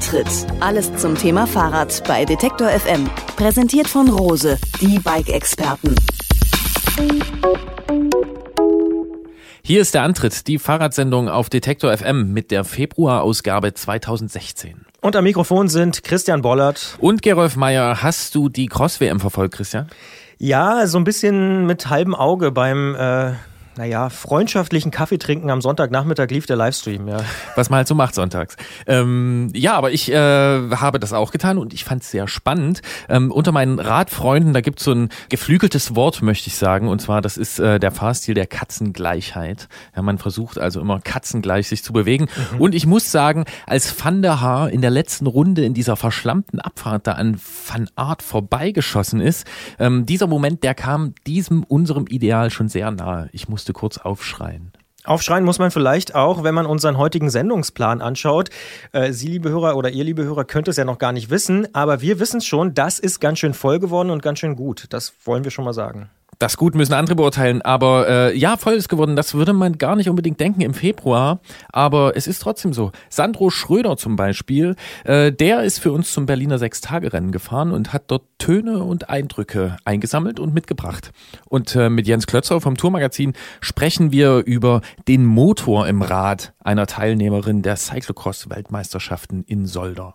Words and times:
Antritt. 0.00 0.46
Alles 0.60 0.96
zum 0.96 1.14
Thema 1.14 1.46
Fahrrad 1.46 2.02
bei 2.08 2.24
Detektor 2.24 2.68
FM. 2.70 3.06
Präsentiert 3.36 3.86
von 3.86 4.08
Rose, 4.08 4.56
die 4.80 4.98
Bike-Experten. 4.98 5.94
Hier 9.62 9.82
ist 9.82 9.92
der 9.92 10.02
Antritt, 10.04 10.46
die 10.46 10.58
Fahrradsendung 10.58 11.28
auf 11.28 11.50
Detektor 11.50 11.94
FM 11.94 12.32
mit 12.32 12.50
der 12.50 12.64
Februarausgabe 12.64 13.74
2016. 13.74 14.86
Und 15.02 15.16
am 15.16 15.24
Mikrofon 15.24 15.68
sind 15.68 16.02
Christian 16.02 16.40
Bollert 16.40 16.96
und 16.98 17.20
Gerolf 17.20 17.56
Meyer. 17.56 18.02
Hast 18.02 18.34
du 18.34 18.48
die 18.48 18.68
Cross-WM 18.68 19.20
verfolgt, 19.20 19.56
Christian? 19.56 19.90
Ja, 20.38 20.86
so 20.86 20.96
ein 20.96 21.04
bisschen 21.04 21.66
mit 21.66 21.90
halbem 21.90 22.14
Auge 22.14 22.52
beim 22.52 22.94
äh, 22.94 23.32
naja, 23.80 24.10
freundschaftlichen 24.10 24.90
Kaffee 24.90 25.16
trinken 25.16 25.48
am 25.48 25.62
Sonntagnachmittag 25.62 26.28
lief 26.28 26.44
der 26.44 26.56
Livestream, 26.56 27.08
ja. 27.08 27.16
Was 27.56 27.70
man 27.70 27.78
halt 27.78 27.88
so 27.88 27.94
macht 27.94 28.14
sonntags. 28.14 28.56
Ähm, 28.86 29.48
ja, 29.54 29.74
aber 29.74 29.90
ich 29.90 30.12
äh, 30.12 30.14
habe 30.14 31.00
das 31.00 31.14
auch 31.14 31.32
getan 31.32 31.56
und 31.56 31.72
ich 31.72 31.84
fand 31.84 32.02
es 32.02 32.10
sehr 32.10 32.28
spannend. 32.28 32.82
Ähm, 33.08 33.32
unter 33.32 33.52
meinen 33.52 33.78
Radfreunden, 33.78 34.52
da 34.52 34.60
gibt 34.60 34.80
es 34.80 34.84
so 34.84 34.92
ein 34.92 35.08
geflügeltes 35.30 35.94
Wort, 35.96 36.20
möchte 36.20 36.48
ich 36.48 36.56
sagen, 36.56 36.88
und 36.88 37.00
zwar, 37.00 37.22
das 37.22 37.38
ist 37.38 37.58
äh, 37.58 37.80
der 37.80 37.90
Fahrstil 37.90 38.34
der 38.34 38.46
Katzengleichheit. 38.46 39.66
Ja, 39.96 40.02
man 40.02 40.18
versucht 40.18 40.58
also 40.58 40.78
immer 40.78 41.00
katzengleich 41.00 41.66
sich 41.66 41.82
zu 41.82 41.94
bewegen. 41.94 42.26
Mhm. 42.52 42.60
Und 42.60 42.74
ich 42.74 42.84
muss 42.84 43.10
sagen, 43.10 43.46
als 43.66 44.04
Van 44.04 44.20
der 44.20 44.42
Haar 44.42 44.68
in 44.68 44.82
der 44.82 44.90
letzten 44.90 45.26
Runde 45.26 45.64
in 45.64 45.72
dieser 45.72 45.96
verschlammten 45.96 46.60
Abfahrt 46.60 47.06
da 47.06 47.12
an 47.12 47.40
Van 47.66 47.88
Art 47.96 48.22
vorbeigeschossen 48.22 49.22
ist, 49.22 49.46
ähm, 49.78 50.04
dieser 50.04 50.26
Moment, 50.26 50.64
der 50.64 50.74
kam 50.74 51.14
diesem 51.26 51.64
unserem 51.64 52.06
Ideal 52.08 52.50
schon 52.50 52.68
sehr 52.68 52.90
nahe. 52.90 53.30
Ich 53.32 53.48
musste 53.48 53.69
musste 53.70 53.72
kurz 53.72 53.98
aufschreien. 53.98 54.72
Aufschreien 55.04 55.44
muss 55.44 55.58
man 55.58 55.70
vielleicht 55.70 56.14
auch, 56.14 56.44
wenn 56.44 56.54
man 56.54 56.66
unseren 56.66 56.98
heutigen 56.98 57.30
Sendungsplan 57.30 58.02
anschaut. 58.02 58.50
Äh, 58.92 59.12
Sie, 59.12 59.28
liebe 59.28 59.48
Hörer, 59.48 59.76
oder 59.76 59.90
ihr, 59.90 60.04
liebe 60.04 60.24
Hörer, 60.24 60.44
könnt 60.44 60.68
es 60.68 60.76
ja 60.76 60.84
noch 60.84 60.98
gar 60.98 61.12
nicht 61.12 61.30
wissen, 61.30 61.66
aber 61.74 62.02
wir 62.02 62.20
wissen 62.20 62.38
es 62.38 62.46
schon, 62.46 62.74
das 62.74 62.98
ist 62.98 63.18
ganz 63.18 63.38
schön 63.38 63.54
voll 63.54 63.78
geworden 63.78 64.10
und 64.10 64.22
ganz 64.22 64.40
schön 64.40 64.56
gut. 64.56 64.86
Das 64.90 65.14
wollen 65.24 65.44
wir 65.44 65.50
schon 65.50 65.64
mal 65.64 65.72
sagen. 65.72 66.10
Das 66.40 66.56
Gut 66.56 66.74
müssen 66.74 66.94
andere 66.94 67.16
beurteilen, 67.16 67.60
aber 67.60 68.08
äh, 68.08 68.34
ja, 68.38 68.56
voll 68.56 68.72
ist 68.72 68.88
geworden. 68.88 69.14
Das 69.14 69.34
würde 69.34 69.52
man 69.52 69.76
gar 69.76 69.94
nicht 69.94 70.08
unbedingt 70.08 70.40
denken 70.40 70.62
im 70.62 70.72
Februar, 70.72 71.40
aber 71.70 72.16
es 72.16 72.26
ist 72.26 72.38
trotzdem 72.38 72.72
so. 72.72 72.92
Sandro 73.10 73.50
Schröder 73.50 73.98
zum 73.98 74.16
Beispiel, 74.16 74.74
äh, 75.04 75.32
der 75.32 75.64
ist 75.64 75.80
für 75.80 75.92
uns 75.92 76.14
zum 76.14 76.24
Berliner 76.24 76.58
Sechstagerennen 76.58 77.30
gefahren 77.30 77.72
und 77.72 77.92
hat 77.92 78.04
dort 78.06 78.22
Töne 78.38 78.82
und 78.82 79.10
Eindrücke 79.10 79.76
eingesammelt 79.84 80.40
und 80.40 80.54
mitgebracht. 80.54 81.12
Und 81.44 81.76
äh, 81.76 81.90
mit 81.90 82.06
Jens 82.06 82.26
Klötzer 82.26 82.62
vom 82.62 82.78
Tourmagazin 82.78 83.34
sprechen 83.60 84.10
wir 84.10 84.38
über 84.38 84.80
den 85.08 85.26
Motor 85.26 85.88
im 85.88 86.00
Rad 86.00 86.54
einer 86.64 86.86
Teilnehmerin 86.86 87.60
der 87.60 87.76
Cyclocross-Weltmeisterschaften 87.76 89.44
in 89.46 89.66
Solder. 89.66 90.14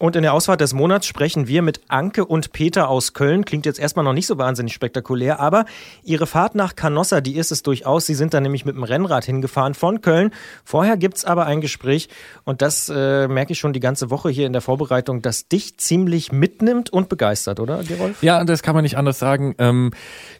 Und 0.00 0.16
in 0.16 0.22
der 0.22 0.32
Ausfahrt 0.32 0.62
des 0.62 0.72
Monats 0.72 1.06
sprechen 1.06 1.46
wir 1.46 1.60
mit 1.60 1.82
Anke 1.88 2.24
und 2.24 2.52
Peter 2.52 2.88
aus 2.88 3.12
Köln. 3.12 3.44
Klingt 3.44 3.66
jetzt 3.66 3.78
erstmal 3.78 4.02
noch 4.02 4.14
nicht 4.14 4.26
so 4.26 4.38
wahnsinnig 4.38 4.72
spektakulär, 4.72 5.40
aber 5.40 5.66
ihre 6.02 6.26
Fahrt 6.26 6.54
nach 6.54 6.74
Canossa, 6.74 7.20
die 7.20 7.36
ist 7.36 7.52
es 7.52 7.62
durchaus. 7.62 8.06
Sie 8.06 8.14
sind 8.14 8.32
da 8.32 8.40
nämlich 8.40 8.64
mit 8.64 8.76
dem 8.76 8.82
Rennrad 8.82 9.26
hingefahren 9.26 9.74
von 9.74 10.00
Köln. 10.00 10.30
Vorher 10.64 10.96
gibt's 10.96 11.26
aber 11.26 11.44
ein 11.44 11.60
Gespräch 11.60 12.08
und 12.44 12.62
das 12.62 12.88
äh, 12.88 13.28
merke 13.28 13.52
ich 13.52 13.58
schon 13.58 13.74
die 13.74 13.80
ganze 13.80 14.08
Woche 14.08 14.30
hier 14.30 14.46
in 14.46 14.54
der 14.54 14.62
Vorbereitung, 14.62 15.20
das 15.20 15.48
dich 15.48 15.76
ziemlich 15.76 16.32
mitnimmt 16.32 16.88
und 16.88 17.10
begeistert, 17.10 17.60
oder, 17.60 17.84
Gerolf? 17.84 18.22
Ja, 18.22 18.42
das 18.44 18.62
kann 18.62 18.74
man 18.74 18.84
nicht 18.84 18.96
anders 18.96 19.18
sagen. 19.18 19.54
Ähm, 19.58 19.90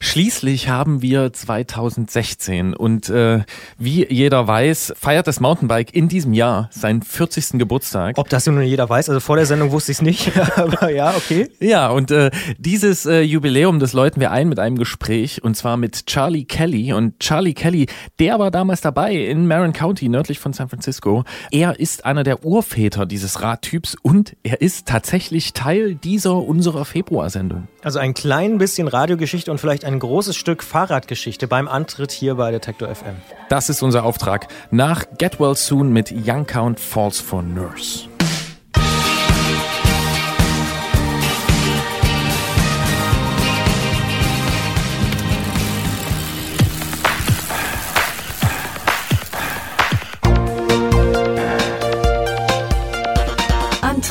schließlich 0.01 0.71
haben 0.71 1.03
wir 1.03 1.35
2016 1.35 2.73
und 2.73 3.11
äh, 3.11 3.41
wie 3.77 4.11
jeder 4.11 4.47
weiß, 4.47 4.95
feiert 4.99 5.27
das 5.27 5.39
Mountainbike 5.39 5.95
in 5.95 6.09
diesem 6.09 6.33
Jahr 6.33 6.71
seinen 6.73 7.03
40. 7.03 7.59
Geburtstag. 7.59 8.17
Ob 8.17 8.31
das 8.31 8.47
nun 8.47 8.63
jeder 8.63 8.89
weiß, 8.89 9.11
also 9.11 9.21
vor 9.21 9.37
der 9.37 9.50
Sendung 9.51 9.73
wusste 9.73 9.91
ich 9.91 9.99
es 9.99 10.03
nicht, 10.03 10.33
aber 10.57 10.91
ja, 10.91 11.13
okay. 11.17 11.49
Ja, 11.59 11.91
und 11.91 12.13
äh, 12.13 12.31
dieses 12.57 13.05
äh, 13.05 13.21
Jubiläum, 13.21 13.81
das 13.81 13.93
läuten 13.93 14.21
wir 14.21 14.31
ein 14.31 14.49
mit 14.49 14.61
einem 14.61 14.79
Gespräch 14.79 15.43
und 15.43 15.57
zwar 15.57 15.77
mit 15.77 16.07
Charlie 16.07 16.45
Kelly. 16.45 16.93
Und 16.93 17.19
Charlie 17.19 17.53
Kelly, 17.53 17.87
der 18.21 18.39
war 18.39 18.53
damals 18.53 18.81
dabei 18.81 19.13
in 19.13 19.49
Marin 19.49 19.73
County, 19.73 20.09
nördlich 20.09 20.39
von 20.39 20.53
San 20.53 20.69
Francisco. 20.69 21.25
Er 21.51 21.81
ist 21.81 22.05
einer 22.05 22.23
der 22.23 22.45
Urväter 22.45 23.07
dieses 23.07 23.43
Radtyps 23.43 23.97
und 24.03 24.37
er 24.45 24.61
ist 24.61 24.87
tatsächlich 24.87 25.53
Teil 25.53 25.97
dieser 25.97 26.37
unserer 26.37 26.85
Februarsendung. 26.85 27.67
Also 27.83 27.99
ein 27.99 28.15
klein 28.15 28.59
bisschen 28.59 28.87
Radiogeschichte 28.87 29.51
und 29.51 29.59
vielleicht 29.59 29.85
ein 29.85 29.99
großes 29.99 30.37
Stück 30.37 30.63
Fahrradgeschichte 30.63 31.49
beim 31.49 31.67
Antritt 31.67 32.13
hier 32.13 32.37
bei 32.37 32.53
Detektor 32.53 32.95
FM. 32.95 33.17
Das 33.49 33.69
ist 33.69 33.83
unser 33.83 34.05
Auftrag 34.05 34.47
nach 34.71 35.07
Get 35.19 35.41
Well 35.41 35.57
Soon 35.57 35.93
mit 35.93 36.13
Young 36.13 36.47
Count 36.47 36.79
Falls 36.79 37.19
for 37.19 37.43
Nurse. 37.43 38.10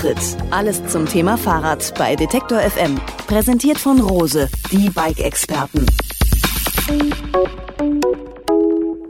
Antritt. 0.09 0.37
Alles 0.51 0.85
zum 0.87 1.05
Thema 1.05 1.37
Fahrrad 1.37 1.93
bei 1.97 2.15
Detektor 2.15 2.59
FM. 2.59 2.99
Präsentiert 3.27 3.77
von 3.77 3.99
Rose, 3.99 4.49
die 4.71 4.89
Bike-Experten. 4.89 5.85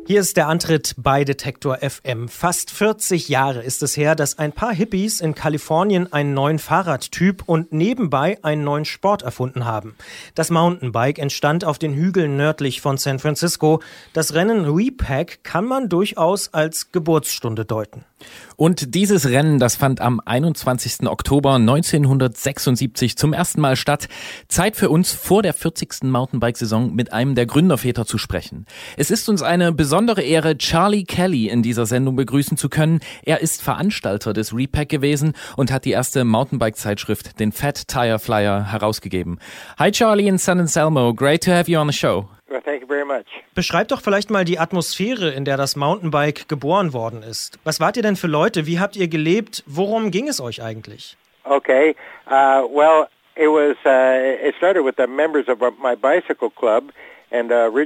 Hier 0.06 0.22
ist 0.22 0.38
der 0.38 0.48
Antritt 0.48 0.96
bei 0.98 1.24
Detektor 1.24 1.78
FM. 1.78 2.30
Fast 2.30 2.72
40 2.72 3.30
Jahre 3.30 3.62
ist 3.62 3.84
es 3.84 3.96
her, 3.96 4.16
dass 4.16 4.40
ein 4.40 4.52
paar 4.52 4.74
Hippies 4.74 5.22
in 5.22 5.36
Kalifornien 5.36 6.12
einen 6.12 6.34
neuen 6.34 6.58
Fahrradtyp 6.58 7.44
und 7.46 7.72
nebenbei 7.72 8.40
einen 8.42 8.64
neuen 8.64 8.86
Sport 8.86 9.22
erfunden 9.22 9.66
haben. 9.66 9.96
Das 10.34 10.50
Mountainbike 10.50 11.20
entstand 11.20 11.64
auf 11.64 11.78
den 11.78 11.94
Hügeln 11.94 12.38
nördlich 12.38 12.82
von 12.82 12.98
San 12.98 13.20
Francisco. 13.20 13.82
Das 14.14 14.34
Rennen 14.34 14.66
Repack 14.66 15.44
kann 15.44 15.66
man 15.66 15.90
durchaus 15.90 16.56
als 16.56 16.92
Geburtsstunde 16.92 17.64
deuten. 17.64 18.04
Und 18.60 18.94
dieses 18.94 19.30
Rennen, 19.30 19.58
das 19.58 19.78
fand 19.78 20.02
am 20.02 20.20
21. 20.20 21.08
Oktober 21.08 21.54
1976 21.56 23.16
zum 23.16 23.32
ersten 23.32 23.62
Mal 23.62 23.78
statt. 23.78 24.10
Zeit 24.50 24.76
für 24.76 24.90
uns 24.90 25.14
vor 25.14 25.42
der 25.44 25.54
40. 25.54 26.04
Mountainbike-Saison 26.04 26.94
mit 26.94 27.14
einem 27.14 27.36
der 27.36 27.46
Gründerväter 27.46 28.06
zu 28.06 28.18
sprechen. 28.18 28.66
Es 28.98 29.12
ist 29.12 29.30
uns 29.30 29.44
eine 29.44 29.72
besondere 29.72 30.24
Ehre, 30.24 30.58
Charlie 30.58 31.06
Kelly 31.06 31.48
in 31.48 31.64
dieser 31.64 31.86
Sendung 31.86 32.18
begrüßen 32.18 32.58
zu 32.58 32.68
können. 32.68 33.00
Er 33.24 33.40
ist 33.40 33.62
Veranstalter 33.62 34.34
des 34.34 34.54
Repack 34.54 34.90
gewesen 34.90 35.36
und 35.56 35.72
hat 35.72 35.86
die 35.86 35.92
erste 35.92 36.26
Mountainbike-Zeitschrift, 36.26 37.40
den 37.40 37.54
Fat 37.54 37.88
Tire 37.88 38.20
Flyer, 38.20 38.74
herausgegeben. 38.74 39.40
Hi 39.78 39.90
Charlie 39.90 40.28
in 40.28 40.38
San 40.38 40.60
Anselmo, 40.60 41.14
great 41.14 41.46
to 41.46 41.52
have 41.52 41.72
you 41.72 41.80
on 41.80 41.88
the 41.88 41.98
show. 41.98 42.28
Well, 42.50 42.62
thank 42.64 42.82
you 42.82 42.88
very 42.88 43.06
much. 43.06 43.28
Beschreib 43.54 43.90
doch 43.90 44.02
vielleicht 44.02 44.32
mal 44.32 44.44
die 44.44 44.58
Atmosphäre, 44.58 45.30
in 45.30 45.46
der 45.46 45.56
das 45.56 45.76
Mountainbike 45.76 46.48
geboren 46.48 46.94
worden 46.94 47.22
ist. 47.22 47.60
Was 47.64 47.80
wart 47.80 47.96
ihr 47.96 48.04
denn 48.04 48.16
für 48.16 48.28
Leute? 48.28 48.66
Wie 48.66 48.80
habt 48.80 48.96
ihr 48.96 49.08
gelebt? 49.08 49.64
Worum 49.68 50.10
ging 50.10 50.28
es 50.28 50.42
euch 50.42 50.64
eigentlich? 50.64 51.16
Okay. 51.44 51.96
Uh, 52.26 52.68
well, 52.74 53.08
it 53.36 53.48
was. 53.48 53.76
Uh, 53.86 54.48
it 54.48 54.56
started 54.58 54.84
with 54.84 54.96
the 54.98 55.08
members 55.08 55.48
of 55.48 55.60
my 55.80 55.96
bicycle 55.96 56.50
club. 56.50 56.92
Uh, 57.32 57.80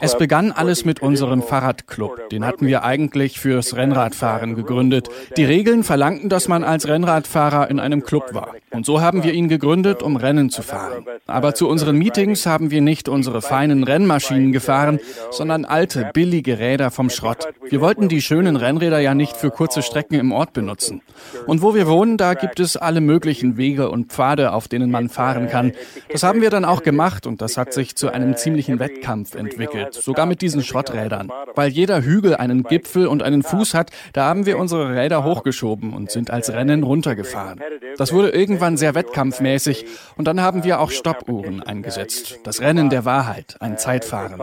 es 0.00 0.16
begann 0.16 0.52
alles 0.52 0.86
mit 0.86 1.02
unserem 1.02 1.42
Fahrradclub. 1.42 2.30
Den 2.30 2.46
hatten 2.46 2.66
wir 2.66 2.82
eigentlich 2.82 3.38
fürs 3.38 3.76
Rennradfahren 3.76 4.54
gegründet. 4.54 5.08
Die 5.36 5.44
Regeln 5.44 5.84
verlangten, 5.84 6.30
dass 6.30 6.48
man 6.48 6.64
als 6.64 6.88
Rennradfahrer 6.88 7.68
in 7.68 7.80
einem 7.80 8.02
Club 8.02 8.32
war. 8.32 8.54
Und 8.70 8.86
so 8.86 9.02
haben 9.02 9.22
wir 9.22 9.34
ihn 9.34 9.48
gegründet, 9.48 10.02
um 10.02 10.16
Rennen 10.16 10.48
zu 10.48 10.62
fahren. 10.62 11.04
Aber 11.26 11.54
zu 11.54 11.68
unseren 11.68 11.96
Meetings 11.96 12.46
haben 12.46 12.70
wir 12.70 12.80
nicht 12.80 13.08
unsere 13.08 13.42
feinen 13.42 13.84
Rennmaschinen 13.84 14.52
gefahren, 14.52 14.98
sondern 15.30 15.66
alte, 15.66 16.10
billige 16.14 16.58
Räder 16.58 16.90
vom 16.90 17.10
Schrott. 17.10 17.48
Wir 17.68 17.82
wollten 17.82 18.08
die 18.08 18.22
schönen 18.22 18.56
Rennräder 18.56 18.98
ja 19.00 19.14
nicht 19.14 19.36
für 19.36 19.50
kurze 19.50 19.82
Strecken 19.82 20.18
im 20.18 20.32
Ort 20.32 20.54
benutzen. 20.54 21.02
Und 21.46 21.60
wo 21.60 21.74
wir 21.74 21.86
wohnen, 21.86 22.16
da 22.16 22.32
gibt 22.32 22.60
es 22.60 22.78
alle 22.78 23.02
möglichen 23.02 23.58
Wege 23.58 23.90
und 23.90 24.10
Pfade, 24.10 24.52
auf 24.52 24.68
denen 24.68 24.90
man 24.90 25.10
fahren 25.10 25.48
kann. 25.50 25.72
Das 26.10 26.22
haben 26.22 26.40
wir 26.40 26.48
dann 26.48 26.64
auch 26.64 26.82
gemacht 26.82 27.26
und 27.26 27.42
das 27.42 27.58
hat 27.58 27.73
sich 27.74 27.96
zu 27.96 28.10
einem 28.10 28.36
ziemlichen 28.36 28.78
Wettkampf 28.78 29.34
entwickelt, 29.34 29.94
sogar 29.94 30.26
mit 30.26 30.40
diesen 30.40 30.62
Schrotträdern. 30.62 31.30
Weil 31.54 31.70
jeder 31.70 32.02
Hügel 32.02 32.36
einen 32.36 32.62
Gipfel 32.62 33.06
und 33.06 33.22
einen 33.22 33.42
Fuß 33.42 33.74
hat, 33.74 33.90
da 34.12 34.24
haben 34.24 34.46
wir 34.46 34.58
unsere 34.58 34.94
Räder 34.94 35.24
hochgeschoben 35.24 35.92
und 35.92 36.10
sind 36.10 36.30
als 36.30 36.52
Rennen 36.52 36.82
runtergefahren. 36.82 37.60
Das 37.96 38.12
wurde 38.12 38.30
irgendwann 38.30 38.76
sehr 38.76 38.94
wettkampfmäßig 38.94 39.86
und 40.16 40.26
dann 40.26 40.40
haben 40.40 40.64
wir 40.64 40.80
auch 40.80 40.90
Stoppuhren 40.90 41.62
eingesetzt. 41.62 42.40
Das 42.44 42.60
Rennen 42.60 42.90
der 42.90 43.04
Wahrheit, 43.04 43.56
ein 43.60 43.76
Zeitfahren. 43.76 44.40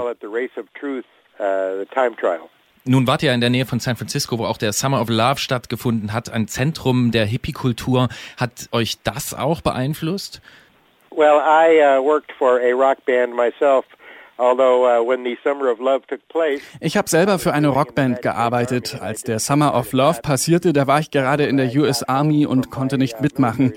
Nun 2.84 3.06
wart 3.06 3.22
ihr 3.22 3.32
in 3.32 3.42
der 3.42 3.52
Nähe 3.52 3.68
von 3.68 3.80
San 3.80 3.96
Francisco, 3.96 4.40
wo 4.40 4.46
auch 4.46 4.58
der 4.58 4.74
Summer 4.74 5.02
of 5.02 5.10
Love 5.10 5.38
stattgefunden 5.38 6.14
hat, 6.14 6.32
ein 6.32 6.48
Zentrum 6.48 7.12
der 7.12 7.28
Hippie-Kultur. 7.28 8.10
Hat 8.38 8.70
euch 8.72 8.98
das 9.04 9.36
auch 9.36 9.62
beeinflusst? 9.62 10.42
Well, 11.16 11.40
I 11.40 11.80
uh, 11.80 12.02
worked 12.02 12.32
for 12.38 12.60
a 12.60 12.74
rock 12.74 13.06
band 13.06 13.36
myself 13.36 13.86
Uh, 14.42 15.06
ich 16.80 16.98
habe 16.98 17.10
selber 17.10 17.38
für 17.38 17.54
eine 17.54 17.68
Rockband 17.68 18.24
gearbeitet. 18.24 18.98
Als 19.00 19.22
der 19.22 19.38
Summer 19.38 19.76
of 19.76 19.92
Love 19.92 20.22
passierte, 20.22 20.74
da 20.74 20.88
war 20.88 21.00
ich 21.00 21.12
gerade 21.12 21.46
in 21.46 21.58
der 21.58 21.68
US 21.76 22.02
Army 22.02 22.48
und 22.48 22.72
konnte 22.72 22.98
nicht 22.98 23.22
mitmachen. 23.22 23.74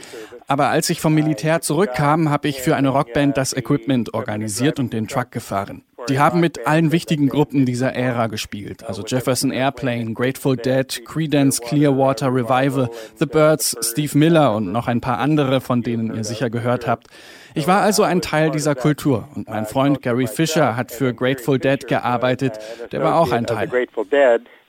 Aber 0.47 0.69
als 0.69 0.89
ich 0.89 1.03
vom 1.03 1.15
Militär 1.15 1.61
zurückkam, 1.61 2.31
habe 2.31 2.49
ich 2.49 2.63
für 2.63 2.77
eine 2.77 2.89
Rockband 2.89 3.37
das 3.37 3.53
Equipment 3.53 4.15
organisiert 4.15 4.79
und 4.79 4.95
den 4.95 5.07
Truck 5.07 5.31
gefahren. 5.31 5.85
Die 6.09 6.19
haben 6.19 6.41
mit 6.41 6.67
allen 6.67 6.93
wichtigen 6.93 7.29
Gruppen 7.29 7.65
dieser 7.65 7.95
Ära 7.95 8.27
gespielt, 8.27 8.85
also 8.85 9.03
Jefferson 9.03 9.51
Airplane, 9.51 10.13
Grateful 10.13 10.57
Dead, 10.57 11.05
Creedence 11.07 11.61
Clearwater 11.61 12.29
Revival, 12.29 12.91
The 13.17 13.27
Birds, 13.27 13.77
Steve 13.81 14.17
Miller 14.19 14.55
und 14.55 14.71
noch 14.71 14.87
ein 14.87 15.01
paar 15.01 15.19
andere, 15.19 15.61
von 15.61 15.83
denen 15.83 16.15
ihr 16.15 16.25
sicher 16.25 16.51
gehört 16.51 16.87
habt. 16.87 17.07
Ich 17.55 17.67
war 17.67 17.83
also 17.83 18.03
ein 18.03 18.21
Teil 18.21 18.51
dieser 18.51 18.75
Kultur 18.75 19.29
und 19.35 19.49
mein 19.49 19.67
Freund 19.67 20.03
Gary 20.03 20.27
Fisher 20.27 20.77
hat 20.77 20.93
für 20.93 21.15
Grateful 21.15 21.59
Dead 21.59 21.87
gearbeitet, 21.87 22.59
der 22.93 23.03
war 23.03 23.17
auch 23.17 23.33
ein 23.33 23.47
Teil. 23.47 23.71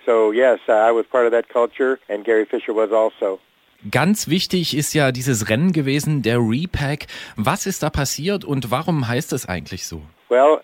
So 0.05 0.31
yes, 0.31 0.59
I 0.67 0.91
was 0.93 1.05
part 1.07 1.25
of 1.25 1.31
that 1.31 1.49
culture 1.49 1.97
and 2.09 2.23
Gary 2.23 2.45
Fisher 2.45 2.75
was 2.75 2.91
also. 2.91 3.39
Ganz 3.89 4.27
wichtig 4.29 4.77
ist 4.77 4.93
ja 4.93 5.11
dieses 5.11 5.49
Rennen 5.49 5.71
gewesen, 5.71 6.21
der 6.21 6.37
Repack. 6.39 7.07
Was 7.35 7.65
ist 7.65 7.83
da 7.83 7.89
passiert 7.89 8.45
und 8.45 8.71
warum 8.71 9.07
heißt 9.07 9.33
es 9.33 9.47
eigentlich 9.47 9.85
so? 9.87 10.01
Well, 10.29 10.59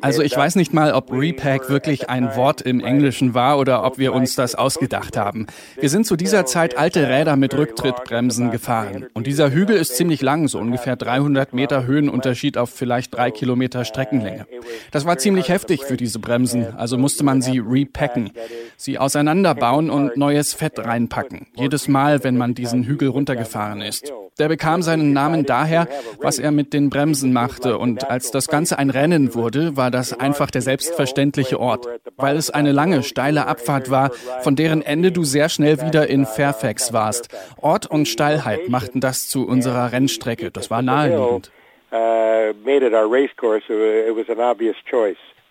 also 0.00 0.22
ich 0.22 0.36
weiß 0.36 0.56
nicht 0.56 0.74
mal, 0.74 0.92
ob 0.92 1.12
Repack 1.12 1.70
wirklich 1.70 2.10
ein 2.10 2.34
Wort 2.34 2.60
im 2.60 2.80
Englischen 2.80 3.34
war 3.34 3.58
oder 3.58 3.84
ob 3.84 3.96
wir 3.98 4.14
uns 4.14 4.34
das 4.34 4.56
ausgedacht 4.56 5.16
haben. 5.16 5.46
Wir 5.78 5.88
sind 5.90 6.06
zu 6.06 6.16
dieser 6.16 6.44
Zeit 6.44 6.76
alte 6.76 7.08
Räder 7.08 7.36
mit 7.36 7.54
Rücktrittbremsen 7.54 8.50
gefahren. 8.50 9.06
Und 9.14 9.28
dieser 9.28 9.52
Hügel 9.52 9.76
ist 9.76 9.96
ziemlich 9.96 10.22
lang, 10.22 10.48
so 10.48 10.58
ungefähr 10.58 10.96
300 10.96 11.52
Meter 11.52 11.86
Höhenunterschied 11.86 12.58
auf 12.58 12.70
vielleicht 12.70 13.14
drei 13.14 13.30
Kilometer 13.30 13.84
Streckenlänge. 13.84 14.46
Das 14.90 15.06
war 15.06 15.18
ziemlich 15.18 15.50
heftig 15.50 15.84
für 15.84 15.96
diese 15.96 16.18
Bremsen, 16.18 16.74
also 16.76 16.98
musste 16.98 17.22
man 17.22 17.42
sie 17.42 17.60
repacken, 17.60 18.32
sie 18.76 18.98
auseinanderbauen 18.98 19.88
und 19.90 20.16
neues 20.16 20.52
Fett 20.52 20.80
reinpacken. 20.80 21.46
Jedes 21.54 21.86
Mal, 21.86 22.24
wenn 22.24 22.36
man 22.36 22.54
diesen 22.54 22.82
Hügel 22.82 23.08
runtergefahren 23.08 23.82
ist. 23.82 24.12
Der 24.38 24.48
bekam 24.48 24.82
seinen 24.82 25.12
Namen 25.12 25.43
daher, 25.44 25.88
was 26.18 26.38
er 26.38 26.50
mit 26.50 26.72
den 26.72 26.90
Bremsen 26.90 27.32
machte. 27.32 27.78
Und 27.78 28.10
als 28.10 28.30
das 28.30 28.48
Ganze 28.48 28.78
ein 28.78 28.90
Rennen 28.90 29.34
wurde, 29.34 29.76
war 29.76 29.90
das 29.90 30.12
einfach 30.12 30.50
der 30.50 30.62
selbstverständliche 30.62 31.60
Ort, 31.60 31.86
weil 32.16 32.36
es 32.36 32.50
eine 32.50 32.72
lange, 32.72 33.02
steile 33.02 33.46
Abfahrt 33.46 33.90
war, 33.90 34.10
von 34.42 34.56
deren 34.56 34.82
Ende 34.82 35.12
du 35.12 35.24
sehr 35.24 35.48
schnell 35.48 35.80
wieder 35.80 36.08
in 36.08 36.26
Fairfax 36.26 36.92
warst. 36.92 37.28
Ort 37.60 37.86
und 37.86 38.06
Steilheit 38.08 38.68
machten 38.68 39.00
das 39.00 39.28
zu 39.28 39.46
unserer 39.46 39.92
Rennstrecke. 39.92 40.50
Das 40.50 40.70
war 40.70 40.82
naheliegend. 40.82 41.50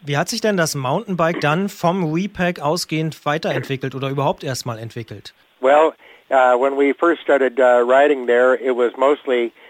Wie 0.05 0.17
hat 0.17 0.27
sich 0.29 0.41
denn 0.41 0.57
das 0.57 0.75
Mountainbike 0.75 1.39
dann 1.39 1.69
vom 1.69 2.13
Repack 2.13 2.59
ausgehend 2.59 3.25
weiterentwickelt 3.25 3.95
oder 3.95 4.09
überhaupt 4.09 4.43
erstmal 4.43 4.77
entwickelt? 4.77 5.33
Well, 5.61 5.93
uh, 6.29 6.57
when 6.59 6.77
we 6.77 6.93
first 6.93 7.21
started 7.21 7.57
uh, 7.57 7.85
riding 7.85 8.27
there, 8.27 8.55
it 8.55 8.75
was 8.75 8.91
mostly 8.97 9.53
Uh, 9.53 9.55
uh, 9.55 9.62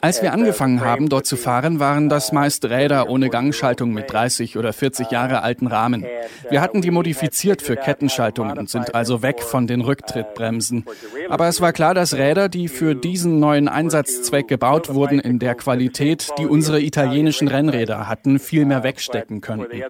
Als 0.00 0.22
wir 0.22 0.32
angefangen 0.32 0.80
haben, 0.84 1.08
dort 1.08 1.26
zu 1.26 1.36
fahren, 1.36 1.80
waren 1.80 2.08
das 2.08 2.32
meist 2.32 2.64
Räder 2.66 3.08
ohne 3.08 3.30
Gangschaltung 3.30 3.92
mit 3.92 4.12
30 4.12 4.58
oder 4.58 4.72
40 4.72 5.10
Jahre 5.10 5.42
alten 5.42 5.66
Rahmen. 5.66 6.06
Wir 6.50 6.60
hatten 6.60 6.82
die 6.82 6.90
modifiziert 6.90 7.62
für 7.62 7.76
Kettenschaltungen 7.76 8.58
und 8.58 8.68
sind 8.68 8.94
also 8.94 9.22
weg 9.22 9.42
von 9.42 9.66
den 9.66 9.80
Rücktrittbremsen. 9.80 10.84
Aber 11.30 11.48
es 11.48 11.60
war 11.62 11.72
klar, 11.72 11.94
dass 11.94 12.14
Räder, 12.14 12.48
die 12.50 12.68
für 12.68 12.94
diesen 12.94 13.40
neuen 13.40 13.68
Einsatzzweck 13.68 14.48
gebaut 14.48 14.92
wurden, 14.92 15.18
in 15.18 15.38
der 15.38 15.54
Qualität, 15.54 16.30
die 16.38 16.46
unsere 16.46 16.80
italienischen 16.80 17.48
Rennräder 17.48 18.08
hatten, 18.08 18.38
viel 18.38 18.66
mehr 18.66 18.82
wegstecken 18.82 19.40
könnten. 19.40 19.82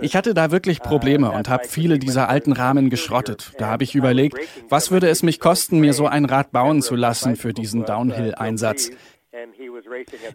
Ich 0.00 0.16
hatte 0.16 0.34
da 0.34 0.50
wirklich 0.50 0.80
Probleme 0.80 1.30
und 1.30 1.48
habe 1.48 1.68
viele 1.68 1.98
dieser 1.98 2.28
alten 2.28 2.52
Rahmen 2.52 2.90
geschrottet. 2.90 3.52
Da 3.58 3.66
habe 3.66 3.84
ich 3.84 3.94
überlegt, 3.94 4.38
was 4.68 4.90
würde 4.90 5.08
es 5.08 5.22
mich 5.22 5.38
kosten, 5.38 5.78
mir 5.78 5.92
so 5.92 6.06
ein 6.06 6.24
Rad 6.24 6.50
bauen 6.50 6.82
zu 6.82 6.87
lassen 6.96 7.36
für 7.36 7.52
diesen 7.52 7.84
Downhill-Einsatz. 7.84 8.90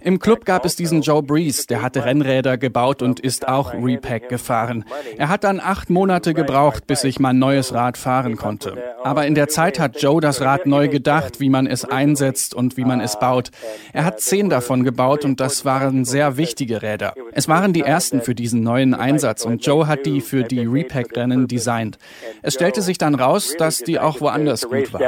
Im 0.01 0.19
Club 0.19 0.45
gab 0.45 0.65
es 0.65 0.75
diesen 0.75 1.01
Joe 1.01 1.23
Breeze, 1.23 1.65
der 1.65 1.81
hatte 1.81 2.05
Rennräder 2.05 2.57
gebaut 2.59 3.01
und 3.01 3.19
ist 3.19 3.47
auch 3.47 3.73
Repack 3.73 4.29
gefahren. 4.29 4.85
Er 5.17 5.29
hat 5.29 5.43
dann 5.43 5.59
acht 5.59 5.89
Monate 5.89 6.35
gebraucht, 6.35 6.85
bis 6.85 7.03
ich 7.03 7.19
mein 7.19 7.39
neues 7.39 7.73
Rad 7.73 7.97
fahren 7.97 8.35
konnte. 8.35 8.95
Aber 9.03 9.25
in 9.25 9.33
der 9.33 9.47
Zeit 9.47 9.79
hat 9.79 9.99
Joe 9.99 10.21
das 10.21 10.41
Rad 10.41 10.67
neu 10.67 10.89
gedacht, 10.89 11.39
wie 11.39 11.49
man 11.49 11.65
es 11.65 11.85
einsetzt 11.85 12.53
und 12.53 12.77
wie 12.77 12.85
man 12.85 13.01
es 13.01 13.17
baut. 13.17 13.49
Er 13.93 14.05
hat 14.05 14.19
zehn 14.19 14.51
davon 14.51 14.83
gebaut 14.83 15.25
und 15.25 15.39
das 15.39 15.65
waren 15.65 16.05
sehr 16.05 16.37
wichtige 16.37 16.83
Räder. 16.83 17.15
Es 17.31 17.47
waren 17.47 17.73
die 17.73 17.81
ersten 17.81 18.21
für 18.21 18.35
diesen 18.35 18.61
neuen 18.61 18.93
Einsatz 18.93 19.43
und 19.43 19.65
Joe 19.65 19.87
hat 19.87 20.05
die 20.05 20.21
für 20.21 20.43
die 20.43 20.65
Repack-Rennen 20.67 21.47
designt. 21.47 21.97
Es 22.43 22.53
stellte 22.53 22.83
sich 22.83 22.99
dann 22.99 23.15
raus, 23.15 23.55
dass 23.57 23.79
die 23.79 23.99
auch 23.99 24.21
woanders 24.21 24.69
gut 24.69 24.93
waren 24.93 25.01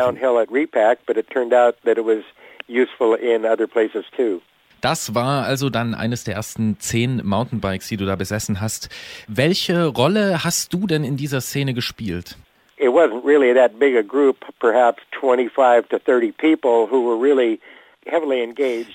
useful 2.68 3.16
in 3.16 3.46
other 3.46 3.68
places 3.68 4.06
too. 4.16 4.42
Das 4.82 5.16
war 5.16 5.46
also 5.46 5.70
dann 5.70 5.96
eines 5.96 6.26
der 6.26 6.36
ersten 6.36 6.78
zehn 6.80 7.22
Mountainbikes, 7.26 7.88
die 7.88 7.98
du 7.98 8.06
da 8.06 8.16
besessen 8.16 8.62
hast. 8.62 8.90
Welche 9.28 9.86
Rolle 9.86 10.44
hast 10.44 10.74
du 10.74 10.86
denn 10.86 11.04
in 11.04 11.18
dieser 11.18 11.42
Szene 11.42 11.74
gespielt? 11.74 12.38
It 12.78 12.90
wasn't 12.90 13.26
really 13.26 13.54
that 13.56 13.80
big 13.80 13.96
a 13.96 14.02
group, 14.02 14.38
perhaps 14.60 15.02
25 15.20 15.90
to 15.90 15.98
30 16.00 16.34
people 16.38 16.88
who 16.92 17.04
were 17.04 17.20
really 17.20 17.60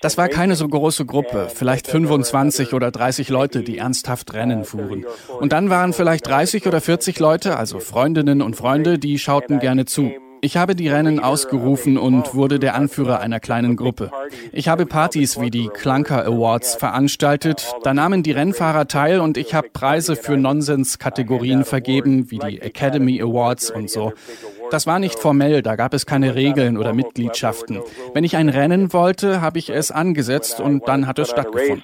das 0.03 0.17
war 0.17 0.29
keine 0.29 0.55
so 0.55 0.69
große 0.69 1.05
Gruppe, 1.05 1.49
vielleicht 1.53 1.89
25 1.89 2.75
oder 2.75 2.93
30 2.93 3.29
Leute, 3.29 3.63
die 3.63 3.79
ernsthaft 3.79 4.35
Rennen 4.35 4.65
fuhren. 4.65 5.05
Und 5.41 5.53
dann 5.53 5.69
waren 5.69 5.93
vielleicht 5.93 6.29
30 6.29 6.67
oder 6.67 6.81
40 6.81 7.19
Leute, 7.19 7.57
also 7.57 7.81
Freundinnen 7.81 8.41
und 8.41 8.55
Freunde, 8.55 9.01
die 9.01 9.19
schauten 9.19 9.59
gerne 9.59 9.85
zu. 9.85 10.13
Ich 10.43 10.57
habe 10.57 10.75
die 10.75 10.89
Rennen 10.89 11.21
ausgerufen 11.21 11.99
und 11.99 12.35
wurde 12.35 12.59
der 12.59 12.75
Anführer 12.75 13.21
einer 13.21 13.41
kleinen 13.41 13.77
Gruppe. 13.77 14.11
Ich 14.53 14.69
habe 14.69 14.87
Partys 14.87 15.41
wie 15.41 15.51
die 15.51 15.69
Clunker 15.69 16.25
Awards 16.25 16.77
veranstaltet. 16.77 17.73
Da 17.83 17.93
nahmen 17.93 18.23
die 18.23 18.33
Rennfahrer 18.33 18.89
teil 18.89 19.21
und 19.21 19.37
ich 19.37 19.55
habe 19.55 19.69
Preise 19.71 20.17
für 20.17 20.37
Nonsens-Kategorien 20.37 21.65
vergeben, 21.65 22.31
wie 22.31 22.39
die 22.39 22.61
Academy 22.61 23.21
Awards 23.21 23.71
und 23.71 23.91
so. 23.91 24.13
Das 24.71 24.87
war 24.87 24.99
nicht 24.99 25.19
formell, 25.19 25.63
da 25.63 25.75
gab 25.75 25.95
es 25.95 26.07
keine 26.07 26.35
Regeln 26.37 26.79
oder 26.79 26.93
Mitgliedschaften. 26.93 27.81
Wenn 28.15 28.25
ich 28.25 28.37
ein 28.37 28.49
Rennen 28.49 28.93
wollte, 28.93 29.41
habe 29.41 29.59
ich 29.59 29.69
es 29.69 29.91
angesetzt 29.91 30.61
und 30.61 30.87
dann 30.87 31.07
hat 31.07 31.19
es 31.19 31.31
stattgefunden. 31.31 31.83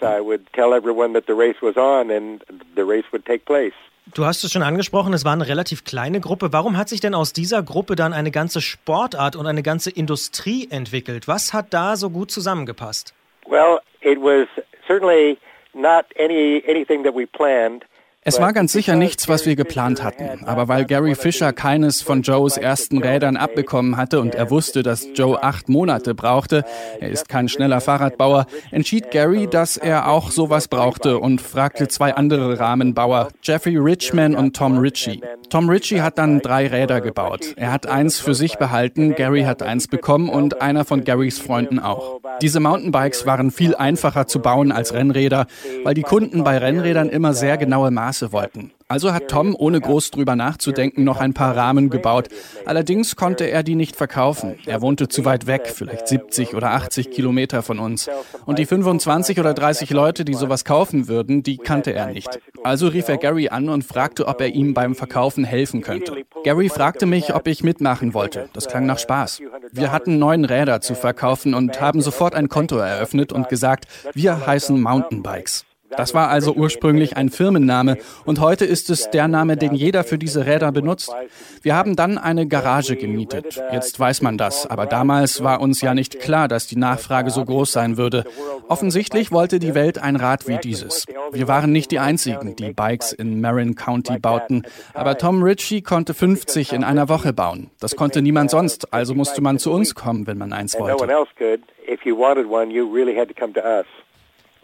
Du 4.15 4.25
hast 4.25 4.45
es 4.45 4.53
schon 4.53 4.63
angesprochen, 4.63 5.13
es 5.15 5.25
war 5.25 5.33
eine 5.33 5.49
relativ 5.49 5.85
kleine 5.85 6.21
Gruppe. 6.21 6.53
Warum 6.53 6.77
hat 6.77 6.89
sich 6.89 7.01
denn 7.01 7.15
aus 7.15 7.33
dieser 7.33 7.63
Gruppe 7.63 7.97
dann 7.97 8.13
eine 8.13 8.31
ganze 8.31 8.61
Sportart 8.61 9.35
und 9.35 9.47
eine 9.47 9.63
ganze 9.63 9.91
Industrie 9.91 10.69
entwickelt? 10.71 11.27
Was 11.27 11.53
hat 11.53 11.75
da 11.75 11.97
so 11.97 12.11
gut 12.11 12.31
zusammengepasst? 12.31 13.15
Well, 13.49 13.81
it 14.03 14.19
was 14.19 14.47
certainly 14.87 15.39
not 15.75 16.07
any 16.19 16.63
anything 16.69 17.03
that 17.03 17.15
we 17.15 17.27
planned. 17.27 17.85
Es 18.29 18.41
war 18.41 18.53
ganz 18.53 18.73
sicher 18.73 18.97
nichts, 18.97 19.29
was 19.29 19.47
wir 19.47 19.55
geplant 19.55 20.03
hatten. 20.03 20.45
Aber 20.47 20.67
weil 20.67 20.85
Gary 20.85 21.15
Fisher 21.15 21.53
keines 21.53 22.03
von 22.03 22.23
Joes 22.23 22.57
ersten 22.57 22.99
Rädern 22.99 23.37
abbekommen 23.37 23.97
hatte 23.97 24.21
und 24.21 24.35
er 24.35 24.51
wusste, 24.51 24.83
dass 24.83 25.07
Joe 25.15 25.41
acht 25.45 25.69
Monate 25.69 26.13
brauchte, 26.13 26.65
er 26.99 27.09
ist 27.09 27.29
kein 27.29 27.49
schneller 27.49 27.81
Fahrradbauer, 27.81 28.47
entschied 28.73 29.13
Gary, 29.13 29.47
dass 29.47 29.77
er 29.77 30.09
auch 30.09 30.33
sowas 30.33 30.67
brauchte 30.67 31.19
und 31.19 31.41
fragte 31.41 31.87
zwei 31.87 32.17
andere 32.17 32.59
Rahmenbauer, 32.59 33.29
Jeffrey 33.45 33.77
Richman 33.77 34.35
und 34.35 34.57
Tom 34.57 34.79
Ritchie. 34.79 35.23
Tom 35.49 35.69
Ritchie 35.69 36.01
hat 36.01 36.19
dann 36.19 36.41
drei 36.41 36.67
Räder 36.67 37.01
gebaut. 37.01 37.55
Er 37.55 37.71
hat 37.71 37.87
eins 37.87 38.19
für 38.19 38.35
sich 38.35 38.57
behalten, 38.57 39.15
Gary 39.15 39.43
hat 39.43 39.63
eins 39.63 39.87
bekommen 39.87 40.31
und 40.31 40.61
einer 40.61 40.85
von 40.85 41.05
Garys 41.05 41.39
Freunden 41.39 41.79
auch. 41.79 42.19
Diese 42.43 42.59
Mountainbikes 42.59 43.25
waren 43.25 43.53
viel 43.53 43.77
einfacher 43.77 44.27
zu 44.27 44.41
bauen 44.41 44.73
als 44.73 44.93
Rennräder, 44.95 45.47
weil 45.85 45.95
die 45.95 46.03
Kunden 46.03 46.43
bei 46.43 46.59
Rennrädern 46.59 47.09
immer 47.09 47.33
sehr 47.33 47.57
genaue 47.57 47.93
Maße 47.93 48.16
wollten. 48.21 48.73
Also 48.89 49.13
hat 49.13 49.29
Tom, 49.29 49.57
ohne 49.59 49.81
groß 49.81 50.13
drüber 50.13 50.37
nachzudenken, 50.37 51.03
noch 51.03 51.19
ein 51.19 51.35
paar 51.35 51.57
Rahmen 51.57 51.91
gebaut. 51.91 52.29
Allerdings 52.67 53.17
konnte 53.17 53.45
er 53.45 53.65
die 53.65 53.75
nicht 53.75 53.97
verkaufen. 53.97 54.57
Er 54.65 54.81
wohnte 54.81 55.09
zu 55.09 55.25
weit 55.25 55.49
weg, 55.49 55.73
vielleicht 55.75 56.07
70 56.07 56.55
oder 56.55 56.71
80 56.71 57.11
Kilometer 57.11 57.63
von 57.63 57.81
uns. 57.81 58.09
Und 58.45 58.61
die 58.61 58.67
25 58.67 59.41
oder 59.41 59.55
30 59.55 59.91
Leute, 59.91 60.25
die 60.25 60.35
sowas 60.35 60.65
kaufen 60.65 61.09
würden, 61.09 61.43
die 61.43 61.59
kannte 61.59 61.93
er 61.95 62.07
nicht. 62.07 62.39
Also 62.63 62.87
rief 62.87 63.09
er 63.09 63.17
Gary 63.17 63.49
an 63.49 63.69
und 63.69 63.83
fragte, 63.83 64.29
ob 64.29 64.41
er 64.41 64.55
ihm 64.55 64.73
beim 64.73 64.95
Verkaufen 64.95 65.43
helfen 65.43 65.83
könnte. 65.83 66.25
Gary 66.45 66.69
fragte 66.69 67.07
mich, 67.07 67.35
ob 67.35 67.49
ich 67.49 67.65
mitmachen 67.65 68.15
wollte. 68.15 68.49
Das 68.53 68.69
klang 68.69 68.87
nach 68.87 69.01
Spaß. 69.01 69.41
Wir 69.73 69.91
hatten 69.91 70.21
neun 70.21 70.45
Räder 70.45 70.81
zu 70.81 70.95
verkaufen 70.95 71.55
und 71.55 71.81
haben 71.81 72.01
sofort 72.01 72.37
ein 72.37 72.49
Konto 72.49 72.77
eröffnet 72.77 73.33
und 73.33 73.49
gesagt, 73.49 73.87
wir 74.15 74.47
heißen 74.47 74.81
Mountainbikes. 74.81 75.65
Das 75.91 76.15
war 76.15 76.29
also 76.29 76.55
ursprünglich 76.55 77.17
ein 77.17 77.31
Firmenname 77.31 77.99
und 78.25 78.41
heute 78.41 78.65
ist 78.65 78.91
es 78.91 79.11
der 79.11 79.29
Name, 79.29 79.57
den 79.57 79.75
jeder 79.75 80.05
für 80.05 80.19
diese 80.19 80.47
Räder 80.47 80.73
benutzt. 80.73 81.15
Wir 81.63 81.75
haben 81.75 81.97
dann 81.97 82.19
eine 82.19 82.47
Garage 82.47 82.97
gemietet. 82.97 83.61
Jetzt 83.73 83.99
weiß 83.99 84.23
man 84.23 84.39
das, 84.39 84.67
aber 84.67 84.87
damals 84.87 85.43
war 85.43 85.61
uns 85.61 85.81
ja 85.81 85.95
nicht 85.95 86.21
klar, 86.21 86.49
dass 86.49 86.67
die 86.67 86.77
Nachfrage 86.77 87.31
so 87.31 87.45
groß 87.45 87.73
sein 87.73 87.97
würde. 87.97 88.25
Offensichtlich 88.69 89.33
wollte 89.33 89.59
die 89.59 89.75
Welt 89.75 89.99
ein 89.99 90.17
Rad 90.17 90.49
wie 90.49 90.59
dieses. 90.59 91.07
Wir 91.33 91.49
waren 91.49 91.73
nicht 91.73 91.91
die 91.91 91.99
einzigen, 91.99 92.57
die 92.57 92.73
Bikes 92.73 93.13
in 93.13 93.41
Marin 93.41 93.75
County 93.75 94.19
bauten, 94.19 94.63
aber 94.95 95.19
Tom 95.19 95.43
Ritchie 95.43 95.83
konnte 95.83 96.15
50 96.15 96.73
in 96.73 96.85
einer 96.85 97.09
Woche 97.09 97.33
bauen. 97.33 97.71
Das 97.81 97.97
konnte 97.97 98.23
niemand 98.23 98.51
sonst, 98.51 98.93
also 98.93 99.15
musste 99.15 99.41
man 99.41 99.59
zu 99.59 99.73
uns 99.73 99.95
kommen, 99.95 100.27
wenn 100.27 100.39
man 100.39 100.53
eins 100.53 100.79
wollte. 100.79 101.07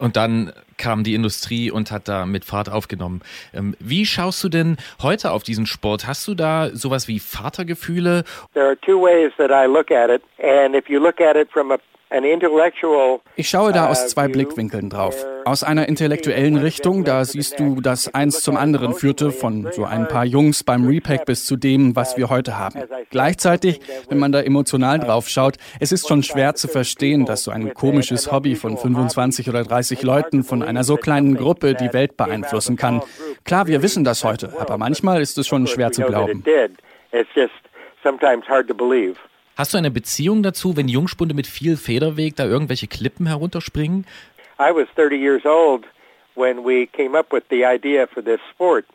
Und 0.03 0.17
dann 0.17 0.51
kam 0.75 1.05
die 1.05 1.13
Industrie 1.13 1.71
und 1.71 1.89
hat 1.89 2.09
da 2.09 2.25
mit 2.25 2.43
Fahrt 2.43 2.67
aufgenommen. 2.67 3.21
Ähm, 3.53 3.73
wie 3.79 4.05
schaust 4.05 4.43
du 4.43 4.49
denn 4.49 4.75
heute 5.01 5.31
auf 5.31 5.43
diesen 5.43 5.65
Sport? 5.65 6.07
Hast 6.07 6.27
du 6.27 6.35
da 6.35 6.71
sowas 6.73 7.07
wie 7.07 7.21
Vatergefühle? 7.21 8.25
There 8.53 8.65
are 8.65 8.77
two 8.81 9.01
ways 9.01 9.31
that 9.37 9.49
I 9.49 9.65
look 9.65 9.91
at 9.91 10.09
it. 10.09 10.21
And 10.43 10.75
if 10.75 10.89
you 10.89 10.99
look 10.99 11.21
at 11.21 11.37
it 11.37 11.49
from 11.53 11.71
a 11.71 11.77
ich 13.35 13.49
schaue 13.49 13.73
da 13.73 13.89
aus 13.89 14.03
uh, 14.03 14.07
zwei 14.07 14.27
Blickwinkeln 14.27 14.89
drauf. 14.91 15.25
Aus 15.45 15.63
einer 15.63 15.89
intellektuellen 15.89 16.57
Richtung, 16.57 17.03
da 17.03 17.25
siehst 17.25 17.59
du, 17.59 17.81
dass 17.81 18.13
eins 18.13 18.41
zum 18.41 18.55
anderen 18.55 18.93
führte, 18.93 19.31
von 19.31 19.67
so 19.71 19.83
ein 19.83 20.07
paar 20.07 20.23
Jungs 20.23 20.63
beim 20.63 20.85
Repack 20.87 21.25
bis 21.25 21.45
zu 21.45 21.55
dem, 21.55 21.95
was 21.95 22.15
wir 22.15 22.29
heute 22.29 22.59
haben. 22.59 22.83
Gleichzeitig, 23.09 23.79
wenn 24.09 24.19
man 24.19 24.31
da 24.31 24.41
emotional 24.41 24.99
drauf 24.99 25.27
schaut, 25.27 25.57
es 25.79 25.91
ist 25.91 26.07
schon 26.07 26.21
schwer 26.21 26.53
zu 26.53 26.67
verstehen, 26.67 27.25
dass 27.25 27.45
so 27.45 27.51
ein 27.51 27.73
komisches 27.73 28.31
Hobby 28.31 28.55
von 28.55 28.77
25 28.77 29.49
oder 29.49 29.63
30 29.63 30.03
Leuten 30.03 30.43
von 30.43 30.61
einer 30.61 30.83
so 30.83 30.97
kleinen 30.97 31.35
Gruppe 31.35 31.73
die 31.73 31.93
Welt 31.93 32.15
beeinflussen 32.15 32.77
kann. 32.77 33.01
Klar, 33.43 33.65
wir 33.65 33.81
wissen 33.81 34.03
das 34.03 34.23
heute, 34.23 34.53
aber 34.59 34.77
manchmal 34.77 35.19
ist 35.19 35.37
es 35.39 35.47
schon 35.47 35.65
schwer 35.65 35.91
zu 35.91 36.03
glauben. 36.03 36.43
It's 37.11 37.29
just 37.35 37.53
sometimes 38.03 38.47
hard 38.47 38.67
to 38.67 38.73
believe. 38.73 39.17
Hast 39.55 39.73
du 39.73 39.77
eine 39.77 39.91
Beziehung 39.91 40.41
dazu, 40.41 40.75
wenn 40.75 40.87
Jungspunde 40.87 41.35
mit 41.35 41.45
viel 41.45 41.77
Federweg 41.77 42.35
da 42.35 42.45
irgendwelche 42.45 42.87
Klippen 42.87 43.27
herunterspringen? 43.27 44.05
I 44.59 44.71
was 44.73 44.87
30 44.95 45.15
years 45.15 45.45
old 45.45 45.85
when 46.35 46.65
we 46.65 46.87
came 46.87 47.15
up 47.17 47.31
with 47.31 47.43
the 47.51 47.63
idea 47.63 48.07
for 48.07 48.23
this 48.23 48.39
sport. 48.51 48.85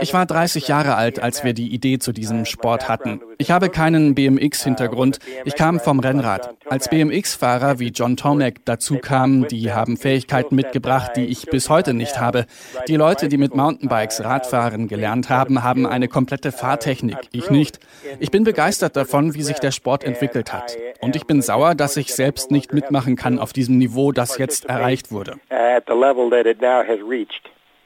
Ich 0.00 0.14
war 0.14 0.26
30 0.26 0.68
Jahre 0.68 0.96
alt, 0.96 1.20
als 1.20 1.44
wir 1.44 1.52
die 1.52 1.72
Idee 1.74 1.98
zu 1.98 2.12
diesem 2.12 2.44
Sport 2.44 2.88
hatten. 2.88 3.20
Ich 3.38 3.50
habe 3.50 3.68
keinen 3.68 4.14
BMX-Hintergrund. 4.14 5.18
Ich 5.44 5.54
kam 5.54 5.80
vom 5.80 6.00
Rennrad. 6.00 6.56
Als 6.66 6.88
BMX-Fahrer 6.88 7.78
wie 7.78 7.88
John 7.88 8.16
Tomac 8.16 8.64
dazu 8.64 8.98
kamen, 8.98 9.46
die 9.48 9.72
haben 9.72 9.96
Fähigkeiten 9.96 10.54
mitgebracht, 10.54 11.12
die 11.16 11.26
ich 11.26 11.46
bis 11.46 11.68
heute 11.68 11.94
nicht 11.94 12.18
habe. 12.18 12.46
Die 12.88 12.96
Leute, 12.96 13.28
die 13.28 13.38
mit 13.38 13.54
Mountainbikes 13.54 14.24
Radfahren 14.24 14.88
gelernt 14.88 15.28
haben, 15.28 15.62
haben 15.62 15.86
eine 15.86 16.08
komplette 16.08 16.52
Fahrtechnik. 16.52 17.18
Ich 17.32 17.50
nicht. 17.50 17.78
Ich 18.20 18.30
bin 18.30 18.44
begeistert 18.44 18.96
davon, 18.96 19.34
wie 19.34 19.42
sich 19.42 19.58
der 19.58 19.72
Sport 19.72 20.04
entwickelt 20.04 20.52
hat. 20.52 20.76
Und 21.00 21.16
ich 21.16 21.26
bin 21.26 21.42
sauer, 21.42 21.74
dass 21.74 21.96
ich 21.96 22.14
selbst 22.14 22.50
nicht 22.50 22.72
mitmachen 22.72 23.16
kann 23.16 23.38
auf 23.38 23.52
diesem 23.52 23.78
Niveau, 23.78 24.12
das 24.12 24.38
jetzt 24.38 24.64
erreicht 24.66 25.12
wurde. 25.12 25.36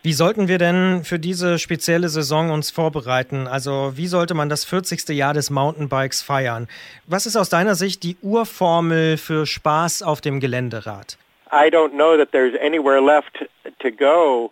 Wie 0.05 0.15
sollten 0.15 0.49
wir 0.49 0.59
denn 0.59 1.05
für 1.05 1.21
diese 1.21 1.61
spezielle 1.61 2.09
Saison 2.09 2.51
uns 2.51 2.73
vorbereiten? 2.73 3.47
Also 3.47 3.93
wie 3.95 4.09
sollte 4.09 4.35
man 4.35 4.49
das 4.49 4.65
40. 4.65 5.11
Jahr 5.11 5.33
des 5.33 5.49
Mountainbikes 5.49 6.23
feiern? 6.23 6.67
Was 7.07 7.25
ist 7.25 7.37
aus 7.37 7.51
deiner 7.51 7.77
Sicht 7.77 8.03
die 8.03 8.17
Urformel 8.21 9.17
für 9.17 9.47
Spaß 9.47 10.03
auf 10.03 10.21
dem 10.21 10.41
Geländerad? 10.41 11.19
I 11.53 11.69
don't 11.69 11.93
know 11.93 12.17
that 12.17 12.33
there's 12.33 12.55
anywhere 12.61 13.01
left 13.01 13.47
to 13.79 13.93
go 13.93 14.51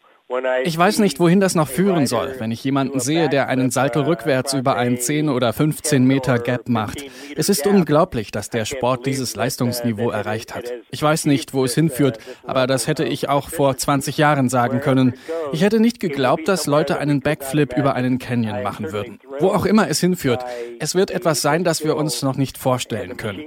ich 0.65 0.79
weiß 0.79 1.01
nicht, 1.01 1.19
wohin 1.19 1.41
das 1.41 1.55
noch 1.55 1.69
führen 1.69 2.07
soll, 2.07 2.37
wenn 2.39 2.53
ich 2.53 2.63
jemanden 2.63 3.01
sehe, 3.01 3.29
der 3.29 3.49
einen 3.49 3.71
Salto 3.71 4.03
rückwärts 4.03 4.53
über 4.53 4.77
einen 4.77 4.99
10 4.99 5.29
oder 5.29 5.53
15 5.53 6.05
Meter 6.05 6.39
Gap 6.39 6.69
macht. 6.69 7.05
Es 7.37 7.49
ist 7.49 7.67
unglaublich, 7.67 8.31
dass 8.31 8.49
der 8.49 8.65
Sport 8.65 9.07
dieses 9.07 9.35
Leistungsniveau 9.35 10.11
erreicht 10.11 10.55
hat. 10.55 10.73
Ich 10.91 11.03
weiß 11.03 11.27
nicht, 11.27 11.53
wo 11.53 11.65
es 11.65 11.75
hinführt, 11.75 12.19
aber 12.45 12.67
das 12.67 12.87
hätte 12.87 13.05
ich 13.05 13.29
auch 13.29 13.49
vor 13.49 13.77
20 13.77 14.19
Jahren 14.19 14.49
sagen 14.49 14.81
können. 14.81 15.15
Ich 15.53 15.63
hätte 15.63 15.81
nicht 15.81 15.99
geglaubt, 15.99 16.47
dass 16.47 16.67
Leute 16.67 16.99
einen 16.99 17.21
Backflip 17.21 17.77
über 17.77 17.95
einen 17.95 18.19
Canyon 18.19 18.63
machen 18.63 18.93
würden. 18.93 19.19
Wo 19.41 19.49
auch 19.49 19.67
immer 19.67 19.89
es 19.89 20.01
hinführt, 20.01 20.45
es 20.79 20.95
wird 20.95 21.11
etwas 21.11 21.43
sein, 21.43 21.65
das 21.65 21.83
wir 21.83 21.97
uns 21.97 22.23
noch 22.23 22.37
nicht 22.37 22.57
vorstellen 22.57 23.17
können. 23.17 23.43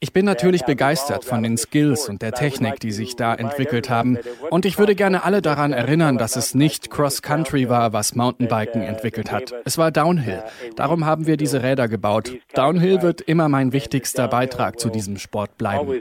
Ich 0.00 0.12
bin 0.12 0.24
natürlich 0.24 0.64
begeistert 0.64 1.24
von 1.24 1.42
den 1.42 1.56
Skills 1.56 2.08
und 2.08 2.22
der 2.22 2.30
Technik, 2.30 2.78
die 2.78 2.92
sich 2.92 3.16
da 3.16 3.34
entwickelt 3.34 3.90
haben. 3.90 4.16
Und 4.48 4.64
ich 4.64 4.78
würde 4.78 4.94
gerne 4.94 5.24
alle 5.24 5.42
daran 5.42 5.72
erinnern, 5.72 6.18
dass 6.18 6.36
es 6.36 6.54
nicht 6.54 6.88
Cross-Country 6.88 7.68
war, 7.68 7.92
was 7.92 8.14
Mountainbiken 8.14 8.80
entwickelt 8.80 9.32
hat. 9.32 9.52
Es 9.64 9.76
war 9.76 9.90
Downhill. 9.90 10.44
Darum 10.76 11.04
haben 11.04 11.26
wir 11.26 11.36
diese 11.36 11.64
Räder 11.64 11.88
gebaut. 11.88 12.32
Downhill 12.54 13.02
wird 13.02 13.22
immer 13.22 13.48
mein 13.48 13.72
wichtigster 13.72 14.28
Beitrag 14.28 14.78
zu 14.78 14.88
diesem 14.88 15.18
Sport 15.18 15.58
bleiben. 15.58 16.00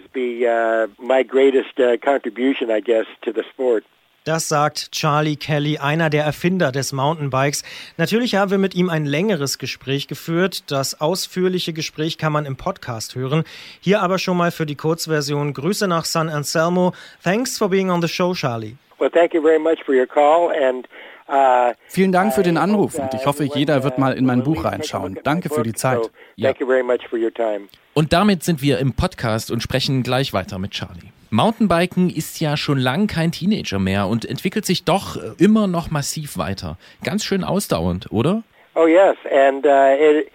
Das 4.28 4.50
sagt 4.50 4.92
Charlie 4.92 5.38
Kelly, 5.38 5.78
einer 5.78 6.10
der 6.10 6.26
Erfinder 6.26 6.74
des 6.74 6.92
Mountainbikes. 6.92 7.64
Natürlich 7.96 8.36
haben 8.36 8.52
wir 8.52 8.58
mit 8.58 8.76
ihm 8.76 8.90
ein 8.90 9.06
längeres 9.06 9.58
Gespräch 9.58 10.10
geführt. 10.10 10.70
Das 10.70 11.00
ausführliche 11.00 11.72
Gespräch 11.72 12.18
kann 12.18 12.34
man 12.34 12.46
im 12.46 12.58
Podcast 12.58 13.16
hören. 13.16 13.46
Hier 13.80 14.02
aber 14.02 14.20
schon 14.20 14.36
mal 14.36 14.52
für 14.52 14.66
die 14.66 14.76
Kurzversion 14.76 15.54
Grüße 15.54 15.88
nach 15.88 16.04
San 16.04 16.28
Anselmo. 16.28 16.92
Thanks 17.24 17.58
for 17.58 17.70
being 17.70 17.90
on 17.90 18.02
the 18.02 18.10
show, 18.10 18.34
Charlie. 18.34 18.76
Well, 19.00 19.10
thank 19.10 19.34
you 19.34 19.42
very 19.42 19.60
much 19.60 19.82
for 19.86 19.96
your 19.96 20.08
call 20.08 20.52
and 20.52 20.90
uh, 21.30 21.74
Vielen 21.88 22.12
Dank 22.12 22.34
für 22.34 22.44
den 22.44 22.58
Anruf 22.58 22.96
und 23.00 23.14
ich 23.14 23.26
hoffe, 23.26 23.46
jeder 23.46 23.86
wird 23.86 23.98
mal 23.98 24.12
in 24.12 24.26
mein 24.26 24.44
Buch 24.44 24.66
reinschauen. 24.66 25.20
Danke 25.24 25.48
für 25.48 25.64
die 25.64 25.74
Zeit. 25.74 26.12
Ja. 26.36 26.54
Und 27.94 28.12
damit 28.12 28.44
sind 28.44 28.62
wir 28.62 28.80
im 28.80 28.92
Podcast 28.92 29.52
und 29.52 29.64
sprechen 29.64 30.04
gleich 30.04 30.34
weiter 30.34 30.60
mit 30.60 30.72
Charlie. 30.72 31.12
Mountainbiken 31.30 32.10
ist 32.10 32.40
ja 32.40 32.58
schon 32.58 32.78
lang 32.78 33.08
kein 33.08 33.32
Teenager 33.32 33.80
mehr 33.80 34.08
und 34.08 34.26
entwickelt 34.26 34.66
sich 34.66 34.86
doch 34.86 35.18
immer 35.38 35.68
noch 35.68 35.92
massiv 35.92 36.38
weiter. 36.38 36.78
Ganz 37.04 37.24
schön 37.24 37.44
ausdauernd, 37.44 38.12
oder? 38.12 38.44
Oh 38.76 38.86
yes, 38.86 39.18
and 39.32 39.66
uh, 39.66 39.96
it, 40.00 40.32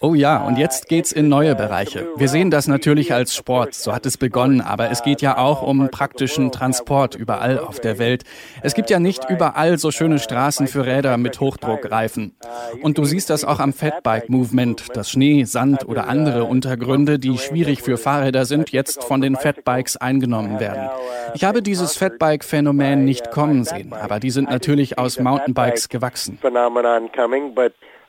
Oh 0.00 0.14
ja, 0.14 0.44
und 0.44 0.58
jetzt 0.58 0.88
geht's 0.88 1.10
in 1.10 1.28
neue 1.28 1.54
Bereiche. 1.54 2.06
Wir 2.16 2.28
sehen 2.28 2.50
das 2.50 2.68
natürlich 2.68 3.14
als 3.14 3.34
Sport, 3.34 3.74
so 3.74 3.94
hat 3.94 4.04
es 4.04 4.18
begonnen, 4.18 4.60
aber 4.60 4.90
es 4.90 5.02
geht 5.02 5.22
ja 5.22 5.38
auch 5.38 5.62
um 5.62 5.88
praktischen 5.88 6.52
Transport 6.52 7.14
überall 7.14 7.58
auf 7.58 7.80
der 7.80 7.98
Welt. 7.98 8.24
Es 8.62 8.74
gibt 8.74 8.90
ja 8.90 9.00
nicht 9.00 9.28
überall 9.30 9.78
so 9.78 9.90
schöne 9.90 10.18
Straßen 10.18 10.66
für 10.66 10.84
Räder 10.84 11.16
mit 11.16 11.40
Hochdruckreifen. 11.40 12.36
Und 12.82 12.98
du 12.98 13.04
siehst 13.04 13.30
das 13.30 13.44
auch 13.44 13.58
am 13.58 13.72
Fatbike 13.72 14.28
Movement, 14.28 14.94
dass 14.94 15.10
Schnee, 15.10 15.44
Sand 15.44 15.88
oder 15.88 16.08
andere 16.08 16.44
Untergründe, 16.44 17.18
die 17.18 17.38
schwierig 17.38 17.82
für 17.82 17.96
Fahrräder 17.96 18.44
sind, 18.44 18.70
jetzt 18.70 19.02
von 19.02 19.22
den 19.22 19.36
Fatbikes 19.36 19.96
eingenommen 19.96 20.60
werden. 20.60 20.90
Ich 21.34 21.44
habe 21.44 21.62
dieses 21.62 21.96
Fatbike-Phänomen 21.96 23.04
nicht 23.04 23.30
kommen 23.30 23.64
sehen, 23.64 23.94
aber 23.94 24.20
die 24.20 24.30
sind 24.30 24.50
natürlich 24.50 24.98
aus 24.98 25.18
Mountainbikes 25.18 25.88
gewachsen. 25.88 26.38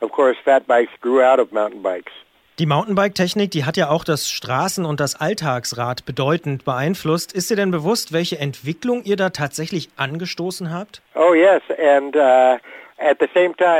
Of 0.00 0.12
course, 0.12 0.36
fat 0.44 0.66
bikes 0.66 0.92
grew 1.00 1.22
out 1.22 1.38
of 1.38 1.52
mountain 1.52 1.82
bikes. 1.82 2.12
Die 2.58 2.66
Mountainbike-Technik, 2.66 3.52
die 3.52 3.64
hat 3.64 3.76
ja 3.76 3.88
auch 3.88 4.02
das 4.02 4.28
Straßen- 4.28 4.84
und 4.84 4.98
das 4.98 5.14
Alltagsrad 5.14 6.04
bedeutend 6.04 6.64
beeinflusst. 6.64 7.32
Ist 7.32 7.50
dir 7.50 7.56
denn 7.56 7.70
bewusst, 7.70 8.12
welche 8.12 8.40
Entwicklung 8.40 9.04
ihr 9.04 9.14
da 9.14 9.30
tatsächlich 9.30 9.90
angestoßen 9.96 10.72
habt? 10.72 11.00
Oh 11.14 11.34
yes, 11.34 11.62
and 11.78 12.16
uh, 12.16 12.58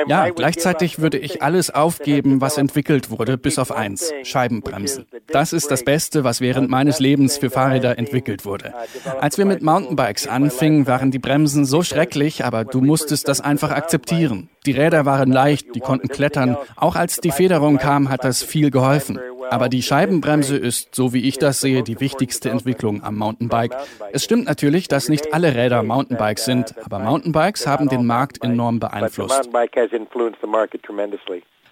Ja, 0.06 0.28
gleichzeitig 0.28 1.00
würde 1.00 1.18
ich 1.18 1.42
alles 1.42 1.74
aufgeben, 1.74 2.40
was 2.40 2.56
entwickelt 2.56 3.10
wurde, 3.10 3.36
bis 3.36 3.58
auf 3.58 3.72
eins, 3.72 4.12
Scheibenbremsen. 4.22 5.06
Das 5.26 5.52
ist 5.52 5.72
das 5.72 5.82
Beste, 5.82 6.22
was 6.22 6.40
während 6.40 6.70
meines 6.70 7.00
Lebens 7.00 7.36
für 7.36 7.50
Fahrräder 7.50 7.98
entwickelt 7.98 8.44
wurde. 8.44 8.74
Als 9.20 9.36
wir 9.36 9.44
mit 9.44 9.60
Mountainbikes 9.60 10.28
anfingen, 10.28 10.86
waren 10.86 11.10
die 11.10 11.18
Bremsen 11.18 11.64
so 11.64 11.82
schrecklich, 11.82 12.44
aber 12.44 12.64
du 12.64 12.80
musstest 12.80 13.26
das 13.26 13.40
einfach 13.40 13.72
akzeptieren. 13.72 14.50
Die 14.68 14.72
Räder 14.72 15.06
waren 15.06 15.32
leicht, 15.32 15.74
die 15.74 15.80
konnten 15.80 16.08
klettern. 16.08 16.58
Auch 16.76 16.94
als 16.94 17.22
die 17.22 17.30
Federung 17.30 17.78
kam, 17.78 18.10
hat 18.10 18.22
das 18.22 18.42
viel 18.42 18.70
geholfen. 18.70 19.18
Aber 19.48 19.70
die 19.70 19.80
Scheibenbremse 19.80 20.58
ist, 20.58 20.94
so 20.94 21.14
wie 21.14 21.26
ich 21.26 21.38
das 21.38 21.62
sehe, 21.62 21.82
die 21.82 22.00
wichtigste 22.00 22.50
Entwicklung 22.50 23.02
am 23.02 23.16
Mountainbike. 23.16 23.74
Es 24.12 24.24
stimmt 24.24 24.44
natürlich, 24.44 24.86
dass 24.86 25.08
nicht 25.08 25.32
alle 25.32 25.54
Räder 25.54 25.82
Mountainbikes 25.82 26.44
sind, 26.44 26.74
aber 26.84 26.98
Mountainbikes 26.98 27.66
haben 27.66 27.88
den 27.88 28.04
Markt 28.04 28.44
enorm 28.44 28.78
beeinflusst. 28.78 29.48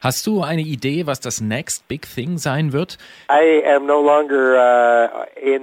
Hast 0.00 0.26
du 0.26 0.42
eine 0.42 0.62
Idee, 0.62 1.06
was 1.06 1.20
das 1.20 1.40
Next 1.40 1.88
Big 1.88 2.06
Thing 2.14 2.38
sein 2.38 2.72
wird? 2.72 2.96
Uh, 3.28 3.60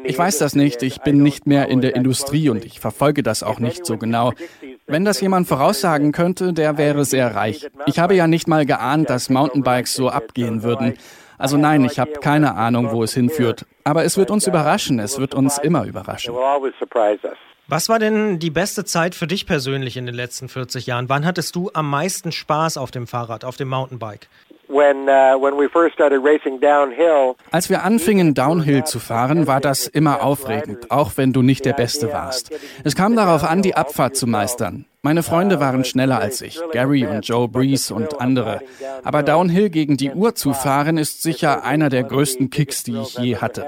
ich 0.03 0.19
weiß 0.19 0.37
das 0.37 0.53
nicht. 0.55 0.83
Ich 0.83 1.01
bin 1.01 1.23
nicht 1.23 1.47
mehr 1.47 1.67
in 1.69 1.81
der 1.81 1.95
Industrie 1.95 2.49
und 2.49 2.65
ich 2.65 2.79
verfolge 2.79 3.23
das 3.23 3.41
auch 3.41 3.59
nicht 3.59 3.85
so 3.85 3.97
genau. 3.97 4.33
Wenn 4.93 5.05
das 5.05 5.21
jemand 5.21 5.47
voraussagen 5.47 6.11
könnte, 6.11 6.53
der 6.53 6.77
wäre 6.77 7.03
sehr 7.03 7.33
reich. 7.33 7.67
Ich 7.87 7.97
habe 7.97 8.13
ja 8.13 8.27
nicht 8.27 8.47
mal 8.47 8.63
geahnt, 8.63 9.09
dass 9.09 9.27
Mountainbikes 9.27 9.95
so 9.95 10.09
abgehen 10.09 10.61
würden. 10.61 10.99
Also 11.39 11.57
nein, 11.57 11.83
ich 11.83 11.97
habe 11.97 12.11
keine 12.21 12.53
Ahnung, 12.53 12.91
wo 12.91 13.01
es 13.01 13.11
hinführt. 13.15 13.65
Aber 13.85 14.03
es 14.03 14.17
wird 14.17 14.29
uns 14.29 14.45
überraschen, 14.45 14.99
es 14.99 15.17
wird 15.17 15.33
uns 15.33 15.57
immer 15.57 15.85
überraschen. 15.85 16.35
Was 17.67 17.89
war 17.89 17.97
denn 17.97 18.37
die 18.37 18.51
beste 18.51 18.85
Zeit 18.85 19.15
für 19.15 19.25
dich 19.25 19.47
persönlich 19.47 19.97
in 19.97 20.05
den 20.05 20.13
letzten 20.13 20.47
40 20.47 20.85
Jahren? 20.85 21.09
Wann 21.09 21.25
hattest 21.25 21.55
du 21.55 21.71
am 21.73 21.89
meisten 21.89 22.31
Spaß 22.31 22.77
auf 22.77 22.91
dem 22.91 23.07
Fahrrad, 23.07 23.45
auf 23.45 23.57
dem 23.57 23.69
Mountainbike? 23.69 24.29
Uh, 24.69 24.83
Als 27.51 27.69
wir 27.69 27.83
anfingen, 27.83 28.33
Downhill 28.33 28.83
zu 28.85 28.99
fahren, 28.99 29.47
war 29.47 29.59
das 29.59 29.87
immer 29.87 30.23
aufregend, 30.23 30.89
auch 30.89 31.11
wenn 31.15 31.33
du 31.33 31.41
nicht 31.41 31.65
der 31.65 31.73
Beste 31.73 32.11
warst. 32.11 32.51
Es 32.83 32.95
kam 32.95 33.15
darauf 33.15 33.43
an, 33.43 33.61
die 33.61 33.75
Abfahrt 33.75 34.15
zu 34.15 34.25
meistern. 34.27 34.85
Meine 35.05 35.21
Freunde 35.21 35.59
waren 35.59 35.83
schneller 35.83 36.19
als 36.19 36.39
ich, 36.39 36.61
Gary 36.71 37.05
und 37.05 37.27
Joe 37.27 37.49
Breeze 37.49 37.93
und 37.93 38.21
andere. 38.21 38.61
Aber 39.03 39.21
Downhill 39.21 39.69
gegen 39.69 39.97
die 39.97 40.11
Uhr 40.11 40.33
zu 40.33 40.53
fahren, 40.53 40.97
ist 40.97 41.21
sicher 41.21 41.65
einer 41.65 41.89
der 41.89 42.03
größten 42.03 42.49
Kicks, 42.49 42.83
die 42.83 42.95
ich 42.95 43.17
je 43.17 43.35
hatte. 43.35 43.65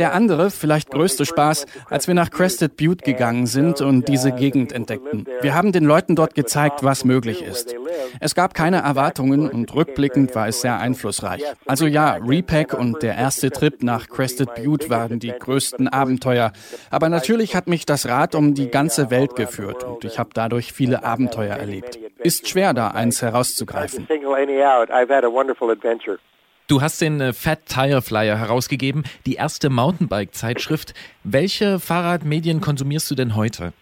Der 0.00 0.12
andere, 0.12 0.50
vielleicht 0.50 0.90
größte 0.90 1.24
Spaß, 1.24 1.66
als 1.88 2.08
wir 2.08 2.14
nach 2.14 2.30
Crested 2.30 2.76
Butte 2.76 3.04
gegangen 3.04 3.46
sind 3.46 3.80
und 3.80 4.08
diese 4.08 4.32
Gegend 4.32 4.72
entdeckten. 4.72 5.24
Wir 5.40 5.54
haben 5.54 5.70
den 5.70 5.84
Leuten 5.84 6.16
dort 6.16 6.34
gezeigt, 6.34 6.82
was 6.82 7.04
möglich 7.04 7.42
ist. 7.42 7.76
Es 8.18 8.34
gab 8.34 8.52
keine 8.52 8.78
Erwartungen 8.78 9.48
und 9.48 9.72
rückblickend 9.72 10.34
war 10.34 10.48
es 10.48 10.62
sehr 10.62 10.80
einflussreich. 10.80 11.44
Also 11.64 11.86
ja, 11.86 12.14
Repack 12.14 12.74
und 12.74 13.04
der 13.04 13.14
erste 13.14 13.52
Trip 13.52 13.84
nach 13.84 14.08
Crested 14.08 14.52
Butte 14.56 14.90
waren 14.90 15.20
die 15.20 15.32
größten 15.32 15.86
Abenteuer. 15.86 16.52
Aber 16.90 17.08
natürlich 17.08 17.54
hat 17.54 17.68
mich 17.68 17.86
das 17.86 18.08
Rad 18.08 18.34
um 18.34 18.54
die 18.54 18.68
ganze 18.68 19.10
Welt 19.10 19.36
geführt 19.36 19.84
und 19.84 20.04
ich 20.04 20.18
habe 20.18 20.30
dadurch 20.34 20.71
viele 20.72 21.04
Abenteuer 21.04 21.56
erlebt. 21.56 21.98
Ist 22.18 22.48
schwer, 22.48 22.74
da 22.74 22.88
eins 22.88 23.22
herauszugreifen. 23.22 24.06
Du 26.68 26.80
hast 26.80 27.00
den 27.00 27.20
äh, 27.20 27.32
Fat 27.32 27.66
Tire 27.66 28.02
Flyer 28.02 28.38
herausgegeben, 28.38 29.04
die 29.26 29.34
erste 29.34 29.68
Mountainbike-Zeitschrift. 29.68 30.94
Welche 31.24 31.78
Fahrradmedien 31.78 32.60
konsumierst 32.60 33.10
du 33.10 33.14
denn 33.14 33.36
heute? 33.36 33.72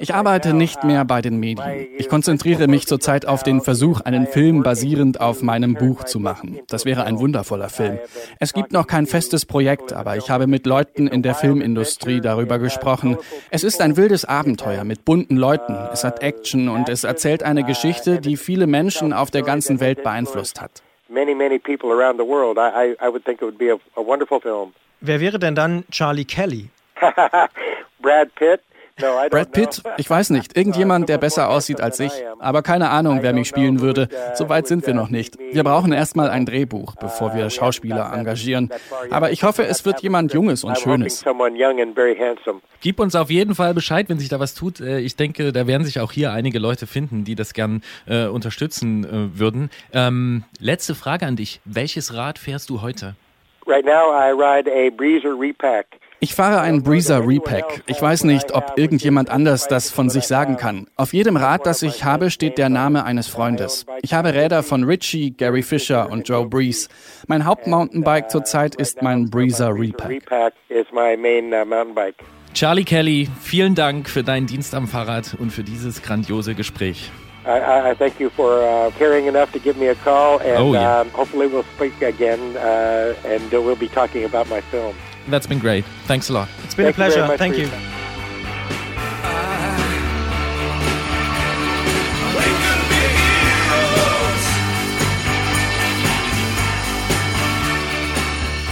Ich 0.00 0.14
arbeite 0.14 0.54
nicht 0.54 0.82
mehr 0.84 1.04
bei 1.04 1.20
den 1.20 1.38
Medien. 1.38 1.86
Ich 1.98 2.08
konzentriere 2.08 2.68
mich 2.68 2.86
zurzeit 2.86 3.26
auf 3.26 3.42
den 3.42 3.60
Versuch, 3.60 4.00
einen 4.00 4.26
Film 4.26 4.62
basierend 4.62 5.20
auf 5.20 5.42
meinem 5.42 5.74
Buch 5.74 6.04
zu 6.04 6.18
machen. 6.18 6.60
Das 6.68 6.86
wäre 6.86 7.04
ein 7.04 7.18
wundervoller 7.18 7.68
Film. 7.68 7.98
Es 8.40 8.54
gibt 8.54 8.72
noch 8.72 8.86
kein 8.86 9.06
festes 9.06 9.44
Projekt, 9.44 9.92
aber 9.92 10.16
ich 10.16 10.30
habe 10.30 10.46
mit 10.46 10.64
Leuten 10.64 11.06
in 11.06 11.22
der 11.22 11.34
Filmindustrie 11.34 12.20
darüber 12.20 12.58
gesprochen. 12.58 13.18
Es 13.50 13.62
ist 13.62 13.82
ein 13.82 13.96
wildes 13.96 14.24
Abenteuer 14.24 14.84
mit 14.84 15.04
bunten 15.04 15.36
Leuten. 15.36 15.76
Es 15.92 16.02
hat 16.02 16.22
Action 16.22 16.70
und 16.70 16.88
es 16.88 17.04
erzählt 17.04 17.42
eine 17.42 17.62
Geschichte, 17.64 18.20
die 18.20 18.38
viele 18.38 18.66
Menschen 18.66 19.12
auf 19.12 19.30
der 19.30 19.42
ganzen 19.42 19.80
Welt 19.80 20.02
beeinflusst 20.02 20.62
hat. 20.62 20.82
Wer 25.00 25.20
wäre 25.20 25.38
denn 25.38 25.54
dann 25.54 25.84
Charlie 25.90 26.24
Kelly? 26.24 26.70
Brad 28.00 28.34
Pitt. 28.34 28.60
Brad 28.98 29.52
Pitt? 29.52 29.82
Ich 29.98 30.08
weiß 30.08 30.30
nicht. 30.30 30.56
Irgendjemand, 30.56 31.10
der 31.10 31.18
besser 31.18 31.50
aussieht 31.50 31.82
als 31.82 32.00
ich. 32.00 32.12
Aber 32.38 32.62
keine 32.62 32.88
Ahnung, 32.88 33.18
wer 33.20 33.34
mich 33.34 33.46
spielen 33.46 33.80
würde. 33.80 34.08
So 34.34 34.48
weit 34.48 34.66
sind 34.66 34.86
wir 34.86 34.94
noch 34.94 35.10
nicht. 35.10 35.38
Wir 35.38 35.64
brauchen 35.64 35.92
erstmal 35.92 36.30
ein 36.30 36.46
Drehbuch, 36.46 36.94
bevor 36.96 37.34
wir 37.34 37.50
Schauspieler 37.50 38.10
engagieren. 38.14 38.70
Aber 39.10 39.32
ich 39.32 39.42
hoffe, 39.42 39.66
es 39.66 39.84
wird 39.84 40.00
jemand 40.00 40.32
Junges 40.32 40.64
und 40.64 40.78
Schönes. 40.78 41.24
Gib 42.80 43.00
uns 43.00 43.14
auf 43.14 43.30
jeden 43.30 43.54
Fall 43.54 43.74
Bescheid, 43.74 44.08
wenn 44.08 44.18
sich 44.18 44.30
da 44.30 44.40
was 44.40 44.54
tut. 44.54 44.80
Äh, 44.80 45.00
ich 45.00 45.16
denke, 45.16 45.52
da 45.52 45.66
werden 45.66 45.84
sich 45.84 46.00
auch 46.00 46.12
hier 46.12 46.32
einige 46.32 46.58
Leute 46.58 46.86
finden, 46.86 47.24
die 47.24 47.34
das 47.34 47.52
gern 47.52 47.82
äh, 48.06 48.26
unterstützen 48.26 49.04
äh, 49.04 49.38
würden. 49.38 49.70
Ähm, 49.92 50.44
letzte 50.60 50.94
Frage 50.94 51.26
an 51.26 51.36
dich. 51.36 51.60
Welches 51.64 52.14
Rad 52.14 52.38
fährst 52.38 52.70
du 52.70 52.82
heute? 52.82 53.16
Right 53.66 53.84
now 53.84 54.12
I 54.12 54.30
ride 54.30 54.70
a 54.70 54.90
Breezer 54.90 55.34
Repack. 55.38 55.98
Ich 56.18 56.34
fahre 56.34 56.60
einen 56.62 56.82
Breezer 56.82 57.26
Repack. 57.26 57.82
Ich 57.86 58.00
weiß 58.00 58.24
nicht, 58.24 58.52
ob 58.52 58.72
irgendjemand 58.76 59.28
anders 59.28 59.68
das 59.68 59.90
von 59.90 60.08
sich 60.08 60.24
sagen 60.24 60.56
kann. 60.56 60.86
Auf 60.96 61.12
jedem 61.12 61.36
Rad, 61.36 61.66
das 61.66 61.82
ich 61.82 62.04
habe, 62.04 62.30
steht 62.30 62.56
der 62.56 62.70
Name 62.70 63.04
eines 63.04 63.28
Freundes. 63.28 63.84
Ich 64.00 64.14
habe 64.14 64.32
Räder 64.32 64.62
von 64.62 64.84
Richie, 64.84 65.32
Gary 65.32 65.62
Fisher 65.62 66.10
und 66.10 66.26
Joe 66.26 66.46
Breeze. 66.46 66.88
Mein 67.26 67.44
Hauptmountainbike 67.44 68.30
zurzeit 68.30 68.74
ist 68.76 69.02
mein 69.02 69.28
Breezer 69.28 69.74
Repack. 69.74 70.22
Charlie 72.54 72.84
Kelly, 72.84 73.28
vielen 73.42 73.74
Dank 73.74 74.08
für 74.08 74.24
deinen 74.24 74.46
Dienst 74.46 74.74
am 74.74 74.88
Fahrrad 74.88 75.36
und 75.38 75.50
für 75.50 75.64
dieses 75.64 76.02
grandiose 76.02 76.54
Gespräch. 76.54 77.10
I, 77.44 77.90
I 77.90 77.94
thank 77.94 78.18
you 78.18 78.30
for 78.30 78.62
uh, 78.64 78.90
caring 78.98 79.26
enough 79.26 79.52
to 79.52 79.60
give 79.60 79.78
me 79.78 79.88
a 79.88 79.94
call, 79.96 80.40
and 80.40 80.56
oh, 80.58 80.72
yeah. 80.72 81.00
um, 81.00 81.10
hopefully 81.10 81.46
we'll 81.46 81.66
speak 81.76 82.00
again, 82.02 82.56
uh, 82.56 83.14
and 83.24 83.52
we'll 83.52 83.76
be 83.76 83.88
talking 83.88 84.24
about 84.24 84.48
my 84.48 84.60
film. 84.62 84.96
That's 85.28 85.46
been 85.46 85.60
great. 85.60 85.84
Thanks 86.06 86.30
a 86.30 86.32
lot. 86.32 86.48
It's 86.64 86.74
been 86.74 86.92
Thank 86.92 86.96
a 86.96 87.10
pleasure. 87.10 87.36
Thank 87.36 87.58
you. 87.58 87.68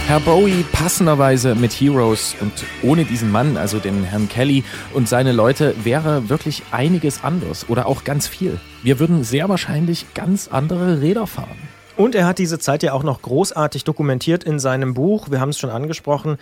Herr 0.07 0.19
Bowie 0.19 0.63
passenderweise 0.71 1.55
mit 1.55 1.73
Heroes 1.73 2.35
und 2.39 2.53
ohne 2.83 3.05
diesen 3.05 3.31
Mann, 3.31 3.57
also 3.57 3.79
den 3.79 4.03
Herrn 4.03 4.29
Kelly 4.29 4.63
und 4.93 5.09
seine 5.09 5.31
Leute, 5.31 5.73
wäre 5.83 6.29
wirklich 6.29 6.61
einiges 6.69 7.23
anders 7.23 7.67
oder 7.69 7.87
auch 7.87 8.03
ganz 8.03 8.27
viel. 8.27 8.59
Wir 8.83 8.99
würden 8.99 9.23
sehr 9.23 9.49
wahrscheinlich 9.49 10.05
ganz 10.13 10.47
andere 10.47 11.01
Räder 11.01 11.25
fahren. 11.25 11.57
Und 11.97 12.13
er 12.13 12.25
hat 12.25 12.39
diese 12.39 12.59
Zeit 12.59 12.83
ja 12.83 12.93
auch 12.93 13.03
noch 13.03 13.21
großartig 13.21 13.85
dokumentiert 13.85 14.43
in 14.43 14.59
seinem 14.59 14.93
Buch. 14.93 15.31
Wir 15.31 15.39
haben 15.39 15.49
es 15.49 15.57
schon 15.57 15.69
angesprochen. 15.69 16.37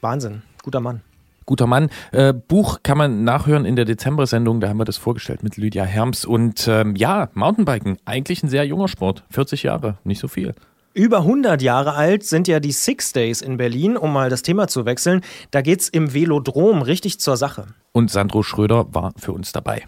Wahnsinn, 0.00 0.42
guter 0.62 0.80
Mann. 0.80 1.00
Guter 1.44 1.66
Mann. 1.66 1.90
Äh, 2.12 2.32
Buch 2.32 2.78
kann 2.84 2.98
man 2.98 3.24
nachhören 3.24 3.64
in 3.64 3.74
der 3.74 3.84
Dezember-Sendung, 3.84 4.60
da 4.60 4.68
haben 4.68 4.76
wir 4.76 4.84
das 4.84 4.98
vorgestellt 4.98 5.42
mit 5.42 5.56
Lydia 5.56 5.82
Herms. 5.82 6.24
Und 6.24 6.68
ähm, 6.68 6.94
ja, 6.94 7.30
Mountainbiken, 7.34 7.98
eigentlich 8.04 8.44
ein 8.44 8.48
sehr 8.48 8.64
junger 8.64 8.86
Sport, 8.86 9.24
40 9.30 9.64
Jahre, 9.64 9.98
nicht 10.04 10.20
so 10.20 10.28
viel. 10.28 10.54
Über 10.94 11.18
100 11.18 11.62
Jahre 11.62 11.94
alt 11.94 12.24
sind 12.24 12.46
ja 12.46 12.60
die 12.60 12.70
Six 12.70 13.12
Days 13.12 13.42
in 13.42 13.56
Berlin, 13.56 13.96
um 13.96 14.12
mal 14.12 14.30
das 14.30 14.42
Thema 14.42 14.68
zu 14.68 14.84
wechseln. 14.84 15.22
Da 15.50 15.62
geht's 15.62 15.88
im 15.88 16.14
Velodrom 16.14 16.82
richtig 16.82 17.18
zur 17.18 17.36
Sache. 17.36 17.66
Und 17.92 18.10
Sandro 18.10 18.42
Schröder 18.42 18.86
war 18.94 19.12
für 19.16 19.32
uns 19.32 19.50
dabei. 19.52 19.82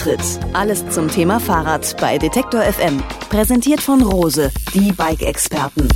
Antritt. 0.00 0.40
Alles 0.54 0.88
zum 0.88 1.08
Thema 1.08 1.40
Fahrrad 1.40 1.94
bei 2.00 2.16
Detektor 2.16 2.62
FM. 2.62 3.02
Präsentiert 3.28 3.82
von 3.82 4.00
Rose, 4.00 4.50
die 4.72 4.92
Bike-Experten. 4.92 5.88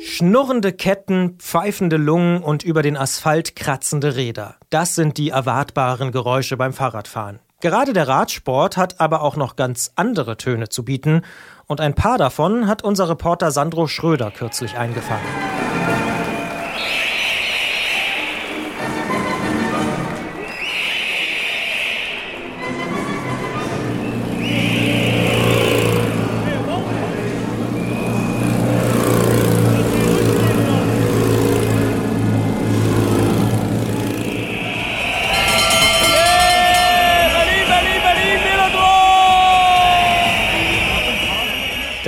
Schnurrende 0.00 0.72
Ketten, 0.72 1.36
pfeifende 1.38 1.96
Lungen 1.96 2.42
und 2.42 2.64
über 2.64 2.82
den 2.82 2.96
Asphalt 2.96 3.54
kratzende 3.54 4.16
Räder. 4.16 4.56
Das 4.70 4.96
sind 4.96 5.16
die 5.16 5.30
erwartbaren 5.30 6.10
Geräusche 6.10 6.56
beim 6.56 6.72
Fahrradfahren. 6.72 7.38
Gerade 7.60 7.92
der 7.92 8.08
Radsport 8.08 8.76
hat 8.76 9.00
aber 9.00 9.22
auch 9.22 9.36
noch 9.36 9.54
ganz 9.54 9.92
andere 9.94 10.38
Töne 10.38 10.70
zu 10.70 10.84
bieten 10.84 11.22
und 11.66 11.80
ein 11.80 11.94
paar 11.94 12.18
davon 12.18 12.66
hat 12.66 12.82
unser 12.82 13.08
Reporter 13.08 13.52
Sandro 13.52 13.86
Schröder 13.86 14.32
kürzlich 14.32 14.76
eingefangen. 14.76 16.09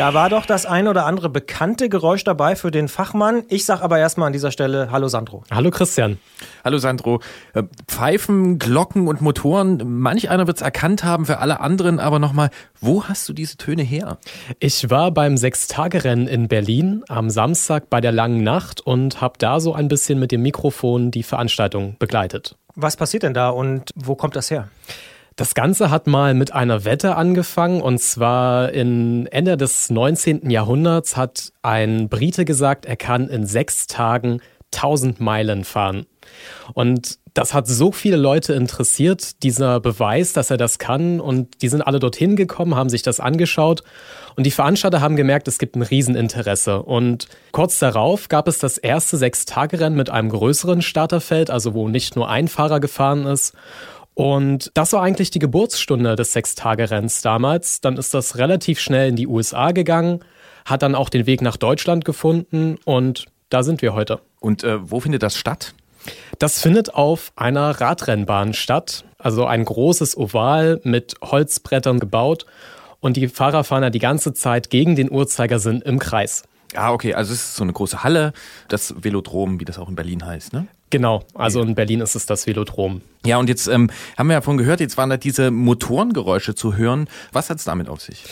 Da 0.02 0.14
war 0.14 0.28
doch 0.30 0.46
das 0.46 0.66
ein 0.66 0.88
oder 0.88 1.06
andere 1.06 1.28
bekannte 1.28 1.88
Geräusch 1.88 2.24
dabei 2.24 2.56
für 2.56 2.72
den 2.72 2.88
Fachmann. 2.88 3.44
Ich 3.48 3.64
sag 3.64 3.82
aber 3.82 4.00
erstmal 4.00 4.26
an 4.26 4.32
dieser 4.32 4.50
Stelle 4.50 4.90
Hallo 4.90 5.06
Sandro. 5.06 5.44
Hallo 5.48 5.70
Christian. 5.70 6.18
Hallo 6.64 6.78
Sandro. 6.78 7.20
Äh, 7.54 7.62
Pfeifen, 7.86 8.58
Glocken 8.58 9.06
und 9.06 9.20
Motoren, 9.20 9.80
manch 10.00 10.28
einer 10.28 10.48
wird 10.48 10.56
es 10.56 10.60
erkannt 10.60 11.04
haben, 11.04 11.24
für 11.24 11.38
alle 11.38 11.60
anderen 11.60 12.00
aber 12.00 12.18
nochmal, 12.18 12.50
wo 12.80 13.04
hast 13.04 13.28
du 13.28 13.32
diese 13.32 13.58
Töne 13.58 13.84
her? 13.84 14.18
Ich 14.58 14.90
war 14.90 15.12
beim 15.12 15.36
Sechstagerennen 15.36 16.26
in 16.26 16.48
Berlin 16.48 17.04
am 17.06 17.30
Samstag 17.30 17.88
bei 17.88 18.00
der 18.00 18.10
langen 18.10 18.42
Nacht 18.42 18.80
und 18.80 19.20
habe 19.20 19.34
da 19.38 19.60
so 19.60 19.72
ein 19.72 19.86
bisschen 19.86 20.18
mit 20.18 20.32
dem 20.32 20.42
Mikrofon 20.42 21.12
die 21.12 21.22
Veranstaltung 21.22 21.94
begleitet. 22.00 22.56
Was 22.74 22.96
passiert 22.96 23.22
denn 23.22 23.34
da 23.34 23.50
und 23.50 23.90
wo 23.94 24.16
kommt 24.16 24.34
das 24.34 24.50
her? 24.50 24.66
Das 25.36 25.54
Ganze 25.54 25.90
hat 25.90 26.06
mal 26.06 26.34
mit 26.34 26.52
einer 26.52 26.84
Wette 26.84 27.16
angefangen 27.16 27.80
und 27.80 27.98
zwar 27.98 28.72
in 28.72 29.26
Ende 29.26 29.56
des 29.56 29.88
19. 29.90 30.50
Jahrhunderts 30.50 31.16
hat 31.16 31.52
ein 31.62 32.08
Brite 32.08 32.44
gesagt, 32.44 32.84
er 32.84 32.96
kann 32.96 33.28
in 33.28 33.46
sechs 33.46 33.86
Tagen 33.86 34.40
1000 34.74 35.20
Meilen 35.20 35.64
fahren. 35.64 36.06
Und 36.74 37.18
das 37.34 37.54
hat 37.54 37.66
so 37.66 37.92
viele 37.92 38.16
Leute 38.16 38.52
interessiert, 38.52 39.42
dieser 39.42 39.80
Beweis, 39.80 40.34
dass 40.34 40.50
er 40.50 40.58
das 40.58 40.78
kann. 40.78 41.20
Und 41.20 41.62
die 41.62 41.68
sind 41.68 41.82
alle 41.82 41.98
dorthin 41.98 42.36
gekommen, 42.36 42.74
haben 42.74 42.90
sich 42.90 43.02
das 43.02 43.20
angeschaut. 43.20 43.82
Und 44.36 44.44
die 44.44 44.50
Veranstalter 44.50 45.00
haben 45.00 45.16
gemerkt, 45.16 45.48
es 45.48 45.58
gibt 45.58 45.76
ein 45.76 45.82
Rieseninteresse. 45.82 46.82
Und 46.82 47.28
kurz 47.52 47.78
darauf 47.78 48.28
gab 48.28 48.48
es 48.48 48.58
das 48.58 48.76
erste 48.76 49.16
Sechstagerennen 49.16 49.96
mit 49.96 50.10
einem 50.10 50.28
größeren 50.28 50.82
Starterfeld, 50.82 51.50
also 51.50 51.72
wo 51.74 51.88
nicht 51.88 52.16
nur 52.16 52.28
ein 52.28 52.48
Fahrer 52.48 52.80
gefahren 52.80 53.24
ist. 53.24 53.54
Und 54.14 54.70
das 54.74 54.92
war 54.92 55.02
eigentlich 55.02 55.30
die 55.30 55.38
Geburtsstunde 55.38 56.16
des 56.16 56.32
Sechstagerenns 56.32 57.22
damals. 57.22 57.80
Dann 57.80 57.96
ist 57.96 58.12
das 58.12 58.36
relativ 58.36 58.78
schnell 58.78 59.08
in 59.08 59.16
die 59.16 59.26
USA 59.26 59.72
gegangen, 59.72 60.20
hat 60.64 60.82
dann 60.82 60.94
auch 60.94 61.08
den 61.08 61.26
Weg 61.26 61.40
nach 61.40 61.56
Deutschland 61.56 62.04
gefunden 62.04 62.78
und 62.84 63.26
da 63.48 63.62
sind 63.62 63.82
wir 63.82 63.94
heute. 63.94 64.20
Und 64.40 64.64
äh, 64.64 64.78
wo 64.90 65.00
findet 65.00 65.22
das 65.22 65.36
statt? 65.36 65.74
Das 66.38 66.60
findet 66.60 66.94
auf 66.94 67.32
einer 67.36 67.80
Radrennbahn 67.80 68.54
statt, 68.54 69.04
also 69.18 69.46
ein 69.46 69.64
großes 69.64 70.16
Oval 70.16 70.80
mit 70.82 71.14
Holzbrettern 71.22 72.00
gebaut 72.00 72.46
und 73.00 73.16
die 73.16 73.28
Fahrer 73.28 73.64
fahren 73.64 73.82
da 73.82 73.90
die 73.90 73.98
ganze 73.98 74.34
Zeit 74.34 74.70
gegen 74.70 74.96
den 74.96 75.10
Uhrzeigersinn 75.10 75.80
im 75.80 75.98
Kreis. 75.98 76.44
Ah, 76.74 76.92
okay, 76.92 77.14
also 77.14 77.32
es 77.32 77.40
ist 77.40 77.56
so 77.56 77.64
eine 77.64 77.72
große 77.72 78.02
Halle, 78.02 78.32
das 78.68 78.94
Velodrom, 79.02 79.60
wie 79.60 79.64
das 79.64 79.78
auch 79.78 79.88
in 79.88 79.94
Berlin 79.94 80.24
heißt, 80.24 80.52
ne? 80.52 80.66
Genau, 80.90 81.24
also 81.34 81.62
in 81.62 81.74
Berlin 81.74 82.00
ist 82.00 82.14
es 82.14 82.26
das 82.26 82.46
Velodrom. 82.46 83.00
Ja, 83.24 83.38
und 83.38 83.48
jetzt 83.48 83.66
ähm, 83.66 83.88
haben 84.18 84.26
wir 84.26 84.34
ja 84.34 84.40
vorhin 84.42 84.58
gehört, 84.58 84.80
jetzt 84.80 84.98
waren 84.98 85.08
da 85.08 85.16
diese 85.16 85.50
Motorengeräusche 85.50 86.54
zu 86.54 86.76
hören. 86.76 87.08
Was 87.32 87.48
hat 87.48 87.58
es 87.58 87.64
damit 87.64 87.88
auf 87.88 88.02
sich? 88.02 88.24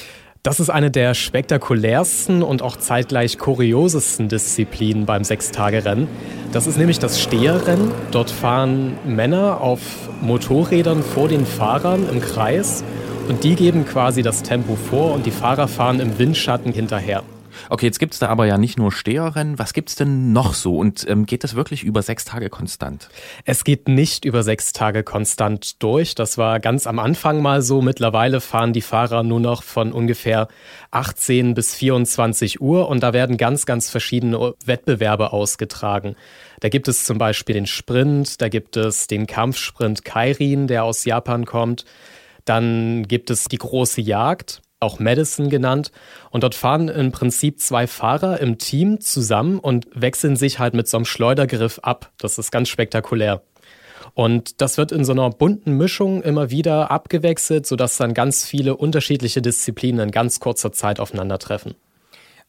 Das 0.43 0.59
ist 0.59 0.71
eine 0.71 0.91
der 0.91 1.13
spektakulärsten 1.13 2.43
und 2.43 2.63
auch 2.63 2.77
zeitgleich 2.77 3.37
kuriosesten 3.37 4.29
Disziplinen 4.29 5.05
beim 5.05 5.23
Sechstagerennen. 5.23 6.09
Das 6.53 6.67
ist 6.67 6.79
nämlich 6.79 6.99
das 6.99 7.21
Steherrennen. 7.21 7.93
Dort 8.11 8.31
fahren 8.31 8.97
Männer 9.07 9.61
auf 9.61 9.81
Motorrädern 10.23 11.03
vor 11.03 11.29
den 11.29 11.45
Fahrern 11.45 12.09
im 12.11 12.23
Kreis 12.23 12.85
und 13.29 13.45
die 13.45 13.55
geben 13.55 13.85
quasi 13.85 14.23
das 14.23 14.43
Tempo 14.43 14.77
vor 14.77 15.13
und 15.13 15.27
die 15.27 15.31
Fahrer 15.31 15.69
fahren 15.69 16.01
im 16.01 16.19
Windschatten 16.19 16.73
hinterher. 16.73 17.23
Okay, 17.69 17.87
jetzt 17.87 17.99
gibt 17.99 18.15
es 18.15 18.21
da 18.21 18.29
aber 18.29 18.47
ja 18.47 18.59
nicht 18.59 18.79
nur 18.79 18.93
Steherrennen. 18.93 19.59
Was 19.59 19.73
gibt 19.73 19.91
es 19.91 19.97
denn 19.97 20.33
noch 20.33 20.55
so? 20.55 20.77
Und 20.77 21.07
ähm, 21.09 21.27
geht 21.27 21.45
das 21.45 21.55
wirklich 21.55 21.83
über 21.83 22.03
sechs 22.03 22.25
Tage 22.25 22.51
konstant? 22.51 23.09
Es 23.45 23.65
geht 23.65 23.89
nicht 23.89 24.25
über 24.25 24.43
sechs 24.43 24.73
Tage 24.73 25.03
konstant 25.03 25.83
durch. 25.83 26.15
Das 26.15 26.39
war 26.39 26.61
ganz 26.61 26.87
am 26.87 26.99
Anfang 26.99 27.43
mal 27.43 27.63
so. 27.63 27.83
Mittlerweile 27.83 28.41
fahren 28.41 28.73
die 28.73 28.81
Fahrer 28.81 29.23
nur 29.23 29.41
noch 29.41 29.63
von 29.63 29.93
ungefähr 29.93 30.49
18 30.91 31.55
bis 31.55 31.75
24 31.75 32.61
Uhr 32.61 32.89
und 32.89 33.03
da 33.03 33.13
werden 33.13 33.37
ganz, 33.37 33.67
ganz 33.67 33.91
verschiedene 33.91 34.55
Wettbewerbe 34.65 35.33
ausgetragen. 35.33 36.17
Da 36.61 36.69
gibt 36.69 36.89
es 36.89 37.05
zum 37.05 37.19
Beispiel 37.19 37.55
den 37.55 37.67
Sprint, 37.67 38.41
da 38.43 38.49
gibt 38.49 38.77
es 38.77 39.07
den 39.07 39.27
Kampfsprint 39.27 40.05
Kairin, 40.05 40.67
der 40.67 40.85
aus 40.85 41.05
Japan 41.05 41.47
kommt. 41.47 41.85
Dann 42.45 43.07
gibt 43.07 43.31
es 43.31 43.45
die 43.45 43.59
große 43.59 44.01
Jagd 44.01 44.63
auch 44.81 44.99
Madison 44.99 45.51
genannt. 45.51 45.93
Und 46.31 46.43
dort 46.43 46.55
fahren 46.55 46.89
im 46.89 47.13
Prinzip 47.13 47.61
zwei 47.61 47.87
Fahrer 47.87 48.41
im 48.41 48.59
Team 48.59 49.01
zusammen 49.01 49.59
und 49.59 49.87
wechseln 49.95 50.37
sich 50.37 50.59
halt 50.59 50.75
mit 50.75 50.89
so 50.89 50.97
einem 50.97 51.05
Schleudergriff 51.05 51.79
ab. 51.81 52.11
Das 52.19 52.39
ist 52.39 52.51
ganz 52.51 52.69
spektakulär. 52.69 53.43
Und 54.15 54.61
das 54.61 54.79
wird 54.79 54.91
in 54.93 55.05
so 55.05 55.13
einer 55.13 55.31
bunten 55.31 55.77
Mischung 55.77 56.23
immer 56.23 56.51
wieder 56.51 56.91
abgewechselt, 56.91 57.67
sodass 57.67 57.97
dann 57.97 58.15
ganz 58.15 58.45
viele 58.45 58.77
unterschiedliche 58.77 59.43
Disziplinen 59.43 60.01
in 60.01 60.11
ganz 60.11 60.41
kurzer 60.41 60.73
Zeit 60.73 60.99
aufeinandertreffen. 60.99 61.75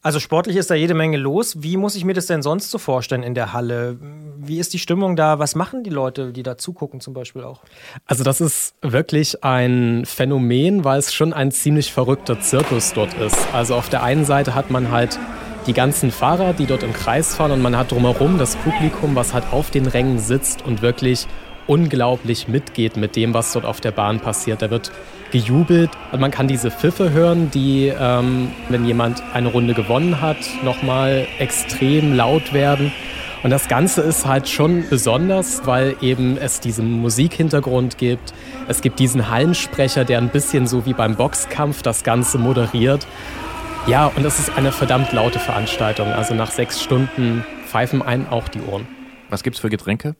Also 0.04 0.18
sportlich 0.18 0.56
ist 0.56 0.68
da 0.68 0.74
jede 0.74 0.94
Menge 0.94 1.16
los. 1.16 1.62
Wie 1.62 1.76
muss 1.76 1.94
ich 1.94 2.04
mir 2.04 2.12
das 2.12 2.26
denn 2.26 2.42
sonst 2.42 2.72
so 2.72 2.78
vorstellen 2.78 3.22
in 3.22 3.34
der 3.34 3.52
Halle? 3.52 3.96
Wie 4.36 4.58
ist 4.58 4.74
die 4.74 4.80
Stimmung 4.80 5.14
da? 5.14 5.38
Was 5.38 5.54
machen 5.54 5.84
die 5.84 5.90
Leute, 5.90 6.32
die 6.32 6.42
da 6.42 6.58
zugucken 6.58 7.00
zum 7.00 7.14
Beispiel 7.14 7.44
auch? 7.44 7.60
Also 8.06 8.24
das 8.24 8.40
ist 8.40 8.74
wirklich 8.82 9.44
ein 9.44 10.02
Phänomen, 10.04 10.82
weil 10.84 10.98
es 10.98 11.14
schon 11.14 11.32
ein 11.32 11.52
ziemlich 11.52 11.92
verrückter 11.92 12.40
Zirkus 12.40 12.92
dort 12.94 13.14
ist. 13.14 13.38
Also 13.52 13.76
auf 13.76 13.88
der 13.90 14.02
einen 14.02 14.24
Seite 14.24 14.56
hat 14.56 14.72
man 14.72 14.90
halt 14.90 15.20
die 15.68 15.72
ganzen 15.72 16.10
Fahrer, 16.10 16.52
die 16.52 16.66
dort 16.66 16.82
im 16.82 16.92
Kreis 16.92 17.36
fahren 17.36 17.52
und 17.52 17.62
man 17.62 17.76
hat 17.76 17.92
drumherum 17.92 18.38
das 18.38 18.56
Publikum, 18.56 19.14
was 19.14 19.32
halt 19.32 19.44
auf 19.52 19.70
den 19.70 19.86
Rängen 19.86 20.18
sitzt 20.18 20.62
und 20.62 20.82
wirklich 20.82 21.28
unglaublich 21.68 22.48
mitgeht 22.48 22.96
mit 22.96 23.14
dem, 23.14 23.34
was 23.34 23.52
dort 23.52 23.64
auf 23.64 23.80
der 23.80 23.92
Bahn 23.92 24.18
passiert. 24.18 24.62
Da 24.62 24.70
wird 24.70 24.90
gejubelt. 25.32 25.90
Und 26.12 26.20
man 26.20 26.30
kann 26.30 26.46
diese 26.46 26.70
Pfiffe 26.70 27.10
hören, 27.10 27.50
die, 27.50 27.88
ähm, 27.88 28.52
wenn 28.68 28.84
jemand 28.84 29.22
eine 29.32 29.48
Runde 29.48 29.74
gewonnen 29.74 30.20
hat, 30.20 30.38
nochmal 30.62 31.26
extrem 31.38 32.14
laut 32.14 32.52
werden. 32.52 32.92
Und 33.42 33.50
das 33.50 33.66
Ganze 33.66 34.02
ist 34.02 34.24
halt 34.24 34.48
schon 34.48 34.84
besonders, 34.88 35.66
weil 35.66 35.96
eben 36.00 36.36
es 36.36 36.60
diesen 36.60 36.92
Musikhintergrund 36.92 37.98
gibt. 37.98 38.32
Es 38.68 38.82
gibt 38.82 39.00
diesen 39.00 39.28
Hallensprecher, 39.28 40.04
der 40.04 40.18
ein 40.18 40.28
bisschen 40.28 40.68
so 40.68 40.86
wie 40.86 40.92
beim 40.92 41.16
Boxkampf 41.16 41.82
das 41.82 42.04
Ganze 42.04 42.38
moderiert. 42.38 43.04
Ja, 43.88 44.06
und 44.14 44.24
es 44.24 44.38
ist 44.38 44.56
eine 44.56 44.70
verdammt 44.70 45.12
laute 45.12 45.40
Veranstaltung. 45.40 46.12
Also 46.12 46.34
nach 46.34 46.52
sechs 46.52 46.80
Stunden 46.80 47.44
pfeifen 47.66 48.00
einen 48.00 48.28
auch 48.28 48.46
die 48.46 48.60
Ohren. 48.60 48.86
Was 49.28 49.42
gibt's 49.42 49.58
für 49.58 49.70
Getränke? 49.70 50.14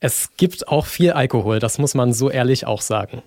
Es 0.00 0.30
gibt 0.36 0.68
auch 0.68 0.84
viel 0.84 1.12
Alkohol, 1.12 1.58
das 1.58 1.78
muss 1.78 1.94
man 1.94 2.12
so 2.12 2.30
ehrlich 2.30 2.66
auch 2.66 2.82
sagen. 2.82 3.22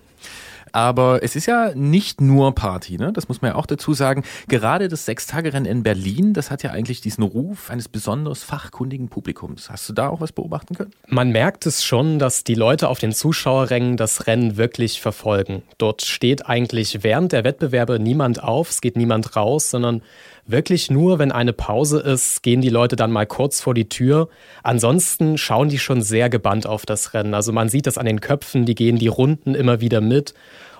Aber 0.72 1.22
es 1.22 1.36
ist 1.36 1.46
ja 1.46 1.72
nicht 1.74 2.20
nur 2.20 2.54
Party, 2.54 2.96
ne? 2.96 3.12
Das 3.12 3.28
muss 3.28 3.42
man 3.42 3.52
ja 3.52 3.54
auch 3.56 3.66
dazu 3.66 3.92
sagen. 3.94 4.24
Gerade 4.48 4.88
das 4.88 5.04
Sechstagerennen 5.04 5.70
in 5.70 5.82
Berlin, 5.82 6.32
das 6.32 6.50
hat 6.50 6.62
ja 6.62 6.70
eigentlich 6.70 7.00
diesen 7.00 7.22
Ruf 7.22 7.70
eines 7.70 7.88
besonders 7.88 8.42
fachkundigen 8.42 9.08
Publikums. 9.08 9.70
Hast 9.70 9.88
du 9.88 9.92
da 9.92 10.08
auch 10.08 10.20
was 10.20 10.32
beobachten 10.32 10.74
können? 10.74 10.92
Man 11.06 11.30
merkt 11.30 11.66
es 11.66 11.84
schon, 11.84 12.18
dass 12.18 12.44
die 12.44 12.54
Leute 12.54 12.88
auf 12.88 12.98
den 12.98 13.12
Zuschauerrängen 13.12 13.96
das 13.96 14.26
Rennen 14.26 14.56
wirklich 14.56 15.00
verfolgen. 15.00 15.62
Dort 15.78 16.02
steht 16.02 16.46
eigentlich 16.46 17.02
während 17.02 17.32
der 17.32 17.44
Wettbewerbe 17.44 17.98
niemand 17.98 18.42
auf, 18.42 18.70
es 18.70 18.80
geht 18.80 18.96
niemand 18.96 19.36
raus, 19.36 19.70
sondern 19.70 20.02
wirklich 20.46 20.90
nur, 20.90 21.18
wenn 21.18 21.32
eine 21.32 21.52
Pause 21.52 22.00
ist, 22.00 22.42
gehen 22.42 22.60
die 22.60 22.68
Leute 22.68 22.96
dann 22.96 23.12
mal 23.12 23.26
kurz 23.26 23.60
vor 23.60 23.74
die 23.74 23.88
Tür. 23.88 24.28
Ansonsten 24.62 25.38
schauen 25.38 25.68
die 25.68 25.78
schon 25.78 26.02
sehr 26.02 26.28
gebannt 26.28 26.66
auf 26.66 26.86
das 26.86 27.14
Rennen. 27.14 27.34
Also 27.34 27.52
man 27.52 27.68
sieht 27.68 27.86
das 27.86 27.98
an 27.98 28.06
den 28.06 28.20
Köpfen, 28.20 28.66
die 28.66 28.74
gehen 28.74 28.98
die 28.98 29.08
Runden 29.08 29.54
immer 29.54 29.80
wieder 29.80 30.00
mit. 30.00 30.34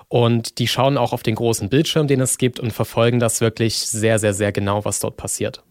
Und 0.09 0.59
die 0.59 0.67
schauen 0.67 0.97
auch 0.97 1.11
auf 1.11 1.23
den 1.23 1.35
großen 1.35 1.69
Bildschirm, 1.69 2.07
den 2.07 2.21
es 2.21 2.37
gibt, 2.37 2.59
und 2.59 2.71
verfolgen 2.71 3.19
das 3.19 3.41
wirklich 3.41 3.77
sehr, 3.77 4.19
sehr, 4.19 4.33
sehr 4.33 4.51
genau, 4.51 4.85
was 4.85 4.99
dort 4.99 5.17
passiert. 5.17 5.63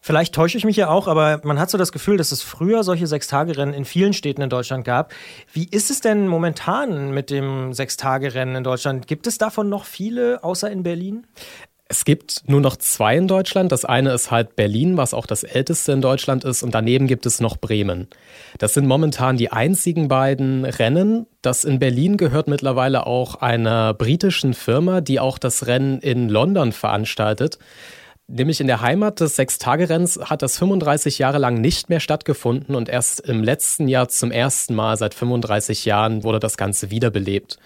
Vielleicht 0.00 0.34
täusche 0.34 0.58
ich 0.58 0.64
mich 0.64 0.76
ja 0.76 0.88
auch, 0.88 1.08
aber 1.08 1.40
man 1.42 1.58
hat 1.58 1.70
so 1.70 1.78
das 1.78 1.90
Gefühl, 1.90 2.16
dass 2.16 2.30
es 2.30 2.42
früher 2.42 2.84
solche 2.84 3.06
Sechstagerennen 3.06 3.74
in 3.74 3.84
vielen 3.84 4.12
Städten 4.12 4.42
in 4.42 4.48
Deutschland 4.48 4.84
gab. 4.84 5.12
Wie 5.52 5.66
ist 5.68 5.90
es 5.90 6.00
denn 6.00 6.28
momentan 6.28 7.10
mit 7.10 7.30
dem 7.30 7.72
Sechstagerennen 7.72 8.56
in 8.56 8.64
Deutschland? 8.64 9.06
Gibt 9.06 9.26
es 9.26 9.38
davon 9.38 9.68
noch 9.68 9.84
viele, 9.84 10.44
außer 10.44 10.70
in 10.70 10.82
Berlin? 10.82 11.26
Es 11.90 12.04
gibt 12.04 12.42
nur 12.46 12.60
noch 12.60 12.76
zwei 12.76 13.16
in 13.16 13.28
Deutschland. 13.28 13.72
Das 13.72 13.86
eine 13.86 14.12
ist 14.12 14.30
halt 14.30 14.56
Berlin, 14.56 14.98
was 14.98 15.14
auch 15.14 15.24
das 15.24 15.42
älteste 15.42 15.92
in 15.92 16.02
Deutschland 16.02 16.44
ist. 16.44 16.62
Und 16.62 16.74
daneben 16.74 17.06
gibt 17.06 17.24
es 17.24 17.40
noch 17.40 17.56
Bremen. 17.56 18.08
Das 18.58 18.74
sind 18.74 18.86
momentan 18.86 19.38
die 19.38 19.50
einzigen 19.50 20.06
beiden 20.06 20.66
Rennen. 20.66 21.26
Das 21.40 21.64
in 21.64 21.78
Berlin 21.78 22.18
gehört 22.18 22.46
mittlerweile 22.46 23.06
auch 23.06 23.36
einer 23.36 23.94
britischen 23.94 24.52
Firma, 24.52 25.00
die 25.00 25.18
auch 25.18 25.38
das 25.38 25.66
Rennen 25.66 26.00
in 26.00 26.28
London 26.28 26.72
veranstaltet. 26.72 27.58
Nämlich 28.30 28.60
in 28.60 28.66
der 28.66 28.82
Heimat 28.82 29.20
des 29.20 29.36
Sechstagerenns 29.36 30.20
hat 30.22 30.42
das 30.42 30.58
35 30.58 31.18
Jahre 31.18 31.38
lang 31.38 31.62
nicht 31.62 31.88
mehr 31.88 32.00
stattgefunden 32.00 32.74
und 32.74 32.90
erst 32.90 33.20
im 33.20 33.42
letzten 33.42 33.88
Jahr 33.88 34.10
zum 34.10 34.30
ersten 34.30 34.74
Mal 34.74 34.98
seit 34.98 35.14
35 35.14 35.86
Jahren 35.86 36.22
wurde 36.24 36.38
das 36.38 36.58
Ganze 36.58 36.90
wiederbelebt. 36.90 37.58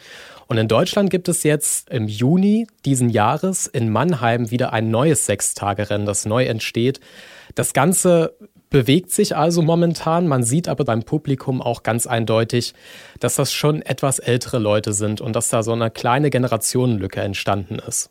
Und 0.53 0.59
in 0.59 0.69
Deutschland 0.69 1.09
gibt 1.09 1.31
es 1.31 1.45
jetzt 1.45 1.88
im 1.88 2.09
Juni 2.09 2.67
diesen 2.85 3.09
Jahres 3.09 3.67
in 3.67 3.88
Mannheim 3.88 4.51
wieder 4.51 4.75
ein 4.75 4.91
neues 4.91 5.25
Sechstagerennen, 5.25 6.07
das 6.07 6.27
neu 6.27 6.45
entsteht. 6.45 7.01
Das 7.55 7.73
Ganze 7.73 8.37
bewegt 8.69 9.11
sich 9.11 9.35
also 9.35 9.62
momentan. 9.62 10.29
Man 10.29 10.43
sieht 10.43 10.69
aber 10.69 10.85
beim 10.85 11.05
Publikum 11.05 11.62
auch 11.62 11.83
ganz 11.83 12.07
eindeutig, 12.07 12.75
dass 13.19 13.37
das 13.37 13.51
schon 13.51 13.81
etwas 13.81 14.19
ältere 14.19 14.59
Leute 14.59 14.93
sind 14.93 15.23
und 15.23 15.35
dass 15.35 15.49
da 15.49 15.62
so 15.62 15.73
eine 15.73 15.91
kleine 15.91 16.29
Generationenlücke 16.29 17.23
entstanden 17.23 17.79
ist. 17.79 18.11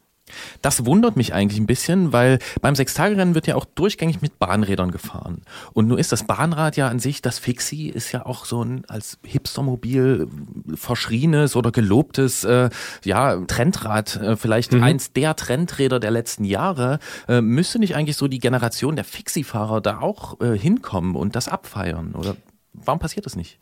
Das 0.62 0.86
wundert 0.86 1.15
mich 1.15 1.34
eigentlich 1.34 1.60
ein 1.60 1.65
bisschen, 1.65 2.13
weil 2.13 2.39
beim 2.62 2.76
Sechstagerennen 2.76 3.36
wird 3.36 3.48
ja 3.48 3.56
auch 3.56 3.65
durchgängig 3.65 4.22
mit 4.22 4.39
Bahnrädern 4.39 4.91
gefahren. 4.91 5.41
Und 5.74 5.88
nun 5.88 5.98
ist 5.98 6.12
das 6.12 6.26
Bahnrad 6.26 6.78
ja 6.78 6.88
an 6.88 7.00
sich, 7.00 7.22
das 7.22 7.39
Fixie 7.39 7.89
ist 7.89 8.12
ja 8.12 8.26
auch 8.26 8.46
so 8.46 8.63
ein 8.63 8.84
als 8.88 9.20
Hipstermobil 9.26 10.28
verschrienes 10.76 11.56
oder 11.56 11.72
gelobtes 11.72 12.44
äh, 12.44 12.70
ja, 13.04 13.38
Trendrad, 13.46 14.15
äh, 14.17 14.36
vielleicht 14.36 14.74
mhm. 14.74 14.84
eins 14.84 15.13
der 15.13 15.36
Trendräder 15.36 16.00
der 16.00 16.12
letzten 16.12 16.44
Jahre. 16.44 17.00
Äh, 17.28 17.41
müsste 17.41 17.80
nicht 17.80 17.96
eigentlich 17.96 18.17
so 18.17 18.28
die 18.28 18.39
Generation 18.39 18.96
der 18.96 19.06
Fixie-Fahrer 19.06 19.82
da 19.82 20.00
auch 20.00 20.39
äh, 20.41 20.58
hinkommen 20.58 21.15
und 21.15 21.36
das 21.36 21.48
abfeiern? 21.48 22.13
Oder 22.15 22.36
warum 22.74 23.00
passiert 23.00 23.26
das 23.26 23.36
nicht? 23.36 23.58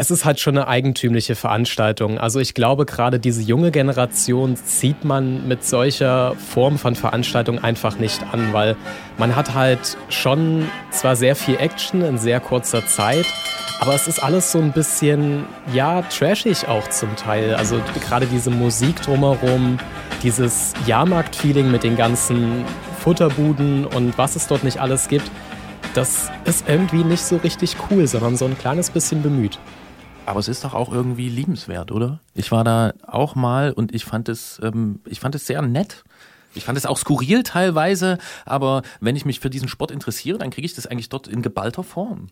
Es 0.00 0.12
ist 0.12 0.24
halt 0.24 0.38
schon 0.38 0.56
eine 0.56 0.68
eigentümliche 0.68 1.34
Veranstaltung. 1.34 2.18
Also 2.18 2.38
ich 2.38 2.54
glaube, 2.54 2.86
gerade 2.86 3.18
diese 3.18 3.42
junge 3.42 3.72
Generation 3.72 4.54
zieht 4.54 5.04
man 5.04 5.48
mit 5.48 5.64
solcher 5.64 6.36
Form 6.36 6.78
von 6.78 6.94
Veranstaltung 6.94 7.58
einfach 7.58 7.98
nicht 7.98 8.22
an, 8.32 8.52
weil 8.52 8.76
man 9.18 9.34
hat 9.34 9.54
halt 9.54 9.96
schon 10.08 10.70
zwar 10.92 11.16
sehr 11.16 11.34
viel 11.34 11.56
Action 11.56 12.02
in 12.02 12.16
sehr 12.16 12.38
kurzer 12.38 12.86
Zeit, 12.86 13.26
aber 13.80 13.92
es 13.92 14.06
ist 14.06 14.22
alles 14.22 14.52
so 14.52 14.60
ein 14.60 14.70
bisschen, 14.70 15.46
ja, 15.74 16.02
trashig 16.02 16.68
auch 16.68 16.88
zum 16.90 17.16
Teil. 17.16 17.56
Also 17.56 17.80
gerade 18.06 18.26
diese 18.26 18.50
Musik 18.50 19.02
drumherum, 19.02 19.80
dieses 20.22 20.74
Jahrmarkt-Feeling 20.86 21.72
mit 21.72 21.82
den 21.82 21.96
ganzen 21.96 22.64
Futterbuden 23.00 23.84
und 23.84 24.16
was 24.16 24.36
es 24.36 24.46
dort 24.46 24.62
nicht 24.62 24.78
alles 24.78 25.08
gibt, 25.08 25.28
das 25.94 26.30
ist 26.44 26.68
irgendwie 26.68 27.02
nicht 27.02 27.24
so 27.24 27.38
richtig 27.38 27.74
cool, 27.90 28.06
sondern 28.06 28.36
so 28.36 28.44
ein 28.44 28.56
kleines 28.56 28.90
bisschen 28.90 29.22
bemüht. 29.22 29.58
Aber 30.28 30.40
es 30.40 30.48
ist 30.48 30.62
doch 30.62 30.74
auch 30.74 30.92
irgendwie 30.92 31.30
liebenswert, 31.30 31.90
oder? 31.90 32.20
Ich 32.34 32.52
war 32.52 32.62
da 32.62 32.92
auch 33.06 33.34
mal 33.34 33.72
und 33.72 33.94
ich 33.94 34.04
fand 34.04 34.28
es, 34.28 34.60
ähm, 34.62 35.00
ich 35.06 35.20
fand 35.20 35.34
es 35.34 35.46
sehr 35.46 35.62
nett. 35.62 36.04
Ich 36.54 36.64
fand 36.64 36.76
es 36.76 36.84
auch 36.84 36.98
skurril 36.98 37.44
teilweise, 37.44 38.18
aber 38.44 38.82
wenn 39.00 39.16
ich 39.16 39.24
mich 39.24 39.40
für 39.40 39.48
diesen 39.48 39.68
Sport 39.68 39.90
interessiere, 39.90 40.36
dann 40.36 40.50
kriege 40.50 40.66
ich 40.66 40.74
das 40.74 40.86
eigentlich 40.86 41.08
dort 41.08 41.28
in 41.28 41.40
geballter 41.40 41.82
Form. 41.82 42.26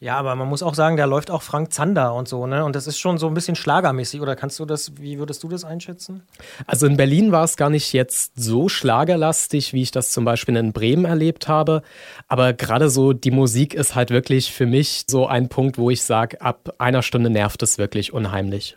Ja, 0.00 0.16
aber 0.16 0.36
man 0.36 0.48
muss 0.48 0.62
auch 0.62 0.74
sagen, 0.74 0.96
da 0.96 1.06
läuft 1.06 1.28
auch 1.28 1.42
Frank 1.42 1.72
Zander 1.72 2.14
und 2.14 2.28
so, 2.28 2.46
ne? 2.46 2.64
Und 2.64 2.76
das 2.76 2.86
ist 2.86 3.00
schon 3.00 3.18
so 3.18 3.26
ein 3.26 3.34
bisschen 3.34 3.56
schlagermäßig. 3.56 4.20
Oder 4.20 4.36
kannst 4.36 4.60
du 4.60 4.64
das, 4.64 4.96
wie 4.98 5.18
würdest 5.18 5.42
du 5.42 5.48
das 5.48 5.64
einschätzen? 5.64 6.22
Also 6.68 6.86
in 6.86 6.96
Berlin 6.96 7.32
war 7.32 7.42
es 7.42 7.56
gar 7.56 7.68
nicht 7.68 7.92
jetzt 7.92 8.32
so 8.36 8.68
schlagerlastig, 8.68 9.72
wie 9.72 9.82
ich 9.82 9.90
das 9.90 10.12
zum 10.12 10.24
Beispiel 10.24 10.54
in 10.54 10.72
Bremen 10.72 11.04
erlebt 11.04 11.48
habe. 11.48 11.82
Aber 12.28 12.52
gerade 12.52 12.90
so 12.90 13.12
die 13.12 13.32
Musik 13.32 13.74
ist 13.74 13.96
halt 13.96 14.10
wirklich 14.10 14.52
für 14.52 14.66
mich 14.66 15.04
so 15.08 15.26
ein 15.26 15.48
Punkt, 15.48 15.78
wo 15.78 15.90
ich 15.90 16.02
sage, 16.02 16.40
ab 16.40 16.74
einer 16.78 17.02
Stunde 17.02 17.28
nervt 17.28 17.60
es 17.64 17.76
wirklich 17.76 18.12
unheimlich. 18.12 18.76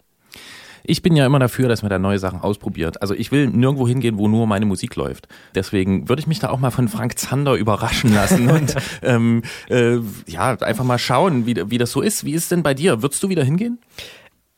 Ich 0.84 1.02
bin 1.02 1.16
ja 1.16 1.26
immer 1.26 1.40
dafür, 1.40 1.70
dass 1.70 1.82
man 1.82 1.90
da 1.90 2.00
neue 2.00 2.20
Sachen 2.20 2.42
ausprobiert. 2.42 3.02
Also 3.02 3.14
ich 3.14 3.32
will 3.32 3.48
nirgendwo 3.48 3.88
hingehen, 3.88 4.18
wo 4.18 4.28
nur 4.28 4.48
meine 4.48 4.66
Musik 4.66 4.96
läuft. 4.96 5.28
Deswegen 5.56 6.10
würde 6.10 6.22
ich 6.22 6.28
mich 6.28 6.40
da 6.40 6.50
auch 6.50 6.60
mal 6.60 6.72
von 6.72 6.88
Frank 6.88 7.18
Zander 7.18 7.56
überraschen 7.56 8.14
lassen 8.14 8.50
und 8.50 8.76
ähm, 9.02 9.44
äh, 9.70 9.98
ja, 10.28 10.56
einfach 10.60 10.84
mal 10.84 11.00
schauen, 11.00 11.46
wie, 11.46 11.56
wie 11.70 11.78
das 11.78 11.92
so 11.92 12.02
ist. 12.02 12.26
Wie 12.26 12.34
ist 12.34 12.44
es 12.44 12.50
denn 12.50 12.64
bei 12.64 12.74
dir? 12.74 13.02
Würdest 13.02 13.22
du 13.24 13.30
wieder 13.30 13.44
hingehen? 13.44 13.80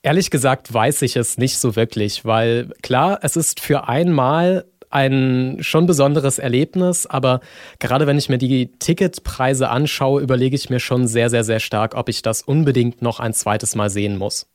Ehrlich 0.02 0.30
gesagt 0.30 0.74
weiß 0.74 1.02
ich 1.04 1.16
es 1.16 1.38
nicht 1.38 1.58
so 1.58 1.78
wirklich, 1.78 2.26
weil 2.26 2.74
klar, 2.82 3.20
es 3.22 3.38
ist 3.38 3.62
für 3.62 3.88
einmal 3.88 4.66
ein 4.94 5.58
schon 5.62 5.88
besonderes 5.88 6.40
Erlebnis, 6.40 7.08
aber 7.08 7.40
gerade 7.80 8.06
wenn 8.06 8.18
ich 8.18 8.30
mir 8.30 8.38
die 8.38 8.72
Ticketpreise 8.78 9.70
anschaue, 9.70 10.22
überlege 10.22 10.56
ich 10.56 10.70
mir 10.70 10.80
schon 10.80 11.08
sehr, 11.08 11.30
sehr, 11.30 11.44
sehr 11.44 11.60
stark, 11.60 11.96
ob 11.96 12.10
ich 12.10 12.22
das 12.22 12.44
unbedingt 12.44 13.02
noch 13.02 13.20
ein 13.20 13.34
zweites 13.34 13.76
Mal 13.76 13.90
sehen 13.90 14.18
muss. 14.18 14.46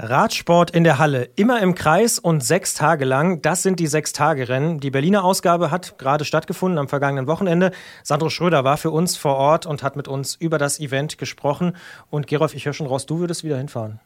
Radsport 0.00 0.70
in 0.70 0.84
der 0.84 0.98
Halle, 0.98 1.28
immer 1.34 1.60
im 1.60 1.74
Kreis 1.74 2.20
und 2.20 2.44
sechs 2.44 2.74
Tage 2.74 3.04
lang. 3.04 3.42
Das 3.42 3.64
sind 3.64 3.80
die 3.80 3.88
sechs 3.88 4.12
Tage 4.12 4.48
Rennen. 4.48 4.78
Die 4.78 4.92
Berliner 4.92 5.24
Ausgabe 5.24 5.72
hat 5.72 5.98
gerade 5.98 6.24
stattgefunden 6.24 6.78
am 6.78 6.88
vergangenen 6.88 7.26
Wochenende. 7.26 7.72
Sandro 8.04 8.30
Schröder 8.30 8.62
war 8.62 8.76
für 8.76 8.92
uns 8.92 9.16
vor 9.16 9.34
Ort 9.34 9.66
und 9.66 9.82
hat 9.82 9.96
mit 9.96 10.06
uns 10.06 10.36
über 10.36 10.56
das 10.56 10.78
Event 10.78 11.18
gesprochen. 11.18 11.72
Und 12.10 12.28
Gerolf, 12.28 12.54
ich 12.54 12.64
höre 12.64 12.74
schon 12.74 12.86
raus, 12.86 13.06
du 13.06 13.18
würdest 13.18 13.42
wieder 13.42 13.58
hinfahren. 13.58 13.98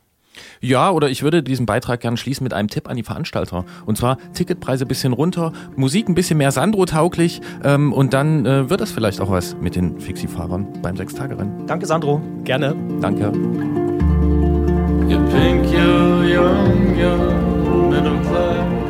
Ja, 0.63 0.91
oder 0.91 1.11
ich 1.11 1.23
würde 1.23 1.43
diesen 1.43 1.67
Beitrag 1.67 2.01
gerne 2.01 2.17
schließen 2.17 2.43
mit 2.43 2.55
einem 2.55 2.69
Tipp 2.69 2.89
an 2.89 2.97
die 2.97 3.03
Veranstalter. 3.03 3.67
Und 3.85 3.99
zwar 3.99 4.17
Ticketpreise 4.33 4.87
ein 4.87 4.89
bisschen 4.89 5.13
runter, 5.13 5.53
Musik 5.77 6.09
ein 6.09 6.15
bisschen 6.15 6.39
mehr 6.39 6.53
Sandro-tauglich 6.53 7.43
ähm, 7.65 7.93
und 7.93 8.15
dann 8.15 8.47
äh, 8.47 8.71
wird 8.71 8.81
das 8.81 8.93
vielleicht 8.93 9.21
auch 9.21 9.31
was 9.31 9.55
mit 9.57 9.77
den 9.77 10.01
Fixie-Fahrern 10.01 10.81
beim 10.81 10.97
Sechstagerennen. 10.97 11.67
Danke, 11.67 11.85
Sandro. 11.85 12.23
Gerne. 12.45 12.75
Danke. 13.03 13.92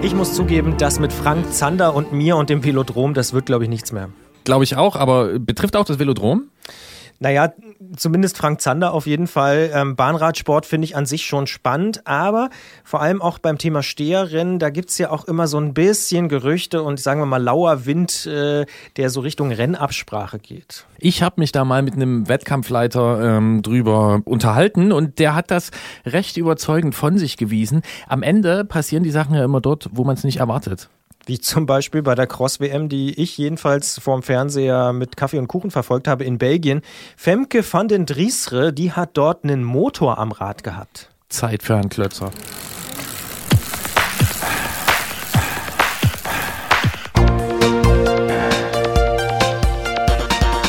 Ich 0.02 0.14
muss 0.14 0.34
zugeben, 0.34 0.74
das 0.78 0.98
mit 0.98 1.12
Frank 1.12 1.52
Zander 1.52 1.94
und 1.94 2.12
mir 2.12 2.36
und 2.36 2.50
dem 2.50 2.64
Velodrom, 2.64 3.14
das 3.14 3.32
wird, 3.32 3.46
glaube 3.46 3.64
ich, 3.64 3.70
nichts 3.70 3.92
mehr. 3.92 4.08
Glaube 4.44 4.64
ich 4.64 4.76
auch, 4.76 4.96
aber 4.96 5.38
betrifft 5.38 5.76
auch 5.76 5.84
das 5.84 5.98
Velodrom? 5.98 6.44
Naja, 7.22 7.52
zumindest 7.96 8.36
Frank 8.36 8.60
Zander 8.60 8.92
auf 8.92 9.06
jeden 9.06 9.28
Fall. 9.28 9.70
Ähm, 9.72 9.94
Bahnradsport 9.94 10.66
finde 10.66 10.86
ich 10.86 10.96
an 10.96 11.06
sich 11.06 11.24
schon 11.24 11.46
spannend, 11.46 12.04
aber 12.04 12.50
vor 12.82 13.00
allem 13.00 13.22
auch 13.22 13.38
beim 13.38 13.58
Thema 13.58 13.84
Steherrennen, 13.84 14.58
da 14.58 14.70
gibt 14.70 14.90
es 14.90 14.98
ja 14.98 15.10
auch 15.10 15.26
immer 15.26 15.46
so 15.46 15.56
ein 15.58 15.72
bisschen 15.72 16.28
Gerüchte 16.28 16.82
und 16.82 16.98
sagen 16.98 17.20
wir 17.20 17.26
mal 17.26 17.40
lauer 17.40 17.86
Wind, 17.86 18.26
äh, 18.26 18.66
der 18.96 19.10
so 19.10 19.20
Richtung 19.20 19.52
Rennabsprache 19.52 20.40
geht. 20.40 20.84
Ich 20.98 21.22
habe 21.22 21.40
mich 21.40 21.52
da 21.52 21.64
mal 21.64 21.82
mit 21.82 21.94
einem 21.94 22.28
Wettkampfleiter 22.28 23.36
ähm, 23.36 23.62
drüber 23.62 24.22
unterhalten 24.24 24.90
und 24.90 25.20
der 25.20 25.36
hat 25.36 25.52
das 25.52 25.70
recht 26.04 26.36
überzeugend 26.36 26.96
von 26.96 27.18
sich 27.18 27.36
gewiesen. 27.36 27.82
Am 28.08 28.24
Ende 28.24 28.64
passieren 28.64 29.04
die 29.04 29.12
Sachen 29.12 29.36
ja 29.36 29.44
immer 29.44 29.60
dort, 29.60 29.90
wo 29.92 30.02
man 30.02 30.16
es 30.16 30.24
nicht 30.24 30.38
erwartet. 30.38 30.88
Wie 31.26 31.38
zum 31.38 31.66
Beispiel 31.66 32.02
bei 32.02 32.14
der 32.14 32.26
Cross-WM, 32.26 32.88
die 32.88 33.20
ich 33.20 33.38
jedenfalls 33.38 33.98
vorm 34.00 34.22
Fernseher 34.22 34.92
mit 34.92 35.16
Kaffee 35.16 35.38
und 35.38 35.48
Kuchen 35.48 35.70
verfolgt 35.70 36.08
habe 36.08 36.24
in 36.24 36.38
Belgien. 36.38 36.82
Femke 37.16 37.64
van 37.70 37.86
den 37.88 38.06
Driesre, 38.06 38.72
die 38.72 38.92
hat 38.92 39.10
dort 39.14 39.44
einen 39.44 39.62
Motor 39.62 40.18
am 40.18 40.32
Rad 40.32 40.64
gehabt. 40.64 41.10
Zeit 41.28 41.62
für 41.62 41.76
einen 41.76 41.88
Klötzer. 41.88 42.30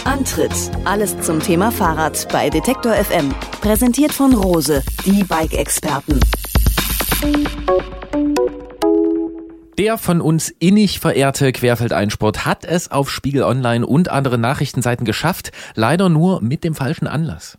Antritt. 0.06 0.72
Alles 0.86 1.20
zum 1.22 1.42
Thema 1.42 1.72
Fahrrad 1.72 2.28
bei 2.32 2.50
Detektor 2.50 2.94
FM. 2.94 3.34
Präsentiert 3.62 4.14
von 4.14 4.34
Rose, 4.34 4.82
die 5.06 5.24
Bike-Experten. 5.24 6.20
Der 9.80 9.98
von 9.98 10.22
uns 10.22 10.50
innig 10.60 11.00
verehrte 11.00 11.52
Querfeldeinsport 11.52 12.46
hat 12.46 12.64
es 12.64 12.92
auf 12.92 13.10
Spiegel 13.10 13.42
Online 13.42 13.88
und 13.88 14.08
andere 14.08 14.38
Nachrichtenseiten 14.38 15.04
geschafft, 15.04 15.52
leider 15.74 16.10
nur 16.10 16.42
mit 16.42 16.64
dem 16.64 16.76
falschen 16.76 17.08
Anlass. 17.08 17.58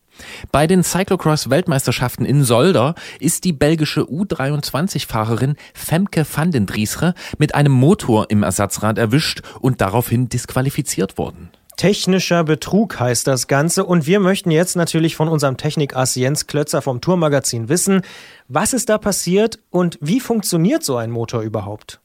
Bei 0.53 0.68
den 0.68 0.85
Cyclocross-Weltmeisterschaften 0.85 2.24
in 2.24 2.44
Solder 2.44 2.94
ist 3.18 3.42
die 3.42 3.53
belgische 3.53 4.03
U23-Fahrerin 4.03 5.57
Femke 5.74 6.24
van 6.33 6.53
den 6.53 6.66
Driesre 6.66 7.14
mit 7.38 7.57
einem 7.57 7.72
Motor 7.72 8.31
im 8.31 8.44
Ersatzrad 8.44 8.96
erwischt 8.96 9.42
und 9.59 9.81
daraufhin 9.81 10.29
disqualifiziert 10.29 11.18
worden. 11.18 11.50
Technischer 11.77 12.44
Betrug 12.44 13.00
heißt 13.00 13.27
das 13.27 13.48
Ganze 13.48 13.85
und 13.85 14.07
wir 14.07 14.20
möchten 14.20 14.53
jetzt 14.53 14.77
natürlich 14.77 15.16
von 15.16 15.27
unserem 15.29 15.57
Technikass 15.57 16.14
Jens 16.14 16.46
Klötzer 16.46 16.81
vom 16.81 17.00
Tourmagazin 17.00 17.68
wissen, 17.68 18.03
was 18.46 18.72
ist 18.72 18.88
da 18.88 18.98
passiert 18.98 19.59
und 19.70 19.98
wie 20.00 20.20
funktioniert 20.20 20.85
so 20.85 20.96
ein 20.96 21.11
Motor 21.11 21.42
überhaupt? 21.42 22.00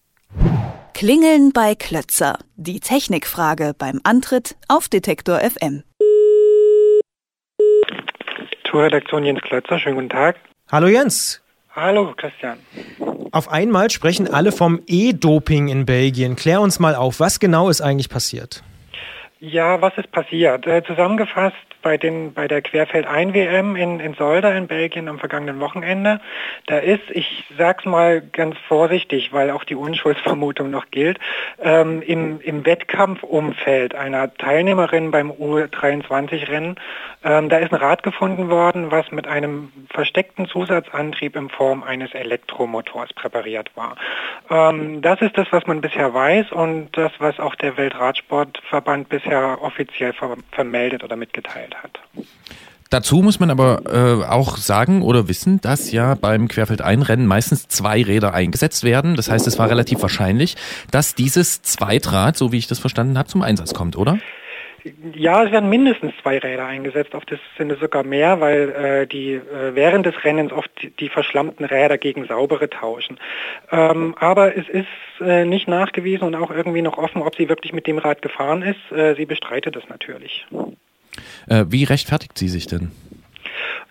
Klingeln 0.99 1.53
bei 1.53 1.75
Klötzer. 1.75 2.37
Die 2.57 2.81
Technikfrage 2.81 3.73
beim 3.77 4.01
Antritt 4.03 4.57
auf 4.67 4.89
Detektor 4.89 5.39
FM. 5.39 5.83
Tourredaktion 8.65 9.23
Jens 9.23 9.41
Klötzer, 9.41 9.79
schönen 9.79 9.95
guten 9.95 10.09
Tag. 10.09 10.35
Hallo 10.69 10.87
Jens. 10.87 11.41
Hallo 11.73 12.13
Christian. 12.17 12.57
Auf 13.31 13.49
einmal 13.49 13.89
sprechen 13.89 14.27
alle 14.27 14.51
vom 14.51 14.81
E-Doping 14.87 15.69
in 15.69 15.85
Belgien. 15.85 16.35
Klär 16.35 16.59
uns 16.59 16.79
mal 16.79 16.95
auf, 16.95 17.21
was 17.21 17.39
genau 17.39 17.69
ist 17.69 17.79
eigentlich 17.79 18.09
passiert? 18.09 18.61
Ja, 19.39 19.81
was 19.81 19.97
ist 19.97 20.11
passiert? 20.11 20.67
Äh, 20.67 20.83
zusammengefasst 20.83 21.55
bei, 21.81 21.97
den, 21.97 22.33
bei 22.33 22.47
der 22.47 22.61
Querfeld-Ein-WM 22.61 23.75
in, 23.75 23.99
in 23.99 24.13
Solda 24.13 24.51
in 24.51 24.67
Belgien 24.67 25.07
am 25.07 25.19
vergangenen 25.19 25.59
Wochenende. 25.59 26.19
Da 26.67 26.77
ist, 26.77 27.09
ich 27.09 27.45
sag's 27.57 27.85
mal 27.85 28.21
ganz 28.21 28.57
vorsichtig, 28.67 29.33
weil 29.33 29.51
auch 29.51 29.63
die 29.63 29.75
Unschuldsvermutung 29.75 30.69
noch 30.69 30.91
gilt, 30.91 31.19
ähm, 31.61 32.01
im, 32.01 32.41
im 32.41 32.65
Wettkampfumfeld 32.65 33.95
einer 33.95 34.33
Teilnehmerin 34.33 35.11
beim 35.11 35.31
U23-Rennen, 35.31 36.75
ähm, 37.23 37.49
da 37.49 37.57
ist 37.57 37.73
ein 37.73 37.79
Rad 37.79 38.03
gefunden 38.03 38.49
worden, 38.49 38.91
was 38.91 39.11
mit 39.11 39.27
einem 39.27 39.71
versteckten 39.91 40.47
Zusatzantrieb 40.47 41.35
in 41.35 41.49
Form 41.49 41.83
eines 41.83 42.13
Elektromotors 42.13 43.13
präpariert 43.13 43.71
war. 43.75 43.95
Ähm, 44.49 45.01
das 45.01 45.21
ist 45.21 45.37
das, 45.37 45.47
was 45.51 45.65
man 45.67 45.81
bisher 45.81 46.13
weiß 46.13 46.51
und 46.51 46.89
das, 46.93 47.11
was 47.19 47.39
auch 47.39 47.55
der 47.55 47.77
Weltradsportverband 47.77 49.09
bisher 49.09 49.57
offiziell 49.61 50.13
ver 50.13 50.37
vermeldet 50.51 51.03
oder 51.03 51.15
mitgeteilt 51.15 51.68
hat. 51.75 51.99
Dazu 52.89 53.17
muss 53.17 53.39
man 53.39 53.51
aber 53.51 53.83
äh, 53.85 54.25
auch 54.25 54.57
sagen 54.57 55.03
oder 55.03 55.27
wissen, 55.27 55.61
dass 55.61 55.91
ja 55.91 56.15
beim 56.15 56.47
Querfeldeinrennen 56.47 57.27
meistens 57.27 57.67
zwei 57.67 58.01
Räder 58.01 58.33
eingesetzt 58.33 58.83
werden. 58.83 59.15
Das 59.15 59.29
heißt, 59.29 59.45
es 59.45 59.59
war 59.59 59.69
relativ 59.69 60.01
wahrscheinlich, 60.01 60.55
dass 60.89 61.13
dieses 61.13 61.61
Zweitrad, 61.61 62.35
so 62.35 62.51
wie 62.51 62.57
ich 62.57 62.65
das 62.65 62.79
verstanden 62.79 63.17
habe, 63.19 63.29
zum 63.29 63.43
Einsatz 63.43 63.75
kommt, 63.75 63.95
oder? 63.95 64.17
Ja, 65.13 65.43
es 65.43 65.51
werden 65.51 65.69
mindestens 65.69 66.13
zwei 66.21 66.37
Räder 66.37 66.65
eingesetzt, 66.65 67.13
auf 67.13 67.25
das 67.25 67.39
sind 67.57 67.71
es 67.71 67.79
sogar 67.79 68.03
mehr, 68.03 68.39
weil 68.39 68.69
äh, 68.69 69.07
die 69.07 69.33
äh, 69.33 69.75
während 69.75 70.05
des 70.05 70.23
Rennens 70.23 70.51
oft 70.51 70.71
die, 70.99 71.09
verschlammten 71.09 71.65
Räder 71.65 71.97
gegen 71.97 72.25
saubere 72.25 72.69
tauschen. 72.69 73.19
Ähm, 73.71 74.15
aber 74.19 74.55
es 74.57 74.67
ist 74.69 74.87
äh, 75.21 75.45
nicht 75.45 75.67
nachgewiesen 75.67 76.25
und 76.25 76.35
auch 76.35 76.49
irgendwie 76.49 76.81
noch 76.81 76.97
offen, 76.97 77.21
ob 77.21 77.35
sie 77.35 77.49
wirklich 77.49 77.73
mit 77.73 77.87
dem 77.87 77.97
Rad 77.97 78.21
gefahren 78.21 78.61
ist. 78.61 78.91
Äh, 78.91 79.15
sie 79.15 79.25
bestreitet 79.25 79.75
es 79.75 79.87
natürlich. 79.89 80.47
Äh, 81.47 81.65
wie 81.69 81.83
rechtfertigt 81.83 82.37
sie 82.37 82.49
sich 82.49 82.67
denn? 82.67 82.91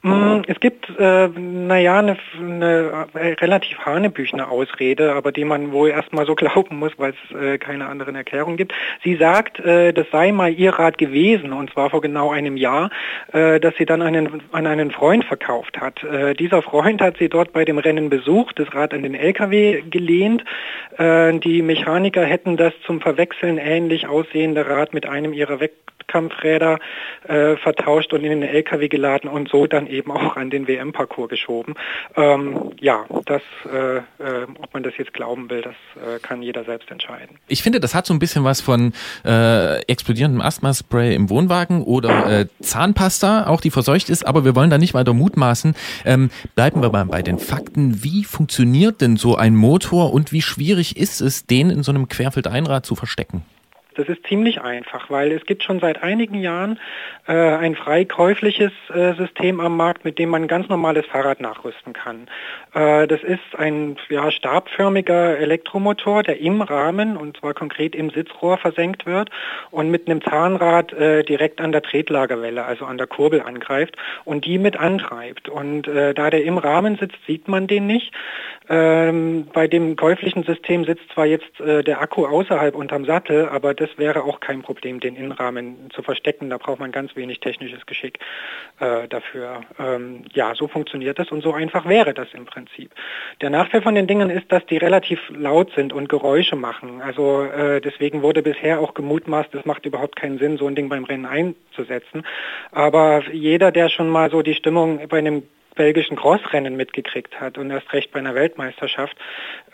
Mm, 0.03 0.43
es 0.47 0.61
gibt, 0.61 0.89
äh, 0.99 1.29
naja, 1.29 1.99
eine, 1.99 2.17
eine 2.39 3.37
relativ 3.41 3.79
hanebüchene 3.79 4.49
Ausrede, 4.49 5.15
aber 5.15 5.33
die 5.33 5.45
man 5.45 5.73
wohl 5.73 5.91
erstmal 5.91 6.25
so 6.25 6.35
glauben 6.37 6.79
muss, 6.79 6.93
weil 6.99 7.13
es 7.13 7.37
äh, 7.37 7.59
keine 7.59 7.87
anderen 7.87 8.15
Erklärungen 8.15 8.57
gibt. 8.57 8.73
Sie 9.03 9.17
sagt, 9.17 9.59
äh, 9.61 9.93
das 9.93 10.07
sei 10.13 10.31
mal 10.31 10.53
ihr 10.53 10.71
Rad 10.71 10.99
gewesen, 10.99 11.53
und 11.53 11.73
zwar 11.73 11.91
vor 11.91 12.01
genau 12.01 12.31
einem 12.31 12.57
Jahr, 12.57 12.91
äh, 13.33 13.59
dass 13.59 13.75
sie 13.77 13.87
dann 13.87 14.03
einen, 14.03 14.43
an 14.53 14.67
einen 14.67 14.93
Freund 14.93 15.25
verkauft 15.25 15.81
hat. 15.81 16.05
Äh, 16.05 16.35
dieser 16.35 16.63
Freund 16.63 17.01
hat 17.01 17.17
sie 17.19 17.29
dort 17.29 17.53
bei 17.53 17.65
dem 17.65 17.79
Rennen 17.79 18.09
besucht, 18.09 18.59
das 18.59 18.73
Rad 18.75 18.95
an 18.95 19.03
den 19.03 19.15
LKW 19.15 19.83
gelehnt. 19.91 20.45
Äh, 20.97 21.39
die 21.39 21.63
Mechaniker 21.63 22.25
hätten 22.25 22.57
das 22.57 22.73
zum 22.87 23.01
Verwechseln 23.01 23.59
ähnlich 23.59 24.07
aussehende 24.07 24.69
Rad 24.69 24.95
mit 24.95 25.07
einem 25.07 25.33
ihrer 25.33 25.61
Wettkampfräder 25.61 26.79
äh, 27.27 27.57
vertauscht 27.57 28.13
und 28.13 28.23
in 28.25 28.41
den 28.41 28.43
LKW 28.43 28.89
geladen 28.89 29.29
und 29.29 29.49
so 29.49 29.67
dann 29.67 29.88
eben 29.89 30.11
auch 30.11 30.37
an 30.37 30.51
den 30.51 30.67
WM-Parcours 30.67 31.29
geschoben. 31.29 31.75
Ähm, 32.17 32.73
ja, 32.81 33.05
das, 33.27 33.43
äh, 33.73 33.97
äh, 33.97 34.47
ob 34.61 34.73
man 34.75 34.83
das 34.83 34.95
jetzt 34.97 35.13
glauben 35.13 35.51
will, 35.51 35.63
das 35.63 35.75
äh, 35.97 36.19
kann 36.21 36.43
jeder 36.43 36.65
selbst 36.65 36.91
entscheiden. 36.91 37.39
Ich 37.49 37.63
finde, 37.63 37.81
das 37.81 37.95
hat 37.95 38.07
so 38.07 38.15
ein 38.15 38.19
bisschen 38.19 38.45
was 38.45 38.61
von 38.61 38.93
äh, 39.25 39.81
explodierendem 39.83 40.41
Asthma-Spray 40.41 41.15
im 41.15 41.31
Wohnwagen 41.31 41.83
oder 41.83 42.41
äh, 42.41 42.47
Zahnpasta, 42.61 43.47
auch 43.47 43.61
die 43.61 43.71
verseucht 43.71 44.11
ist, 44.11 44.27
aber 44.27 44.45
wir 44.45 44.55
wollen 44.55 44.71
da 44.71 44.79
nicht 44.79 44.95
weiter 44.95 45.13
mutmaßen. 45.13 45.75
Ähm, 46.05 46.31
bleiben 46.55 46.83
wir 46.83 46.91
mal 46.91 47.05
bei 47.05 47.23
den 47.23 47.39
Fakten. 47.39 48.03
Wie 48.05 48.25
funktioniert 48.25 49.01
denn 49.01 49.17
so 49.17 49.37
ein 49.37 49.55
Motor 49.55 50.13
und 50.13 50.33
wie 50.33 50.43
schwierig 50.43 50.97
ist 50.97 51.21
es, 51.21 51.47
den 51.47 51.71
in 51.71 51.83
so 51.83 51.93
einem 51.93 52.09
Querfeldeinrad 52.09 52.85
zu 52.87 52.95
verstecken? 52.95 53.43
Das 53.99 54.09
ist 54.09 54.25
ziemlich 54.29 54.61
einfach, 54.61 55.11
weil 55.11 55.33
es 55.33 55.45
gibt 55.45 55.65
schon 55.65 55.81
seit 55.81 56.05
einigen 56.05 56.37
Jahren 56.37 56.79
äh, 57.27 57.33
ein 57.33 57.75
frei 57.75 58.05
käufliches 58.05 58.71
äh, 58.95 59.15
System 59.15 59.59
am 59.59 59.77
Markt, 59.77 60.05
mit 60.05 60.21
dem 60.21 60.29
man 60.29 60.43
ein 60.43 60.49
ganz 60.49 60.69
normales 60.69 61.05
Fahrrad 61.07 61.41
nachrüsten 61.41 61.95
kann. 61.95 62.29
Äh, 62.79 63.09
das 63.09 63.23
ist 63.23 63.57
ein 63.57 63.97
ja, 64.09 64.31
stabförmiger 64.31 65.39
Elektromotor, 65.39 66.23
der 66.23 66.41
im 66.41 66.63
Rahmen, 66.63 67.17
und 67.17 67.37
zwar 67.39 67.53
konkret 67.55 67.97
im 67.97 68.11
Sitzrohr 68.11 68.57
versenkt 68.57 69.05
wird 69.05 69.31
und 69.71 69.91
mit 69.91 70.09
einem 70.09 70.23
Zahnrad 70.23 70.93
äh, 70.93 71.25
direkt 71.25 71.61
an 71.61 71.73
der 71.73 71.83
Tretlagerwelle, 71.83 72.65
also 72.65 72.85
an 72.85 72.99
der 72.99 73.09
Kurbel 73.09 73.43
angreift 73.43 73.97
und 74.25 74.45
die 74.45 74.59
mit 74.59 74.77
antreibt. 74.77 75.49
Und 75.49 75.89
äh, 75.89 76.15
da 76.15 76.31
der 76.31 76.45
im 76.45 76.59
Rahmen 76.59 76.97
sitzt, 76.97 77.19
sieht 77.27 77.49
man 77.49 77.67
den 77.67 77.87
nicht. 77.87 78.13
Ähm, 78.69 79.49
bei 79.53 79.67
dem 79.67 79.97
käuflichen 79.97 80.45
System 80.45 80.85
sitzt 80.85 81.09
zwar 81.15 81.27
jetzt 81.27 81.59
äh, 81.61 81.83
der 81.83 82.01
Akku 82.01 82.27
außerhalb 82.27 82.77
unterm 82.77 83.07
Sattel, 83.07 83.49
aber 83.49 83.75
das 83.75 83.89
wäre 83.97 84.23
auch 84.23 84.41
kein 84.41 84.63
Problem, 84.63 85.01
den 85.01 85.17
Innenrahmen 85.17 85.91
zu 85.91 86.03
verstecken. 86.03 86.51
Da 86.51 86.59
braucht 86.59 86.79
man 86.79 86.93
ganz 86.93 87.17
wenig 87.17 87.41
technisches 87.41 87.87
Geschick 87.87 88.19
äh, 88.79 89.09
dafür. 89.09 89.63
Ähm, 89.79 90.25
ja, 90.35 90.55
so 90.55 90.69
funktioniert 90.69 91.19
das 91.19 91.33
und 91.33 91.43
so 91.43 91.55
einfach 91.55 91.89
wäre 91.89 92.13
das 92.13 92.29
im 92.35 92.45
Prinzip. 92.45 92.68
Der 93.41 93.51
Nachteil 93.51 93.83
von 93.83 93.95
den 93.95 94.07
Dingen 94.07 94.31
ist, 94.31 94.51
dass 94.51 94.65
die 94.67 94.77
relativ 94.77 95.21
laut 95.31 95.73
sind 95.75 95.93
und 95.93 96.09
Geräusche 96.09 96.57
machen. 96.57 97.01
Also 97.01 97.43
äh, 97.43 97.81
deswegen 97.81 98.23
wurde 98.23 98.43
bisher 98.43 98.81
auch 98.81 98.95
gemutmaßt, 98.95 99.55
es 99.55 99.65
macht 99.65 99.87
überhaupt 99.87 100.17
keinen 100.17 100.39
Sinn, 100.39 100.59
so 100.59 100.67
ein 100.67 100.75
Ding 100.75 100.89
beim 100.89 101.05
Rennen 101.05 101.27
einzusetzen. 101.27 102.25
Aber 102.73 103.23
jeder, 103.33 103.71
der 103.73 103.89
schon 103.89 104.09
mal 104.09 104.31
so 104.31 104.43
die 104.43 104.55
Stimmung 104.55 105.01
bei 105.09 105.19
einem 105.19 105.43
belgischen 105.79 106.17
Crossrennen 106.17 106.77
mitgekriegt 106.77 107.41
hat 107.41 107.57
und 107.57 107.71
erst 107.71 107.91
recht 107.93 108.11
bei 108.11 108.19
einer 108.19 108.35
Weltmeisterschaft, 108.35 109.17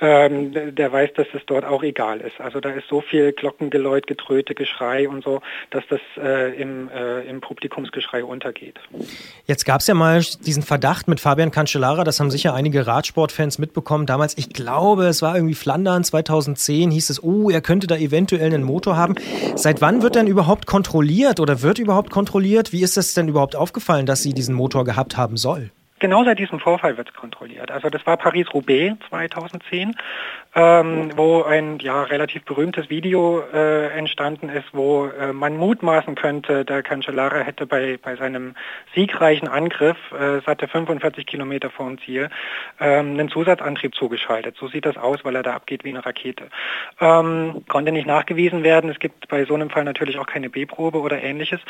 ähm, 0.02 0.74
der 0.74 0.92
weiß, 0.92 1.14
dass 1.16 1.26
es 1.32 1.40
dort 1.46 1.64
auch 1.64 1.82
egal 1.82 2.20
ist. 2.20 2.40
Also 2.40 2.60
da 2.60 2.70
ist 2.70 2.86
so 2.88 3.00
viel 3.00 3.32
Glockengeläut, 3.32 4.06
Getröte, 4.06 4.54
Geschrei 4.54 5.08
und 5.08 5.24
so, 5.24 5.40
dass 5.70 5.82
das 5.88 6.00
äh, 6.22 6.54
im, 6.60 6.90
äh, 6.90 7.22
im 7.22 7.40
Publikumsgeschrei 7.40 8.22
untergeht. 8.22 8.78
Jetzt 9.46 9.64
gab 9.64 9.80
es 9.80 9.86
ja 9.86 9.94
mal 9.94 10.20
diesen 10.20 10.62
Verdacht 10.62 11.08
mit 11.08 11.20
Fabian 11.20 11.50
Cancellara, 11.50 12.04
das 12.04 12.20
haben 12.20 12.30
sicher 12.30 12.52
einige 12.52 12.86
Radsportfans 12.86 13.58
mitbekommen. 13.58 14.04
Damals, 14.04 14.36
ich 14.36 14.50
glaube, 14.50 15.06
es 15.06 15.22
war 15.22 15.34
irgendwie 15.34 15.54
Flandern 15.54 16.04
2010, 16.04 16.90
hieß 16.90 17.08
es, 17.08 17.24
oh, 17.24 17.48
er 17.48 17.62
könnte 17.62 17.86
da 17.86 17.96
eventuell 17.96 18.52
einen 18.52 18.62
Motor 18.62 18.98
haben. 18.98 19.14
Seit 19.54 19.80
wann 19.80 20.02
wird 20.02 20.16
denn 20.16 20.26
überhaupt 20.26 20.66
kontrolliert 20.66 21.40
oder 21.40 21.62
wird 21.62 21.78
überhaupt 21.78 22.10
kontrolliert? 22.10 22.72
Wie 22.72 22.82
ist 22.82 22.98
es 22.98 23.14
denn 23.14 23.28
überhaupt 23.28 23.56
aufgefallen, 23.56 24.04
dass 24.04 24.22
sie 24.22 24.34
diesen 24.34 24.54
Motor 24.54 24.84
gehabt 24.84 25.16
haben 25.16 25.38
soll? 25.38 25.70
Genau 26.04 26.22
seit 26.22 26.38
diesem 26.38 26.60
Vorfall 26.60 26.98
wird 26.98 27.08
es 27.08 27.14
kontrolliert. 27.14 27.70
Also 27.70 27.88
das 27.88 28.04
war 28.04 28.18
Paris-Roubaix 28.18 28.98
2010 29.08 29.96
ähm, 30.54 31.10
wo 31.16 31.42
ein 31.42 31.78
ja 31.80 32.02
relativ 32.04 32.44
berühmtes 32.44 32.88
Video 32.88 33.42
äh, 33.52 33.88
entstanden 33.88 34.48
ist, 34.48 34.66
wo 34.72 35.06
äh, 35.06 35.32
man 35.32 35.56
mutmaßen 35.56 36.14
könnte, 36.14 36.64
der 36.64 36.82
Cancellara 36.82 37.38
hätte 37.38 37.66
bei, 37.66 37.98
bei 38.00 38.14
seinem 38.16 38.54
siegreichen 38.94 39.48
Angriff, 39.48 39.96
äh, 40.12 40.40
satte 40.46 40.68
45 40.68 41.26
Kilometer 41.26 41.70
vor 41.70 41.86
dem 41.86 41.98
Ziel, 41.98 42.30
ähm, 42.80 43.14
einen 43.14 43.28
Zusatzantrieb 43.28 43.94
zugeschaltet. 43.96 44.56
So 44.58 44.68
sieht 44.68 44.86
das 44.86 44.96
aus, 44.96 45.24
weil 45.24 45.34
er 45.34 45.42
da 45.42 45.54
abgeht 45.54 45.84
wie 45.84 45.90
eine 45.90 46.06
Rakete. 46.06 46.44
Ähm, 47.00 47.64
konnte 47.68 47.90
nicht 47.90 48.06
nachgewiesen 48.06 48.62
werden. 48.62 48.90
Es 48.90 49.00
gibt 49.00 49.26
bei 49.28 49.44
so 49.44 49.54
einem 49.54 49.70
Fall 49.70 49.84
natürlich 49.84 50.18
auch 50.18 50.26
keine 50.26 50.50
B-Probe 50.50 51.00
oder 51.00 51.20
ähnliches. 51.20 51.60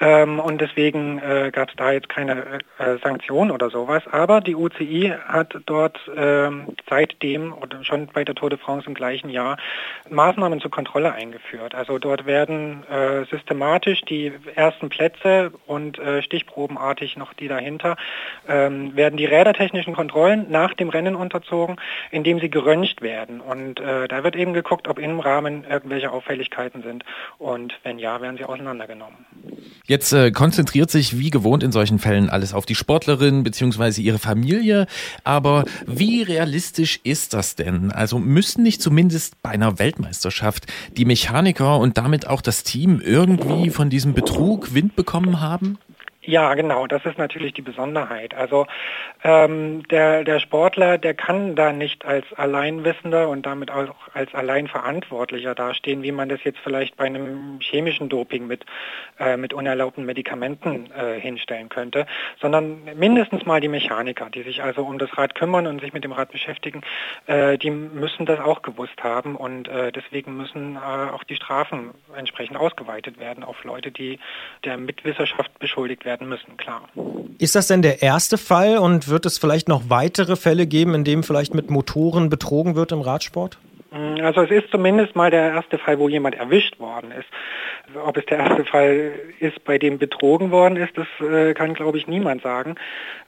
Ähm, 0.00 0.38
und 0.38 0.60
deswegen 0.60 1.18
äh, 1.18 1.50
gab 1.52 1.70
es 1.70 1.76
da 1.76 1.90
jetzt 1.90 2.08
keine 2.08 2.60
äh, 2.78 2.98
Sanktionen 3.02 3.50
oder 3.50 3.68
sowas. 3.70 4.04
Aber 4.12 4.40
die 4.40 4.54
UCI 4.54 5.12
hat 5.26 5.58
dort 5.66 5.98
ähm, 6.16 6.66
seitdem 6.88 7.52
oder 7.52 7.82
schon 7.82 8.06
bei 8.06 8.27
der 8.28 8.34
Tour 8.34 8.50
de 8.50 8.58
France 8.58 8.86
im 8.86 8.94
gleichen 8.94 9.30
Jahr 9.30 9.56
Maßnahmen 10.08 10.60
zur 10.60 10.70
Kontrolle 10.70 11.12
eingeführt. 11.12 11.74
Also 11.74 11.98
dort 11.98 12.26
werden 12.26 12.84
äh, 12.88 13.24
systematisch 13.30 14.02
die 14.02 14.32
ersten 14.54 14.88
Plätze 14.88 15.50
und 15.66 15.98
äh, 15.98 16.22
stichprobenartig 16.22 17.16
noch 17.16 17.32
die 17.34 17.48
dahinter, 17.48 17.96
ähm, 18.48 18.94
werden 18.94 19.16
die 19.16 19.24
rädertechnischen 19.24 19.94
Kontrollen 19.94 20.46
nach 20.50 20.74
dem 20.74 20.88
Rennen 20.88 21.16
unterzogen, 21.16 21.76
indem 22.10 22.40
sie 22.40 22.50
geröntgt 22.50 23.02
werden. 23.02 23.40
Und 23.40 23.80
äh, 23.80 24.08
da 24.08 24.24
wird 24.24 24.36
eben 24.36 24.52
geguckt, 24.52 24.88
ob 24.88 24.98
im 24.98 25.20
Rahmen 25.20 25.64
irgendwelche 25.68 26.10
Auffälligkeiten 26.10 26.82
sind. 26.82 27.04
Und 27.38 27.74
wenn 27.82 27.98
ja, 27.98 28.20
werden 28.20 28.36
sie 28.36 28.44
auseinandergenommen. 28.44 29.26
Jetzt 29.86 30.12
äh, 30.12 30.30
konzentriert 30.30 30.90
sich 30.90 31.18
wie 31.18 31.30
gewohnt 31.30 31.62
in 31.62 31.72
solchen 31.72 31.98
Fällen 31.98 32.28
alles 32.28 32.52
auf 32.52 32.66
die 32.66 32.74
Sportlerin 32.74 33.42
bzw. 33.42 34.00
ihre 34.00 34.18
Familie. 34.18 34.86
Aber 35.24 35.64
wie 35.86 36.22
realistisch 36.22 37.00
ist 37.04 37.34
das 37.34 37.56
denn? 37.56 37.90
Also 37.92 38.17
müssen 38.18 38.62
nicht 38.62 38.82
zumindest 38.82 39.40
bei 39.42 39.50
einer 39.50 39.78
Weltmeisterschaft 39.78 40.66
die 40.96 41.04
Mechaniker 41.04 41.78
und 41.78 41.98
damit 41.98 42.26
auch 42.26 42.40
das 42.40 42.62
Team 42.62 43.00
irgendwie 43.00 43.70
von 43.70 43.90
diesem 43.90 44.14
Betrug 44.14 44.74
Wind 44.74 44.96
bekommen 44.96 45.40
haben? 45.40 45.78
Ja, 46.28 46.52
genau, 46.52 46.86
das 46.86 47.06
ist 47.06 47.16
natürlich 47.16 47.54
die 47.54 47.62
Besonderheit. 47.62 48.34
Also 48.34 48.66
ähm, 49.24 49.82
der, 49.88 50.24
der 50.24 50.40
Sportler, 50.40 50.98
der 50.98 51.14
kann 51.14 51.56
da 51.56 51.72
nicht 51.72 52.04
als 52.04 52.26
Alleinwissender 52.34 53.30
und 53.30 53.46
damit 53.46 53.70
auch 53.70 53.94
als 54.12 54.34
Alleinverantwortlicher 54.34 55.54
dastehen, 55.54 56.02
wie 56.02 56.12
man 56.12 56.28
das 56.28 56.44
jetzt 56.44 56.58
vielleicht 56.58 56.98
bei 56.98 57.06
einem 57.06 57.60
chemischen 57.60 58.10
Doping 58.10 58.46
mit, 58.46 58.66
äh, 59.18 59.38
mit 59.38 59.54
unerlaubten 59.54 60.04
Medikamenten 60.04 60.90
äh, 60.92 61.18
hinstellen 61.18 61.70
könnte, 61.70 62.06
sondern 62.42 62.82
mindestens 62.94 63.46
mal 63.46 63.62
die 63.62 63.68
Mechaniker, 63.68 64.28
die 64.28 64.42
sich 64.42 64.62
also 64.62 64.82
um 64.82 64.98
das 64.98 65.16
Rad 65.16 65.34
kümmern 65.34 65.66
und 65.66 65.80
sich 65.80 65.94
mit 65.94 66.04
dem 66.04 66.12
Rad 66.12 66.30
beschäftigen, 66.30 66.82
äh, 67.24 67.56
die 67.56 67.70
müssen 67.70 68.26
das 68.26 68.38
auch 68.38 68.60
gewusst 68.60 69.02
haben 69.02 69.34
und 69.34 69.66
äh, 69.68 69.92
deswegen 69.92 70.36
müssen 70.36 70.76
äh, 70.76 70.78
auch 70.78 71.24
die 71.24 71.36
Strafen 71.36 71.94
entsprechend 72.14 72.58
ausgeweitet 72.58 73.18
werden 73.18 73.44
auf 73.44 73.64
Leute, 73.64 73.90
die 73.90 74.18
der 74.64 74.76
Mitwisserschaft 74.76 75.58
beschuldigt 75.58 76.04
werden 76.04 76.17
werden 76.18 76.28
müssen, 76.28 76.56
klar. 76.56 76.82
Ist 77.38 77.54
das 77.54 77.68
denn 77.68 77.82
der 77.82 78.02
erste 78.02 78.38
Fall 78.38 78.78
und 78.78 79.08
wird 79.08 79.26
es 79.26 79.38
vielleicht 79.38 79.68
noch 79.68 79.88
weitere 79.88 80.36
Fälle 80.36 80.66
geben, 80.66 80.94
in 80.94 81.04
denen 81.04 81.22
vielleicht 81.22 81.54
mit 81.54 81.70
Motoren 81.70 82.28
betrogen 82.28 82.74
wird 82.74 82.92
im 82.92 83.00
Radsport? 83.00 83.58
Mm, 83.90 84.20
also 84.22 84.42
es 84.42 84.50
ist 84.50 84.70
zumindest 84.70 85.16
mal 85.16 85.30
der 85.30 85.52
erste 85.52 85.78
Fall, 85.78 85.98
wo 85.98 86.08
jemand 86.08 86.34
erwischt 86.34 86.78
worden 86.78 87.12
ist. 87.12 87.28
Ob 88.04 88.16
es 88.18 88.26
der 88.26 88.38
erste 88.38 88.64
Fall 88.64 89.12
ist, 89.40 89.64
bei 89.64 89.78
dem 89.78 89.98
betrogen 89.98 90.50
worden 90.50 90.76
ist, 90.76 90.92
das 90.96 91.06
äh, 91.26 91.54
kann, 91.54 91.74
glaube 91.74 91.96
ich, 91.96 92.06
niemand 92.06 92.42
sagen. 92.42 92.74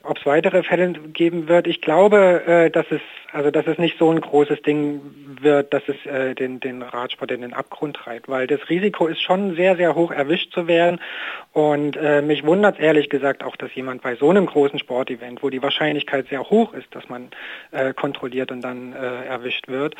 Ob 0.03 0.17
es 0.17 0.25
weitere 0.25 0.61
Fälle 0.63 0.91
geben 1.13 1.47
wird, 1.47 1.65
ich 1.65 1.81
glaube, 1.81 2.43
äh, 2.45 2.69
dass 2.69 2.85
es 2.91 3.01
Also 3.33 3.49
dass 3.49 3.65
es 3.67 3.77
nicht 3.77 3.97
so 3.97 4.11
ein 4.11 4.19
großes 4.19 4.61
Ding 4.61 5.01
wird, 5.41 5.73
dass 5.73 5.83
es 5.87 6.05
äh, 6.05 6.35
den, 6.35 6.59
den 6.59 6.81
Radsport 6.81 7.31
in 7.31 7.41
den 7.41 7.53
Abgrund 7.53 7.95
treibt, 7.95 8.27
weil 8.27 8.47
das 8.47 8.69
Risiko 8.69 9.07
ist 9.07 9.21
schon 9.21 9.55
sehr, 9.55 9.75
sehr 9.75 9.95
hoch 9.95 10.11
erwischt 10.11 10.53
zu 10.53 10.67
werden. 10.67 10.99
Und 11.53 11.97
äh, 11.97 12.21
mich 12.21 12.45
wundert 12.45 12.79
ehrlich 12.79 13.09
gesagt 13.09 13.43
auch, 13.43 13.55
dass 13.55 13.73
jemand 13.75 14.01
bei 14.01 14.15
so 14.15 14.29
einem 14.29 14.45
großen 14.45 14.79
Sportevent, 14.79 15.43
wo 15.43 15.49
die 15.49 15.61
Wahrscheinlichkeit 15.61 16.27
sehr 16.29 16.49
hoch 16.49 16.73
ist, 16.73 16.87
dass 16.91 17.09
man 17.09 17.29
äh, 17.71 17.93
kontrolliert 17.93 18.51
und 18.51 18.61
dann 18.61 18.93
äh, 18.93 19.25
erwischt 19.25 19.67
wird, 19.67 19.95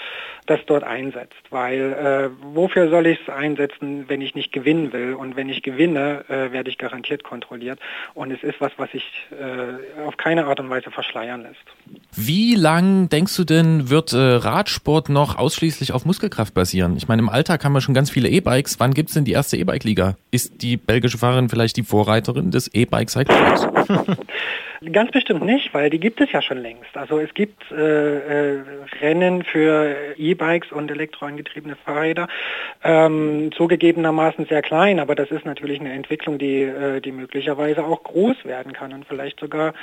das 0.46 0.60
dort 0.66 0.84
einsetzt, 0.84 1.42
weil 1.50 1.94
äh, 1.94 2.30
wofür 2.56 2.90
soll 2.90 3.08
ich 3.08 3.20
es 3.22 3.34
einsetzen, 3.34 4.06
wenn 4.08 4.22
ich 4.22 4.36
nicht 4.36 4.52
gewinnen 4.52 4.94
will? 4.94 5.14
Und 5.14 5.36
wenn 5.36 5.50
ich 5.50 5.62
gewinne, 5.62 6.26
äh, 6.30 6.52
werde 6.52 6.70
ich 6.70 6.78
garantiert 6.78 7.24
kontrolliert. 7.24 7.80
Und 8.14 8.32
es 8.32 8.44
ist 8.44 8.60
was, 8.60 8.72
was 8.78 8.92
sich 8.92 9.02
auf 10.06 10.18
keine 10.18 10.46
Art 10.46 10.60
und 10.60 10.70
Weise 10.70 10.92
verschleiern 10.92 11.44
lässt. 11.44 11.64
Wie 12.16 12.56
lang 12.56 13.10
denkst 13.22 13.36
du 13.36 13.44
denn, 13.44 13.92
wird 13.92 14.14
äh, 14.14 14.18
Radsport 14.18 15.10
noch 15.10 15.38
ausschließlich 15.38 15.92
auf 15.92 16.06
Muskelkraft 16.06 16.56
basieren? 16.56 16.98
Ich 16.98 17.08
meine, 17.08 17.22
im 17.22 17.30
Alltag 17.30 17.64
haben 17.64 17.74
wir 17.74 17.80
schon 17.80 17.94
ganz 17.94 18.10
viele 18.10 18.28
E-Bikes. 18.30 18.80
Wann 18.80 18.96
gibt's 18.96 19.14
denn 19.14 19.26
die 19.26 19.34
erste 19.34 19.58
E-Bike-Liga? 19.58 20.16
Ist 20.32 20.64
die 20.64 20.76
belgische 20.76 21.20
Fahrerin 21.20 21.48
vielleicht 21.48 21.78
die 21.78 21.84
Vorreiterin 21.84 22.50
des 22.50 22.74
E-Bike-Cyclings? 22.74 23.68
Ganz 24.84 25.12
bestimmt 25.12 25.46
nicht, 25.46 25.76
weil 25.76 25.92
die 25.92 26.00
gibt 26.00 26.22
es 26.22 26.32
ja 26.32 26.42
schon 26.42 26.58
längst. 26.58 26.98
Also 26.98 27.20
es 27.20 27.32
gibt 27.36 27.72
äh, 27.72 28.56
äh, 28.56 28.64
Rennen 29.00 29.44
für 29.44 29.96
E-Bikes 30.18 30.72
und 30.72 30.90
elektroangetriebene 30.90 31.76
Fahrräder, 31.76 32.28
ähm, 32.84 33.52
zugegebenermaßen 33.56 34.48
sehr 34.48 34.64
klein, 34.64 35.00
aber 35.00 35.14
das 35.14 35.30
ist 35.30 35.46
natürlich 35.46 35.80
eine 35.80 35.94
Entwicklung, 35.94 36.40
die, 36.40 36.64
äh, 36.64 37.00
die 37.00 37.12
möglicherweise 37.12 37.86
auch 37.86 38.02
groß 38.02 38.44
werden 38.44 38.74
kann 38.74 38.92
und 38.92 39.06
vielleicht 39.06 39.40
sogar 39.40 39.76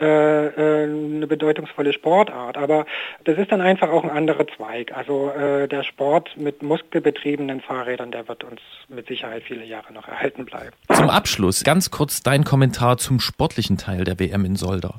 äh, 0.00 0.46
äh, 0.46 0.84
eine 0.84 1.26
bedeutungsvolle 1.26 1.92
Sportart. 1.92 2.56
Aber 2.56 2.86
das 3.24 3.36
ist 3.38 3.50
dann 3.50 3.60
einfach 3.60 3.90
auch 3.90 4.04
ein 4.04 4.10
anderer 4.10 4.46
Zweig. 4.56 4.96
Also 4.96 5.30
äh, 5.30 5.66
der 5.66 5.82
Sport 5.82 6.36
mit 6.36 6.62
muskelbetriebenen 6.62 7.60
Fahrrädern, 7.60 8.12
der 8.12 8.28
wird 8.28 8.44
uns 8.44 8.60
mit 8.88 9.08
Sicherheit 9.08 9.42
viele 9.42 9.64
Jahre 9.64 9.92
noch 9.92 10.06
erhalten 10.06 10.44
bleiben. 10.44 10.70
Zum 10.92 11.10
Abschluss 11.10 11.64
ganz 11.64 11.90
kurz 11.90 12.22
dein 12.22 12.44
Kommentar 12.44 12.98
zum 12.98 13.18
sportlichen 13.18 13.78
Teil 13.78 14.04
der 14.04 14.20
WM 14.20 14.43
in 14.44 14.56
Solda. 14.56 14.94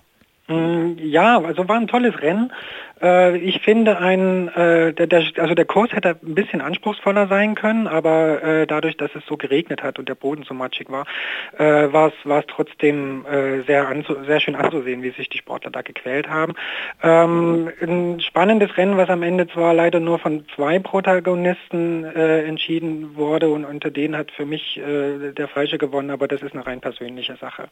Mm, 0.48 0.98
ja, 1.00 1.40
also 1.40 1.68
war 1.68 1.78
ein 1.78 1.88
tolles 1.88 2.20
Rennen. 2.22 2.52
Äh, 3.02 3.38
ich 3.38 3.62
finde 3.62 3.98
ein, 4.00 4.48
äh, 4.50 4.94
der, 4.94 5.08
der, 5.08 5.24
also 5.38 5.54
der 5.54 5.66
Kurs 5.66 5.92
hätte 5.92 6.18
ein 6.22 6.36
bisschen 6.36 6.62
anspruchsvoller 6.62 7.28
sein 7.28 7.56
können, 7.56 7.88
aber 7.88 8.44
äh, 8.44 8.68
dadurch, 8.68 8.98
dass 8.98 9.14
es 9.16 9.26
so 9.26 9.38
geregnet 9.38 9.84
hat 9.84 10.00
und 10.00 10.10
der 10.10 10.16
Boden 10.16 10.44
so 10.44 10.54
matschig 10.54 10.90
war, 10.90 11.06
äh, 11.58 11.92
war 11.92 12.12
es 12.12 12.46
trotzdem 12.48 13.26
äh, 13.26 13.62
sehr 13.62 13.86
sehr 14.26 14.40
schön 14.40 14.56
anzusehen, 14.56 15.04
wie 15.04 15.12
sich 15.12 15.30
die 15.30 15.38
Sportler 15.38 15.72
da 15.72 15.82
gequält 15.82 16.30
haben. 16.30 16.54
Ähm, 17.04 17.70
ein 17.82 18.20
spannendes 18.20 18.78
Rennen, 18.78 18.98
was 18.98 19.10
am 19.10 19.24
Ende 19.24 19.48
zwar 19.48 19.74
leider 19.74 20.00
nur 20.00 20.20
von 20.20 20.46
zwei 20.56 20.80
Protagonisten 20.80 22.06
äh, 22.06 22.44
entschieden 22.44 23.16
wurde 23.16 23.50
und 23.50 23.66
unter 23.66 23.92
denen 23.92 24.18
hat 24.18 24.32
für 24.32 24.46
mich 24.46 24.78
äh, 24.78 25.32
der 25.32 25.48
Falsche 25.48 25.78
gewonnen, 25.78 26.10
aber 26.10 26.28
das 26.28 26.42
ist 26.42 26.54
eine 26.54 26.66
rein 26.66 26.82
persönliche 26.82 27.36
Sache. 27.38 27.68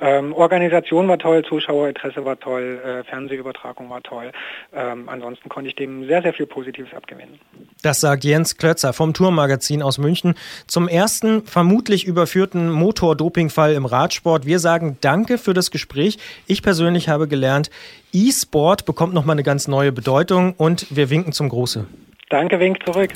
Ähm, 0.00 0.32
Organisation 0.32 1.08
war 1.08 1.18
toll, 1.18 1.44
Zuschauerinteresse 1.44 2.24
war 2.24 2.38
toll, 2.38 2.80
äh, 2.84 3.04
Fernsehübertragung 3.04 3.90
war 3.90 4.02
toll. 4.02 4.32
Ähm, 4.72 5.08
ansonsten 5.08 5.48
konnte 5.48 5.68
ich 5.68 5.76
dem 5.76 6.06
sehr, 6.06 6.22
sehr 6.22 6.32
viel 6.32 6.46
Positives 6.46 6.92
abgewinnen. 6.94 7.38
Das 7.82 8.00
sagt 8.00 8.24
Jens 8.24 8.56
Klötzer 8.56 8.92
vom 8.92 9.14
Tourmagazin 9.14 9.82
aus 9.82 9.98
München 9.98 10.34
zum 10.66 10.88
ersten 10.88 11.44
vermutlich 11.44 12.06
überführten 12.06 12.70
Motordopingfall 12.70 13.74
im 13.74 13.86
Radsport. 13.86 14.46
Wir 14.46 14.58
sagen 14.58 14.98
Danke 15.00 15.38
für 15.38 15.54
das 15.54 15.70
Gespräch. 15.70 16.18
Ich 16.46 16.62
persönlich 16.62 17.08
habe 17.08 17.28
gelernt, 17.28 17.70
E-Sport 18.12 18.84
bekommt 18.84 19.14
nochmal 19.14 19.34
eine 19.34 19.42
ganz 19.42 19.68
neue 19.68 19.92
Bedeutung 19.92 20.54
und 20.56 20.94
wir 20.94 21.10
winken 21.10 21.32
zum 21.32 21.48
Große. 21.48 21.86
Danke, 22.28 22.58
wink 22.60 22.84
zurück. 22.84 23.10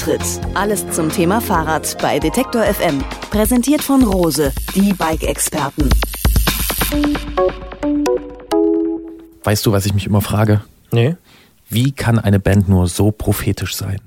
Antritt. 0.00 0.40
Alles 0.54 0.90
zum 0.92 1.10
Thema 1.10 1.42
Fahrrad 1.42 1.98
bei 2.00 2.18
Detektor 2.18 2.62
FM. 2.62 3.04
Präsentiert 3.30 3.82
von 3.82 4.02
Rose, 4.02 4.50
die 4.74 4.94
Bike-Experten. 4.94 5.90
Weißt 9.44 9.66
du, 9.66 9.72
was 9.72 9.84
ich 9.84 9.92
mich 9.92 10.06
immer 10.06 10.22
frage? 10.22 10.62
Nee. 10.90 11.16
Wie 11.68 11.92
kann 11.92 12.18
eine 12.18 12.40
Band 12.40 12.66
nur 12.66 12.86
so 12.86 13.10
prophetisch 13.10 13.76
sein? 13.76 14.00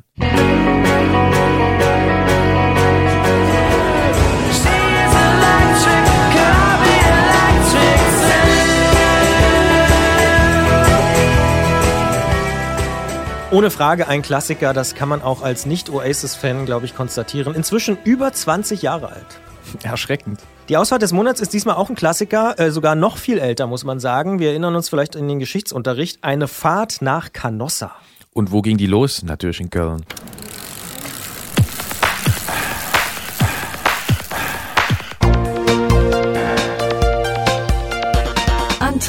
Ohne 13.54 13.70
Frage 13.70 14.08
ein 14.08 14.24
Klassiker, 14.24 14.74
das 14.74 14.96
kann 14.96 15.08
man 15.08 15.22
auch 15.22 15.44
als 15.44 15.68
Nicht-Oasis-Fan, 15.68 16.66
glaube 16.66 16.88
ich, 16.88 16.96
konstatieren. 16.96 17.54
Inzwischen 17.54 18.00
über 18.04 18.34
20 18.34 18.82
Jahre 18.82 19.10
alt. 19.10 19.28
Erschreckend. 19.84 20.40
Die 20.70 20.78
Auswahl 20.78 20.98
des 20.98 21.12
Monats 21.12 21.40
ist 21.40 21.54
diesmal 21.54 21.76
auch 21.76 21.88
ein 21.88 21.96
Klassiker, 21.96 22.60
äh, 22.60 22.72
sogar 22.72 22.96
noch 22.96 23.18
viel 23.18 23.38
älter, 23.38 23.68
muss 23.68 23.84
man 23.84 24.00
sagen. 24.00 24.40
Wir 24.40 24.50
erinnern 24.50 24.76
uns 24.76 24.90
vielleicht 24.90 25.14
in 25.14 25.28
den 25.28 25.38
Geschichtsunterricht. 25.38 26.24
Eine 26.24 26.48
Fahrt 26.48 27.04
nach 27.04 27.32
Canossa. 27.32 27.92
Und 28.34 28.52
wo 28.52 28.64
ging 28.64 28.78
die 28.78 28.88
los? 28.88 29.22
Natürlich 29.22 29.60
in 29.60 29.70
Köln. 29.70 30.04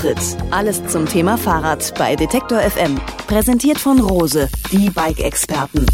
Antritt. 0.05 0.37
Alles 0.51 0.87
zum 0.87 1.07
Thema 1.07 1.39
Fahrrad 1.39 1.95
bei 1.97 2.15
Detektor 2.15 2.59
FM. 2.61 3.01
Präsentiert 3.27 3.79
von 3.79 4.01
Rose, 4.01 4.51
die 4.71 4.91
Bike-Experten. 4.91 5.87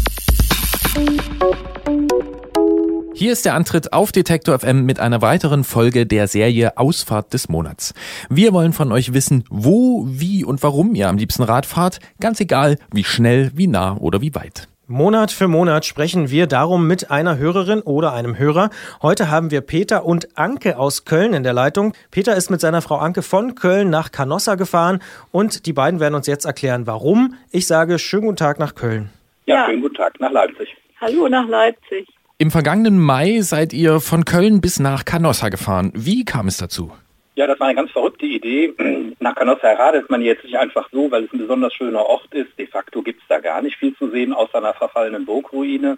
Hier 3.13 3.31
ist 3.31 3.45
der 3.45 3.53
Antritt 3.53 3.93
auf 3.93 4.11
Detektor 4.11 4.59
FM 4.59 4.83
mit 4.83 4.99
einer 4.99 5.21
weiteren 5.21 5.63
Folge 5.63 6.05
der 6.05 6.27
Serie 6.27 6.77
Ausfahrt 6.77 7.33
des 7.33 7.47
Monats. 7.47 7.93
Wir 8.29 8.51
wollen 8.51 8.73
von 8.73 8.91
euch 8.91 9.13
wissen, 9.13 9.45
wo, 9.49 10.05
wie 10.09 10.43
und 10.43 10.61
warum 10.61 10.93
ihr 10.93 11.07
am 11.07 11.17
liebsten 11.17 11.43
Rad 11.43 11.65
fahrt, 11.65 11.99
ganz 12.19 12.41
egal, 12.41 12.77
wie 12.91 13.05
schnell, 13.05 13.51
wie 13.55 13.67
nah 13.67 13.95
oder 13.95 14.19
wie 14.19 14.35
weit. 14.35 14.67
Monat 14.87 15.31
für 15.31 15.47
Monat 15.47 15.85
sprechen 15.85 16.31
wir 16.31 16.47
darum 16.47 16.87
mit 16.87 17.11
einer 17.11 17.37
Hörerin 17.37 17.81
oder 17.81 18.13
einem 18.13 18.37
Hörer. 18.37 18.71
Heute 19.01 19.29
haben 19.29 19.51
wir 19.51 19.61
Peter 19.61 20.05
und 20.05 20.37
Anke 20.37 20.77
aus 20.77 21.05
Köln 21.05 21.33
in 21.33 21.43
der 21.43 21.53
Leitung. 21.53 21.93
Peter 22.09 22.35
ist 22.35 22.49
mit 22.49 22.59
seiner 22.59 22.81
Frau 22.81 22.97
Anke 22.97 23.21
von 23.21 23.55
Köln 23.55 23.89
nach 23.89 24.11
Canossa 24.11 24.55
gefahren 24.55 24.99
und 25.31 25.65
die 25.65 25.73
beiden 25.73 25.99
werden 25.99 26.15
uns 26.15 26.27
jetzt 26.27 26.45
erklären, 26.45 26.87
warum. 26.87 27.35
Ich 27.51 27.67
sage 27.67 27.99
schönen 27.99 28.23
guten 28.23 28.37
Tag 28.37 28.59
nach 28.59 28.75
Köln. 28.75 29.09
Ja, 29.45 29.55
ja. 29.55 29.65
schönen 29.67 29.81
guten 29.81 29.95
Tag 29.95 30.19
nach 30.19 30.31
Leipzig. 30.31 30.75
Hallo 30.99 31.29
nach 31.29 31.47
Leipzig. 31.47 32.07
Im 32.37 32.51
vergangenen 32.51 32.99
Mai 32.99 33.41
seid 33.41 33.71
ihr 33.71 33.99
von 33.99 34.25
Köln 34.25 34.61
bis 34.61 34.79
nach 34.79 35.05
Canossa 35.05 35.49
gefahren. 35.49 35.91
Wie 35.95 36.25
kam 36.25 36.47
es 36.47 36.57
dazu? 36.57 36.91
Ja, 37.35 37.47
das 37.47 37.59
war 37.59 37.67
eine 37.67 37.75
ganz 37.75 37.91
verrückte 37.91 38.25
Idee. 38.25 38.73
Nach 39.19 39.35
Canossa 39.35 39.71
radet 39.71 40.09
man 40.09 40.21
jetzt 40.21 40.43
nicht 40.43 40.57
einfach 40.57 40.89
so, 40.91 41.09
weil 41.09 41.23
es 41.23 41.33
ein 41.33 41.39
besonders 41.39 41.73
schöner 41.73 42.05
Ort 42.05 42.27
ist. 42.33 42.49
De 42.57 42.67
facto 42.67 43.01
gibt 43.01 43.20
es 43.20 43.20
da 43.31 43.39
gar 43.39 43.61
nicht 43.61 43.77
viel 43.77 43.95
zu 43.95 44.09
sehen, 44.09 44.33
außer 44.33 44.57
einer 44.57 44.73
verfallenen 44.73 45.25
Burgruine. 45.25 45.97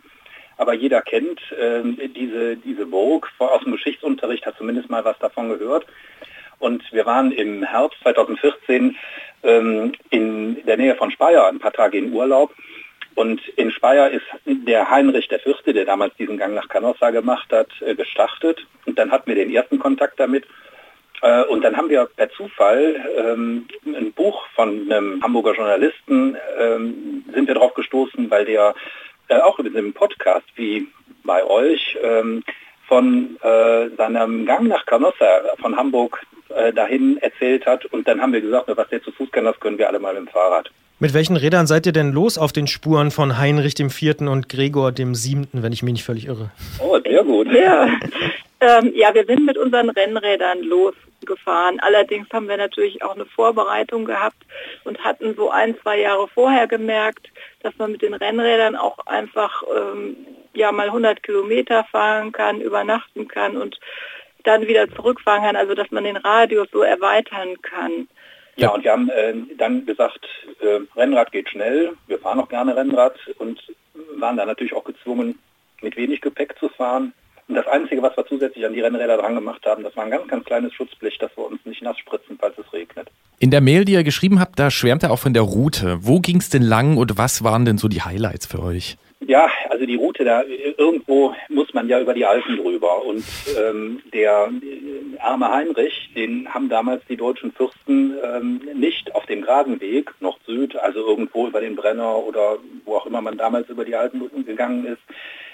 Aber 0.57 0.73
jeder 0.73 1.01
kennt 1.01 1.39
äh, 1.51 1.81
diese, 2.07 2.57
diese 2.57 2.85
Burg 2.85 3.29
aus 3.39 3.63
dem 3.63 3.73
Geschichtsunterricht, 3.73 4.45
hat 4.45 4.57
zumindest 4.57 4.89
mal 4.89 5.03
was 5.03 5.17
davon 5.19 5.49
gehört. 5.49 5.85
Und 6.59 6.83
wir 6.93 7.05
waren 7.05 7.31
im 7.31 7.63
Herbst 7.63 7.99
2014 8.03 8.95
ähm, 9.43 9.93
in 10.11 10.63
der 10.65 10.77
Nähe 10.77 10.95
von 10.95 11.11
Speyer 11.11 11.47
ein 11.47 11.59
paar 11.59 11.73
Tage 11.73 11.97
in 11.97 12.13
Urlaub. 12.13 12.53
Und 13.15 13.45
in 13.57 13.71
Speyer 13.71 14.09
ist 14.09 14.25
der 14.45 14.89
Heinrich 14.89 15.27
der 15.27 15.39
Fürste, 15.39 15.73
der 15.73 15.85
damals 15.85 16.15
diesen 16.15 16.37
Gang 16.37 16.53
nach 16.53 16.69
Canossa 16.69 17.11
gemacht 17.11 17.51
hat, 17.51 17.69
äh, 17.81 17.95
gestartet. 17.95 18.65
Und 18.85 18.97
dann 18.97 19.11
hatten 19.11 19.27
wir 19.27 19.35
den 19.35 19.53
ersten 19.53 19.79
Kontakt 19.79 20.19
damit. 20.19 20.45
Äh, 21.23 21.43
und 21.45 21.63
dann 21.63 21.77
haben 21.77 21.89
wir 21.89 22.05
per 22.17 22.29
Zufall 22.31 22.97
ähm, 23.17 23.65
ein 23.85 24.11
Buch 24.11 24.45
von 24.55 24.91
einem 24.91 25.23
Hamburger 25.23 25.53
Journalisten, 25.53 26.35
ähm, 26.59 27.23
sind 27.33 27.47
wir 27.47 27.55
drauf 27.55 27.73
gestoßen, 27.73 28.29
weil 28.29 28.43
der 28.43 28.75
äh, 29.29 29.39
auch 29.39 29.57
in 29.59 29.67
einem 29.67 29.93
Podcast 29.93 30.45
wie 30.55 30.85
bei 31.23 31.45
euch 31.45 31.97
ähm, 32.03 32.43
von 32.89 33.37
äh, 33.41 33.87
seinem 33.95 34.45
Gang 34.45 34.67
nach 34.67 34.85
Canossa 34.85 35.41
von 35.61 35.77
Hamburg 35.77 36.21
äh, 36.49 36.73
dahin 36.73 37.17
erzählt 37.19 37.65
hat. 37.65 37.85
Und 37.85 38.05
dann 38.05 38.21
haben 38.21 38.33
wir 38.33 38.41
gesagt, 38.41 38.69
was 38.75 38.89
der 38.89 39.01
zu 39.01 39.13
Fuß 39.13 39.31
kann, 39.31 39.45
das 39.45 39.57
können 39.61 39.77
wir 39.77 39.87
alle 39.87 39.99
mal 39.99 40.13
mit 40.13 40.27
dem 40.27 40.27
Fahrrad. 40.27 40.69
Mit 40.99 41.13
welchen 41.13 41.37
Rädern 41.37 41.67
seid 41.67 41.85
ihr 41.85 41.93
denn 41.93 42.11
los 42.11 42.37
auf 42.37 42.51
den 42.51 42.67
Spuren 42.67 43.11
von 43.11 43.37
Heinrich 43.37 43.79
IV. 43.79 44.19
und 44.19 44.49
Gregor 44.49 44.91
VII., 44.97 45.47
wenn 45.53 45.71
ich 45.71 45.83
mich 45.83 45.93
nicht 45.93 46.03
völlig 46.03 46.27
irre? 46.27 46.51
Oh, 46.79 46.99
sehr 46.99 47.23
gut. 47.23 47.47
Ja, 47.51 47.87
ähm, 48.59 48.91
ja 48.93 49.13
wir 49.13 49.25
sind 49.25 49.45
mit 49.45 49.57
unseren 49.57 49.89
Rennrädern 49.89 50.61
los 50.63 50.93
gefahren. 51.25 51.79
Allerdings 51.79 52.27
haben 52.31 52.47
wir 52.47 52.57
natürlich 52.57 53.03
auch 53.03 53.15
eine 53.15 53.25
Vorbereitung 53.25 54.05
gehabt 54.05 54.43
und 54.83 55.03
hatten 55.03 55.35
so 55.35 55.49
ein, 55.49 55.77
zwei 55.81 55.99
Jahre 55.99 56.27
vorher 56.27 56.67
gemerkt, 56.67 57.29
dass 57.61 57.77
man 57.77 57.91
mit 57.91 58.01
den 58.01 58.13
Rennrädern 58.13 58.75
auch 58.75 58.99
einfach 59.05 59.63
ähm, 59.75 60.15
ja 60.53 60.71
mal 60.71 60.87
100 60.87 61.23
Kilometer 61.23 61.83
fahren 61.85 62.31
kann, 62.31 62.61
übernachten 62.61 63.27
kann 63.27 63.57
und 63.57 63.79
dann 64.43 64.67
wieder 64.67 64.89
zurückfahren 64.89 65.43
kann, 65.43 65.55
also 65.55 65.73
dass 65.73 65.89
man 65.91 66.03
den 66.03 66.17
Radius 66.17 66.67
so 66.71 66.81
erweitern 66.81 67.61
kann. 67.61 68.07
Ja, 68.55 68.69
und 68.69 68.83
wir 68.83 68.91
haben 68.91 69.09
äh, 69.09 69.33
dann 69.57 69.85
gesagt, 69.85 70.27
äh, 70.59 70.79
Rennrad 70.95 71.31
geht 71.31 71.49
schnell, 71.49 71.93
wir 72.07 72.19
fahren 72.19 72.39
auch 72.39 72.49
gerne 72.49 72.75
Rennrad 72.75 73.15
und 73.37 73.59
waren 74.15 74.37
dann 74.37 74.47
natürlich 74.47 74.73
auch 74.73 74.83
gezwungen, 74.83 75.39
mit 75.81 75.97
wenig 75.97 76.21
Gepäck 76.21 76.55
zu 76.59 76.69
fahren. 76.69 77.13
Und 77.47 77.55
das 77.55 77.67
Einzige, 77.67 78.01
was 78.01 78.15
wir 78.15 78.25
zusätzlich 78.25 78.65
an 78.65 78.73
die 78.73 78.81
Rennräder 78.81 79.17
dran 79.17 79.35
gemacht 79.35 79.65
haben, 79.65 79.83
das 79.83 79.95
war 79.95 80.05
ein 80.05 80.11
ganz, 80.11 80.27
ganz 80.27 80.45
kleines 80.45 80.73
Schutzblech, 80.73 81.17
dass 81.17 81.35
wir 81.35 81.45
uns 81.45 81.59
nicht 81.65 81.81
nass 81.81 81.97
spritzen, 81.97 82.37
falls 82.39 82.57
es 82.57 82.71
regnet. 82.71 83.09
In 83.39 83.51
der 83.51 83.61
Mail, 83.61 83.85
die 83.85 83.93
ihr 83.93 84.03
geschrieben 84.03 84.39
habt, 84.39 84.57
da 84.57 84.71
schwärmt 84.71 85.03
er 85.03 85.11
auch 85.11 85.19
von 85.19 85.33
der 85.33 85.43
Route. 85.43 85.97
Wo 86.01 86.19
ging 86.19 86.37
es 86.37 86.49
denn 86.49 86.63
lang 86.63 86.97
und 86.97 87.17
was 87.17 87.43
waren 87.43 87.65
denn 87.65 87.77
so 87.77 87.87
die 87.87 88.01
Highlights 88.01 88.45
für 88.45 88.61
euch? 88.61 88.97
Ja, 89.27 89.49
also 89.69 89.85
die 89.85 89.95
Route, 89.95 90.25
da 90.25 90.43
irgendwo 90.43 91.33
muss 91.49 91.73
man 91.73 91.87
ja 91.87 91.99
über 91.99 92.13
die 92.13 92.25
Alpen 92.25 92.57
drüber. 92.57 93.05
Und 93.05 93.23
ähm, 93.57 94.01
der 94.13 94.49
äh, 94.61 95.19
arme 95.19 95.49
Heinrich, 95.49 96.09
den 96.15 96.53
haben 96.53 96.69
damals 96.69 97.03
die 97.07 97.15
deutschen 97.15 97.51
Fürsten 97.51 98.15
ähm, 98.23 98.61
nicht 98.73 99.13
auf 99.15 99.25
dem 99.25 99.41
Grasenweg, 99.41 100.11
noch 100.19 100.37
Süd, 100.45 100.75
also 100.75 101.07
irgendwo 101.07 101.47
über 101.47 101.61
den 101.61 101.75
Brenner 101.75 102.17
oder 102.17 102.57
wo 102.85 102.95
auch 102.95 103.05
immer 103.05 103.21
man 103.21 103.37
damals 103.37 103.69
über 103.69 103.85
die 103.85 103.95
Alpen 103.95 104.29
gegangen 104.45 104.85
ist, 104.85 105.01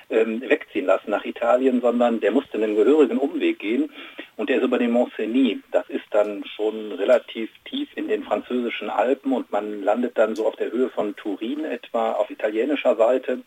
ähm, 0.09 0.41
wegziehen 0.41 0.85
lassen 0.85 1.11
nach 1.11 1.25
Italien, 1.25 1.81
sondern 1.81 2.19
der 2.19 2.31
musste 2.31 2.57
einen 2.57 2.75
gehörigen 2.75 3.17
Umweg 3.17 3.59
gehen 3.59 3.91
und 4.37 4.49
der 4.49 4.57
ist 4.57 4.63
über 4.63 4.79
den 4.79 4.91
Mont 4.91 5.13
Cenis. 5.15 5.59
Das 5.71 5.87
ist 5.89 6.05
dann 6.11 6.43
schon 6.55 6.91
relativ 6.93 7.49
tief 7.65 7.89
in 7.95 8.07
den 8.07 8.23
französischen 8.23 8.89
Alpen 8.89 9.33
und 9.33 9.51
man 9.51 9.83
landet 9.83 10.17
dann 10.17 10.35
so 10.35 10.47
auf 10.47 10.55
der 10.55 10.71
Höhe 10.71 10.89
von 10.89 11.15
Turin 11.15 11.65
etwa 11.65 12.13
auf 12.13 12.29
italienischer 12.29 12.95
Seite 12.95 13.39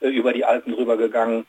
äh, 0.00 0.08
über 0.08 0.32
die 0.32 0.44
Alpen 0.44 0.74
drüber 0.74 0.96
gegangen. 0.96 1.46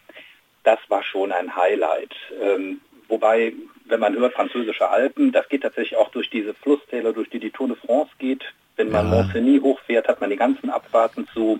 Das 0.64 0.80
war 0.90 1.04
schon 1.04 1.32
ein 1.32 1.56
Highlight. 1.56 2.14
Ähm, 2.42 2.82
wobei, 3.08 3.54
wenn 3.86 4.00
man 4.00 4.16
hört 4.16 4.34
französische 4.34 4.90
Alpen, 4.90 5.32
das 5.32 5.50
geht 5.50 5.64
tatsächlich 5.64 5.98
auch 5.98 6.10
durch 6.10 6.30
diese 6.30 6.54
Flusstäler, 6.54 7.14
durch 7.14 7.30
die 7.30 7.40
die 7.40 7.52
Tour 7.52 7.70
de 7.70 7.78
France 7.78 8.12
geht. 8.20 8.44
Wenn 8.76 8.92
man 8.92 9.10
ja. 9.10 9.16
Mont 9.16 9.32
Cenis 9.32 9.62
hochfährt, 9.62 10.08
hat 10.08 10.22
man 10.22 10.30
die 10.30 10.36
ganzen 10.36 10.70
Abfahrten 10.70 11.28
zu 11.34 11.60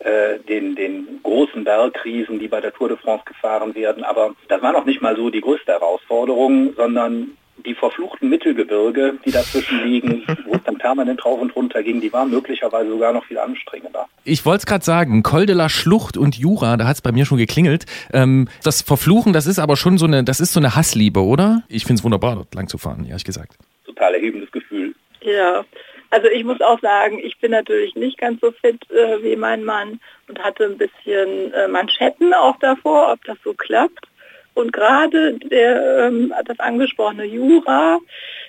äh, 0.00 0.38
den, 0.48 0.76
den 0.76 1.20
großen 1.22 1.64
Bergriesen, 1.64 2.38
die 2.38 2.48
bei 2.48 2.60
der 2.60 2.72
Tour 2.72 2.88
de 2.88 2.98
France 2.98 3.24
gefahren 3.24 3.74
werden. 3.74 4.04
Aber 4.04 4.34
das 4.48 4.62
war 4.62 4.72
noch 4.72 4.84
nicht 4.84 5.02
mal 5.02 5.16
so 5.16 5.30
die 5.30 5.40
größte 5.40 5.72
Herausforderung, 5.72 6.74
sondern 6.76 7.36
die 7.66 7.74
verfluchten 7.74 8.28
Mittelgebirge, 8.28 9.18
die 9.24 9.30
dazwischen 9.30 9.84
liegen, 9.84 10.24
wo 10.46 10.54
es 10.54 10.62
dann 10.64 10.78
permanent 10.78 11.24
rauf 11.24 11.40
und 11.40 11.54
runter 11.56 11.82
ging, 11.82 12.00
die 12.00 12.12
waren 12.12 12.30
möglicherweise 12.30 12.90
sogar 12.90 13.12
noch 13.12 13.24
viel 13.24 13.38
anstrengender. 13.38 14.06
Ich 14.24 14.44
wollte 14.46 14.58
es 14.58 14.66
gerade 14.66 14.84
sagen, 14.84 15.22
Col 15.22 15.46
de 15.46 15.56
la 15.56 15.68
Schlucht 15.68 16.16
und 16.16 16.36
Jura, 16.36 16.76
da 16.76 16.86
hat 16.86 16.96
es 16.96 17.02
bei 17.02 17.12
mir 17.12 17.26
schon 17.26 17.38
geklingelt. 17.38 17.86
Ähm, 18.12 18.48
das 18.62 18.82
Verfluchen, 18.82 19.32
das 19.32 19.46
ist 19.46 19.58
aber 19.58 19.76
schon 19.76 19.98
so 19.98 20.06
eine, 20.06 20.24
das 20.24 20.40
ist 20.40 20.52
so 20.52 20.60
eine 20.60 20.76
Hassliebe, 20.76 21.20
oder? 21.20 21.62
Ich 21.68 21.84
finde 21.84 22.00
es 22.00 22.04
wunderbar, 22.04 22.36
dort 22.36 22.54
lang 22.54 22.68
zu 22.68 22.78
fahren, 22.78 23.04
ehrlich 23.04 23.24
gesagt. 23.24 23.56
Total 23.84 24.14
erhebendes 24.14 24.50
Gefühl. 24.52 24.94
Ja, 25.22 25.64
also 26.10 26.28
ich 26.28 26.44
muss 26.44 26.60
auch 26.60 26.80
sagen, 26.80 27.18
ich 27.18 27.38
bin 27.38 27.50
natürlich 27.50 27.94
nicht 27.94 28.18
ganz 28.18 28.40
so 28.40 28.52
fit 28.52 28.90
äh, 28.90 29.22
wie 29.22 29.36
mein 29.36 29.64
Mann 29.64 30.00
und 30.28 30.42
hatte 30.42 30.64
ein 30.64 30.78
bisschen 30.78 31.52
äh, 31.52 31.68
Manschetten 31.68 32.32
auch 32.34 32.58
davor, 32.58 33.12
ob 33.12 33.24
das 33.24 33.36
so 33.44 33.52
klappt. 33.54 34.06
Und 34.54 34.72
gerade 34.72 35.34
der, 35.34 36.06
ähm, 36.06 36.34
das 36.44 36.58
angesprochene 36.58 37.24
Jura, 37.24 38.00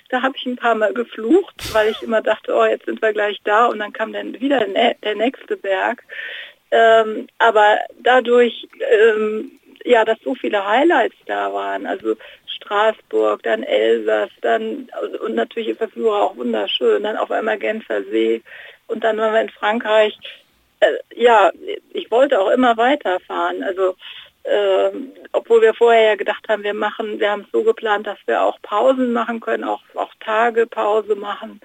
da 0.08 0.22
habe 0.22 0.34
ich 0.36 0.44
ein 0.46 0.56
paar 0.56 0.74
Mal 0.74 0.92
geflucht, 0.92 1.54
weil 1.72 1.90
ich 1.90 2.02
immer 2.02 2.20
dachte, 2.20 2.52
oh, 2.54 2.64
jetzt 2.64 2.86
sind 2.86 3.00
wir 3.00 3.12
gleich 3.12 3.38
da 3.44 3.66
und 3.66 3.78
dann 3.78 3.92
kam 3.92 4.12
dann 4.12 4.40
wieder 4.40 4.66
der 4.66 5.14
nächste 5.14 5.56
Berg. 5.56 6.02
Ähm, 6.72 7.28
aber 7.38 7.78
dadurch 8.02 8.66
ähm, 8.80 9.52
ja, 9.84 10.04
dass 10.04 10.18
so 10.20 10.34
viele 10.34 10.66
Highlights 10.66 11.16
da 11.26 11.52
waren. 11.52 11.86
Also 11.86 12.16
Straßburg, 12.70 13.42
dann 13.42 13.64
Elsass, 13.64 14.30
dann 14.42 14.88
und 15.24 15.34
natürlich 15.34 15.76
Verführer 15.76 16.22
auch 16.22 16.36
wunderschön, 16.36 17.02
dann 17.02 17.16
auf 17.16 17.30
einmal 17.30 17.58
Genfer 17.58 18.02
und 18.86 19.02
dann 19.04 19.18
waren 19.18 19.34
wir 19.34 19.40
in 19.40 19.50
Frankreich. 19.50 20.16
Äh, 20.80 20.92
ja, 21.14 21.50
ich 21.92 22.10
wollte 22.10 22.40
auch 22.40 22.50
immer 22.50 22.76
weiterfahren. 22.76 23.62
Also 23.62 23.96
äh, 24.44 24.90
obwohl 25.32 25.62
wir 25.62 25.74
vorher 25.74 26.02
ja 26.02 26.14
gedacht 26.14 26.48
haben, 26.48 26.62
wir 26.62 26.74
machen, 26.74 27.18
wir 27.18 27.30
haben 27.30 27.42
es 27.42 27.52
so 27.52 27.62
geplant, 27.62 28.06
dass 28.06 28.18
wir 28.26 28.42
auch 28.42 28.60
Pausen 28.62 29.12
machen 29.12 29.40
können, 29.40 29.64
auch, 29.64 29.82
auch 29.94 30.12
Tage 30.20 30.66
Pause 30.66 31.16
machen. 31.16 31.60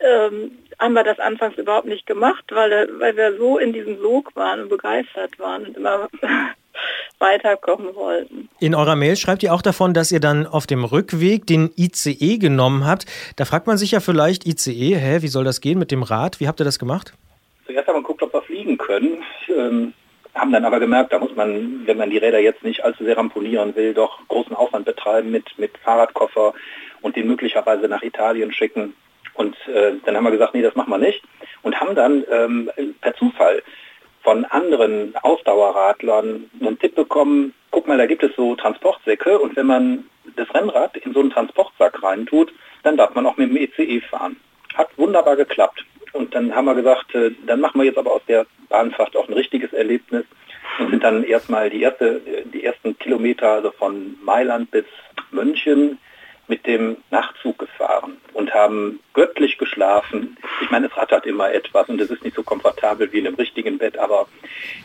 Ähm, 0.00 0.58
haben 0.78 0.94
wir 0.94 1.04
das 1.04 1.18
anfangs 1.18 1.56
überhaupt 1.56 1.86
nicht 1.86 2.06
gemacht, 2.06 2.44
weil, 2.50 2.88
weil 2.98 3.16
wir 3.16 3.36
so 3.36 3.58
in 3.58 3.72
diesem 3.72 3.98
Sog 4.00 4.34
waren 4.36 4.62
und 4.62 4.68
begeistert 4.68 5.38
waren 5.38 5.66
und 5.66 5.76
immer 5.76 6.08
weiterkommen 7.18 7.94
wollten. 7.94 8.48
In 8.60 8.74
eurer 8.74 8.96
Mail 8.96 9.16
schreibt 9.16 9.42
ihr 9.42 9.54
auch 9.54 9.62
davon, 9.62 9.94
dass 9.94 10.12
ihr 10.12 10.20
dann 10.20 10.46
auf 10.46 10.66
dem 10.66 10.84
Rückweg 10.84 11.46
den 11.46 11.70
ICE 11.76 12.38
genommen 12.38 12.86
habt. 12.86 13.06
Da 13.36 13.44
fragt 13.44 13.66
man 13.66 13.78
sich 13.78 13.92
ja 13.92 14.00
vielleicht, 14.00 14.46
ICE, 14.46 14.96
hä, 14.96 15.22
wie 15.22 15.28
soll 15.28 15.44
das 15.44 15.60
gehen 15.60 15.78
mit 15.78 15.90
dem 15.90 16.02
Rad? 16.02 16.40
Wie 16.40 16.48
habt 16.48 16.60
ihr 16.60 16.64
das 16.64 16.78
gemacht? 16.78 17.14
Zuerst 17.66 17.88
haben 17.88 17.96
wir 17.96 18.02
geguckt, 18.02 18.22
ob 18.22 18.32
wir 18.32 18.42
fliegen 18.42 18.78
können. 18.78 19.22
Ähm, 19.48 19.92
haben 20.34 20.52
dann 20.52 20.64
aber 20.64 20.80
gemerkt, 20.80 21.12
da 21.12 21.18
muss 21.18 21.34
man, 21.34 21.86
wenn 21.86 21.96
man 21.96 22.10
die 22.10 22.18
Räder 22.18 22.38
jetzt 22.38 22.62
nicht 22.62 22.84
allzu 22.84 23.04
sehr 23.04 23.16
rampolieren 23.16 23.74
will, 23.74 23.94
doch 23.94 24.18
großen 24.28 24.54
Aufwand 24.54 24.84
betreiben 24.84 25.30
mit, 25.30 25.58
mit 25.58 25.76
Fahrradkoffer 25.78 26.52
und 27.00 27.16
den 27.16 27.26
möglicherweise 27.26 27.88
nach 27.88 28.02
Italien 28.02 28.52
schicken. 28.52 28.94
Und 29.34 29.56
äh, 29.68 29.92
dann 30.04 30.16
haben 30.16 30.24
wir 30.24 30.30
gesagt, 30.30 30.54
nee, 30.54 30.62
das 30.62 30.74
machen 30.74 30.90
wir 30.90 30.98
nicht. 30.98 31.22
Und 31.62 31.80
haben 31.80 31.94
dann 31.94 32.24
ähm, 32.30 32.70
per 33.00 33.14
Zufall 33.16 33.62
von 34.26 34.44
anderen 34.46 35.14
Ausdauerradlern 35.22 36.50
einen 36.60 36.78
Tipp 36.80 36.96
bekommen, 36.96 37.54
guck 37.70 37.86
mal, 37.86 37.96
da 37.96 38.06
gibt 38.06 38.24
es 38.24 38.34
so 38.34 38.56
Transportsäcke 38.56 39.38
und 39.38 39.54
wenn 39.54 39.66
man 39.66 40.04
das 40.34 40.52
Rennrad 40.52 40.96
in 40.96 41.12
so 41.12 41.20
einen 41.20 41.30
Transportsack 41.30 42.02
reintut, 42.02 42.52
dann 42.82 42.96
darf 42.96 43.14
man 43.14 43.24
auch 43.24 43.36
mit 43.36 43.50
dem 43.50 43.56
ECE 43.56 44.00
fahren. 44.00 44.36
Hat 44.74 44.88
wunderbar 44.96 45.36
geklappt. 45.36 45.84
Und 46.12 46.34
dann 46.34 46.52
haben 46.52 46.64
wir 46.64 46.74
gesagt, 46.74 47.14
äh, 47.14 47.30
dann 47.46 47.60
machen 47.60 47.80
wir 47.80 47.84
jetzt 47.84 47.98
aber 47.98 48.10
aus 48.10 48.22
der 48.26 48.46
Bahnfahrt 48.68 49.16
auch 49.16 49.28
ein 49.28 49.34
richtiges 49.34 49.72
Erlebnis 49.72 50.24
und 50.80 50.90
sind 50.90 51.04
dann 51.04 51.22
erstmal 51.22 51.70
die, 51.70 51.82
erste, 51.82 52.20
die 52.52 52.64
ersten 52.64 52.98
Kilometer 52.98 53.48
also 53.52 53.70
von 53.70 54.16
Mailand 54.24 54.72
bis 54.72 54.86
München 55.30 55.98
mit 56.48 56.66
dem 56.66 56.96
Nachtzug 57.10 57.58
gefahren 57.58 58.18
und 58.32 58.52
haben 58.54 59.00
göttlich 59.14 59.58
geschlafen. 59.58 60.36
Ich 60.62 60.70
meine, 60.70 60.86
es 60.86 60.96
rattert 60.96 61.26
immer 61.26 61.52
etwas 61.52 61.88
und 61.88 62.00
es 62.00 62.10
ist 62.10 62.22
nicht 62.22 62.36
so 62.36 62.42
komfortabel 62.42 63.10
wie 63.12 63.18
in 63.18 63.26
einem 63.26 63.36
richtigen 63.36 63.78
Bett, 63.78 63.98
aber 63.98 64.26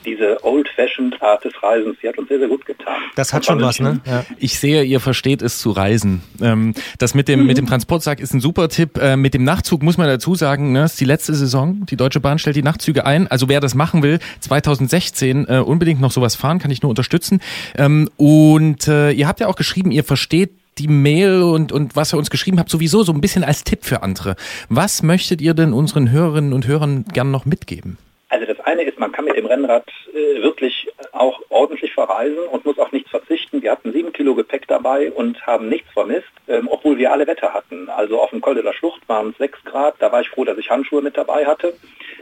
diese 0.05 0.43
old-fashioned 0.43 1.21
Art 1.21 1.43
des 1.43 1.53
Reisens, 1.61 1.97
die 2.01 2.07
hat 2.07 2.17
uns 2.17 2.29
sehr, 2.29 2.39
sehr 2.39 2.47
gut 2.47 2.65
getan. 2.65 2.95
Das 3.15 3.33
hat 3.33 3.45
schon 3.45 3.61
was, 3.61 3.79
ne? 3.79 3.99
Ja. 4.05 4.25
Ich 4.37 4.57
sehe, 4.57 4.83
ihr 4.83 4.99
versteht 4.99 5.41
es 5.41 5.59
zu 5.59 5.71
reisen. 5.71 6.23
Ähm, 6.41 6.73
das 6.97 7.13
mit 7.13 7.27
dem, 7.27 7.45
mit 7.45 7.57
dem 7.57 7.67
Transportsack 7.67 8.19
ist 8.19 8.33
ein 8.33 8.39
super 8.39 8.69
Tipp. 8.69 8.97
Äh, 8.97 9.17
mit 9.17 9.33
dem 9.33 9.43
Nachtzug 9.43 9.83
muss 9.83 9.97
man 9.97 10.07
dazu 10.07 10.33
sagen, 10.35 10.71
ne, 10.71 10.85
ist 10.85 10.99
die 10.99 11.05
letzte 11.05 11.33
Saison. 11.33 11.85
Die 11.87 11.97
Deutsche 11.97 12.21
Bahn 12.21 12.39
stellt 12.39 12.55
die 12.55 12.63
Nachtzüge 12.63 13.05
ein. 13.05 13.27
Also 13.27 13.49
wer 13.49 13.59
das 13.59 13.75
machen 13.75 14.01
will, 14.01 14.19
2016 14.39 15.47
äh, 15.47 15.57
unbedingt 15.57 15.99
noch 15.99 16.11
sowas 16.11 16.35
fahren, 16.35 16.59
kann 16.59 16.71
ich 16.71 16.81
nur 16.81 16.89
unterstützen. 16.89 17.41
Ähm, 17.77 18.09
und 18.17 18.87
äh, 18.87 19.11
ihr 19.11 19.27
habt 19.27 19.41
ja 19.41 19.47
auch 19.47 19.55
geschrieben, 19.55 19.91
ihr 19.91 20.03
versteht 20.03 20.51
die 20.81 20.87
Mail 20.87 21.43
und, 21.43 21.71
und 21.71 21.95
was 21.95 22.13
ihr 22.13 22.17
uns 22.17 22.29
geschrieben 22.29 22.59
habt, 22.59 22.69
sowieso 22.69 23.03
so 23.03 23.13
ein 23.13 23.21
bisschen 23.21 23.43
als 23.43 23.63
Tipp 23.63 23.85
für 23.85 24.03
andere. 24.03 24.35
Was 24.69 25.03
möchtet 25.03 25.41
ihr 25.41 25.53
denn 25.53 25.73
unseren 25.73 26.11
Hörerinnen 26.11 26.53
und 26.53 26.67
Hörern 26.67 27.05
gern 27.13 27.31
noch 27.31 27.45
mitgeben? 27.45 27.97
Also 28.29 28.45
das 28.45 28.61
eine 28.61 28.83
ist, 28.83 28.97
man 28.97 29.11
kann 29.11 29.25
mit 29.25 29.35
dem 29.35 29.45
Rennrad 29.45 29.85
äh, 30.13 30.41
wirklich 30.41 30.87
auch 31.11 31.41
ordentlich 31.49 31.93
verreisen 31.93 32.37
und 32.49 32.65
muss 32.65 32.79
auch 32.79 32.91
nichts 32.93 33.09
verzichten. 33.09 33.61
Wir 33.61 33.71
hatten 33.71 33.91
sieben 33.91 34.13
Kilo 34.13 34.35
Gepäck 34.35 34.67
dabei 34.69 35.11
und 35.11 35.45
haben 35.45 35.67
nichts 35.67 35.91
vermisst, 35.91 36.31
ähm, 36.47 36.69
obwohl 36.71 36.97
wir 36.97 37.11
alle 37.11 37.27
Wetter 37.27 37.53
hatten. 37.53 37.89
Also 37.89 38.21
auf 38.21 38.29
dem 38.29 38.39
Col 38.39 38.55
de 38.55 38.63
la 38.63 38.71
Schlucht 38.71 39.01
waren 39.07 39.31
es 39.31 39.37
sechs 39.37 39.61
Grad, 39.65 39.95
da 39.99 40.13
war 40.13 40.21
ich 40.21 40.29
froh, 40.29 40.45
dass 40.45 40.57
ich 40.57 40.69
Handschuhe 40.69 41.01
mit 41.01 41.17
dabei 41.17 41.45
hatte. 41.45 41.73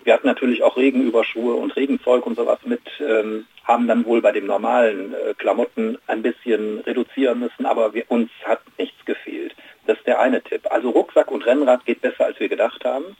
Wir 0.03 0.13
hatten 0.13 0.27
natürlich 0.27 0.63
auch 0.63 0.77
Regenüberschuhe 0.77 1.53
und 1.55 1.75
Regenzeug 1.75 2.25
und 2.25 2.35
sowas 2.35 2.59
mit, 2.63 2.81
ähm, 2.99 3.45
haben 3.63 3.87
dann 3.87 4.05
wohl 4.05 4.21
bei 4.21 4.31
den 4.31 4.47
normalen 4.47 5.13
äh, 5.13 5.33
Klamotten 5.37 5.97
ein 6.07 6.21
bisschen 6.21 6.79
reduzieren 6.79 7.39
müssen, 7.39 7.65
aber 7.65 7.93
wir, 7.93 8.05
uns 8.09 8.31
hat 8.43 8.61
nichts 8.77 9.05
gefehlt. 9.05 9.55
Das 9.85 9.97
ist 9.97 10.07
der 10.07 10.19
eine 10.19 10.41
Tipp. 10.41 10.61
Also 10.69 10.89
Rucksack 10.89 11.31
und 11.31 11.45
Rennrad 11.45 11.85
geht 11.85 12.01
besser, 12.01 12.25
als 12.25 12.39
wir 12.39 12.49
gedacht 12.49 12.83
haben. 12.83 13.15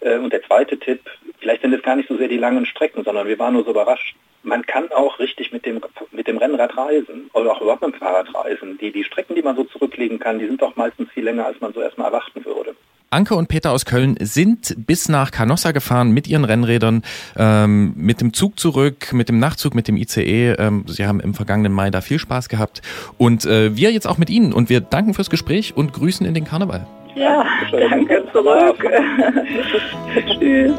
Äh, 0.00 0.18
und 0.18 0.32
der 0.32 0.42
zweite 0.42 0.78
Tipp, 0.78 1.00
vielleicht 1.38 1.62
sind 1.62 1.74
es 1.74 1.82
gar 1.82 1.96
nicht 1.96 2.08
so 2.08 2.16
sehr 2.16 2.28
die 2.28 2.38
langen 2.38 2.66
Strecken, 2.66 3.04
sondern 3.04 3.28
wir 3.28 3.38
waren 3.38 3.54
nur 3.54 3.64
so 3.64 3.70
überrascht. 3.70 4.16
Man 4.42 4.64
kann 4.64 4.90
auch 4.92 5.18
richtig 5.18 5.52
mit 5.52 5.66
dem, 5.66 5.80
mit 6.12 6.28
dem 6.28 6.38
Rennrad 6.38 6.76
reisen 6.76 7.30
oder 7.32 7.52
auch 7.52 7.60
überhaupt 7.60 7.82
mit 7.82 7.94
dem 7.94 7.98
Fahrrad 7.98 8.32
reisen. 8.34 8.78
Die, 8.78 8.92
die 8.92 9.04
Strecken, 9.04 9.34
die 9.34 9.42
man 9.42 9.56
so 9.56 9.64
zurücklegen 9.64 10.18
kann, 10.18 10.38
die 10.38 10.46
sind 10.46 10.62
doch 10.62 10.76
meistens 10.76 11.10
viel 11.10 11.24
länger, 11.24 11.46
als 11.46 11.60
man 11.60 11.72
so 11.72 11.80
erstmal 11.80 12.08
erwarten 12.08 12.44
würde. 12.44 12.76
Anke 13.10 13.36
und 13.36 13.46
Peter 13.48 13.70
aus 13.70 13.84
Köln 13.84 14.16
sind 14.20 14.74
bis 14.84 15.08
nach 15.08 15.30
Canossa 15.30 15.70
gefahren 15.70 16.10
mit 16.10 16.26
ihren 16.26 16.44
Rennrädern, 16.44 17.02
ähm, 17.36 17.92
mit 17.96 18.20
dem 18.20 18.32
Zug 18.32 18.58
zurück, 18.58 19.12
mit 19.12 19.28
dem 19.28 19.38
Nachtzug, 19.38 19.76
mit 19.76 19.86
dem 19.86 19.96
ICE. 19.96 20.56
Ähm, 20.58 20.84
sie 20.88 21.06
haben 21.06 21.20
im 21.20 21.32
vergangenen 21.32 21.72
Mai 21.72 21.90
da 21.90 22.00
viel 22.00 22.18
Spaß 22.18 22.48
gehabt. 22.48 22.82
Und 23.16 23.44
äh, 23.44 23.76
wir 23.76 23.92
jetzt 23.92 24.08
auch 24.08 24.18
mit 24.18 24.28
Ihnen. 24.28 24.52
Und 24.52 24.70
wir 24.70 24.80
danken 24.80 25.14
fürs 25.14 25.30
Gespräch 25.30 25.76
und 25.76 25.92
grüßen 25.92 26.26
in 26.26 26.34
den 26.34 26.44
Karneval. 26.44 26.86
Ja, 27.14 27.44
danke 27.70 28.24
zurück. 28.32 28.84
Tschüss. 30.38 30.74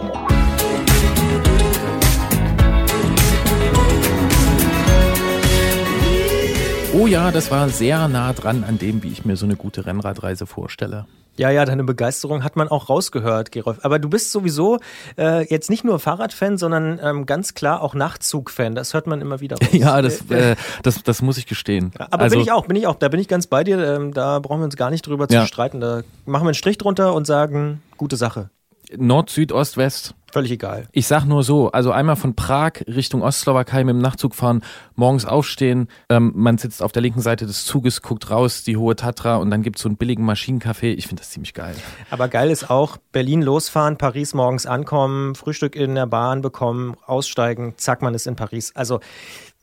oh 6.93 7.07
ja, 7.07 7.31
das 7.31 7.51
war 7.51 7.69
sehr 7.69 8.07
nah 8.07 8.33
dran 8.33 8.63
an 8.67 8.77
dem, 8.77 9.03
wie 9.03 9.11
ich 9.11 9.23
mir 9.23 9.37
so 9.37 9.45
eine 9.45 9.55
gute 9.55 9.85
Rennradreise 9.85 10.45
vorstelle. 10.45 11.05
Ja, 11.37 11.49
ja, 11.51 11.65
deine 11.65 11.83
Begeisterung 11.83 12.43
hat 12.43 12.55
man 12.55 12.67
auch 12.67 12.89
rausgehört, 12.89 13.51
Gerolf. 13.51 13.79
Aber 13.83 13.99
du 13.99 14.09
bist 14.09 14.31
sowieso 14.31 14.79
äh, 15.17 15.47
jetzt 15.47 15.69
nicht 15.69 15.83
nur 15.83 15.99
Fahrradfan, 15.99 16.57
sondern 16.57 16.99
ähm, 17.01 17.25
ganz 17.25 17.53
klar 17.53 17.81
auch 17.81 17.93
Nachtzugfan. 17.93 18.75
Das 18.75 18.93
hört 18.93 19.07
man 19.07 19.21
immer 19.21 19.39
wieder 19.39 19.57
raus. 19.57 19.69
ja, 19.71 20.01
das, 20.01 20.29
äh, 20.31 20.55
das, 20.83 21.03
das 21.03 21.21
muss 21.21 21.37
ich 21.37 21.45
gestehen. 21.45 21.91
Aber 21.97 22.23
also, 22.23 22.35
bin 22.35 22.43
ich 22.43 22.51
auch, 22.51 22.65
bin 22.65 22.75
ich 22.75 22.87
auch. 22.87 22.95
Da 22.95 23.07
bin 23.09 23.19
ich 23.19 23.27
ganz 23.27 23.47
bei 23.47 23.63
dir. 23.63 23.77
Ähm, 23.77 24.13
da 24.13 24.39
brauchen 24.39 24.59
wir 24.61 24.65
uns 24.65 24.75
gar 24.75 24.89
nicht 24.89 25.05
drüber 25.05 25.27
ja. 25.29 25.41
zu 25.41 25.47
streiten. 25.47 25.79
Da 25.79 26.01
machen 26.25 26.43
wir 26.43 26.49
einen 26.49 26.53
Strich 26.55 26.77
drunter 26.77 27.13
und 27.13 27.27
sagen, 27.27 27.81
gute 27.97 28.17
Sache. 28.17 28.49
Nord, 28.95 29.29
Süd, 29.29 29.51
Ost, 29.51 29.77
West. 29.77 30.15
Völlig 30.31 30.51
egal. 30.51 30.87
Ich 30.91 31.07
sag 31.07 31.25
nur 31.25 31.43
so, 31.43 31.71
also 31.71 31.91
einmal 31.91 32.17
von 32.17 32.35
Prag 32.35 32.73
Richtung 32.85 33.21
Ostslowakei 33.21 33.83
mit 33.85 33.95
dem 33.95 34.01
Nachtzug 34.01 34.35
fahren, 34.35 34.61
morgens 34.95 35.25
aufstehen, 35.25 35.87
ähm, 36.09 36.33
man 36.35 36.57
sitzt 36.57 36.83
auf 36.83 36.91
der 36.91 37.01
linken 37.01 37.21
Seite 37.21 37.45
des 37.45 37.63
Zuges, 37.63 38.01
guckt 38.01 38.29
raus, 38.29 38.63
die 38.63 38.75
hohe 38.75 38.95
Tatra 38.95 39.37
und 39.37 39.49
dann 39.51 39.61
gibt's 39.61 39.81
so 39.81 39.89
einen 39.89 39.95
billigen 39.97 40.25
Maschinenkaffee. 40.25 40.91
Ich 40.93 41.07
finde 41.07 41.21
das 41.21 41.31
ziemlich 41.31 41.53
geil. 41.53 41.75
Aber 42.09 42.27
geil 42.27 42.51
ist 42.51 42.69
auch 42.69 42.97
Berlin 43.13 43.41
losfahren, 43.41 43.97
Paris 43.97 44.33
morgens 44.33 44.65
ankommen, 44.65 45.35
Frühstück 45.35 45.75
in 45.75 45.95
der 45.95 46.07
Bahn 46.07 46.41
bekommen, 46.41 46.95
aussteigen, 47.05 47.75
zack, 47.77 48.01
man 48.01 48.13
ist 48.13 48.27
in 48.27 48.35
Paris. 48.35 48.73
Also 48.75 48.99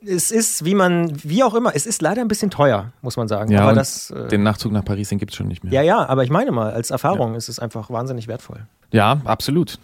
es 0.06 0.30
ist, 0.30 0.64
wie 0.64 0.74
man, 0.74 1.12
wie 1.24 1.42
auch 1.42 1.54
immer, 1.54 1.74
es 1.74 1.86
ist 1.86 2.02
leider 2.02 2.20
ein 2.20 2.28
bisschen 2.28 2.50
teuer, 2.50 2.92
muss 3.02 3.16
man 3.16 3.28
sagen. 3.28 3.50
Ja, 3.50 3.62
aber 3.62 3.74
das, 3.74 4.10
äh, 4.10 4.28
den 4.28 4.42
Nachzug 4.42 4.72
nach 4.72 4.84
Paris, 4.84 5.08
den 5.08 5.18
gibt 5.18 5.32
es 5.32 5.36
schon 5.36 5.48
nicht 5.48 5.64
mehr. 5.64 5.72
Ja, 5.72 5.82
ja, 5.82 6.06
aber 6.06 6.24
ich 6.24 6.30
meine 6.30 6.52
mal, 6.52 6.72
als 6.72 6.90
Erfahrung 6.90 7.32
ja. 7.32 7.38
ist 7.38 7.48
es 7.48 7.58
einfach 7.58 7.90
wahnsinnig 7.90 8.28
wertvoll. 8.28 8.66
Ja, 8.94 9.20
absolut. 9.24 9.78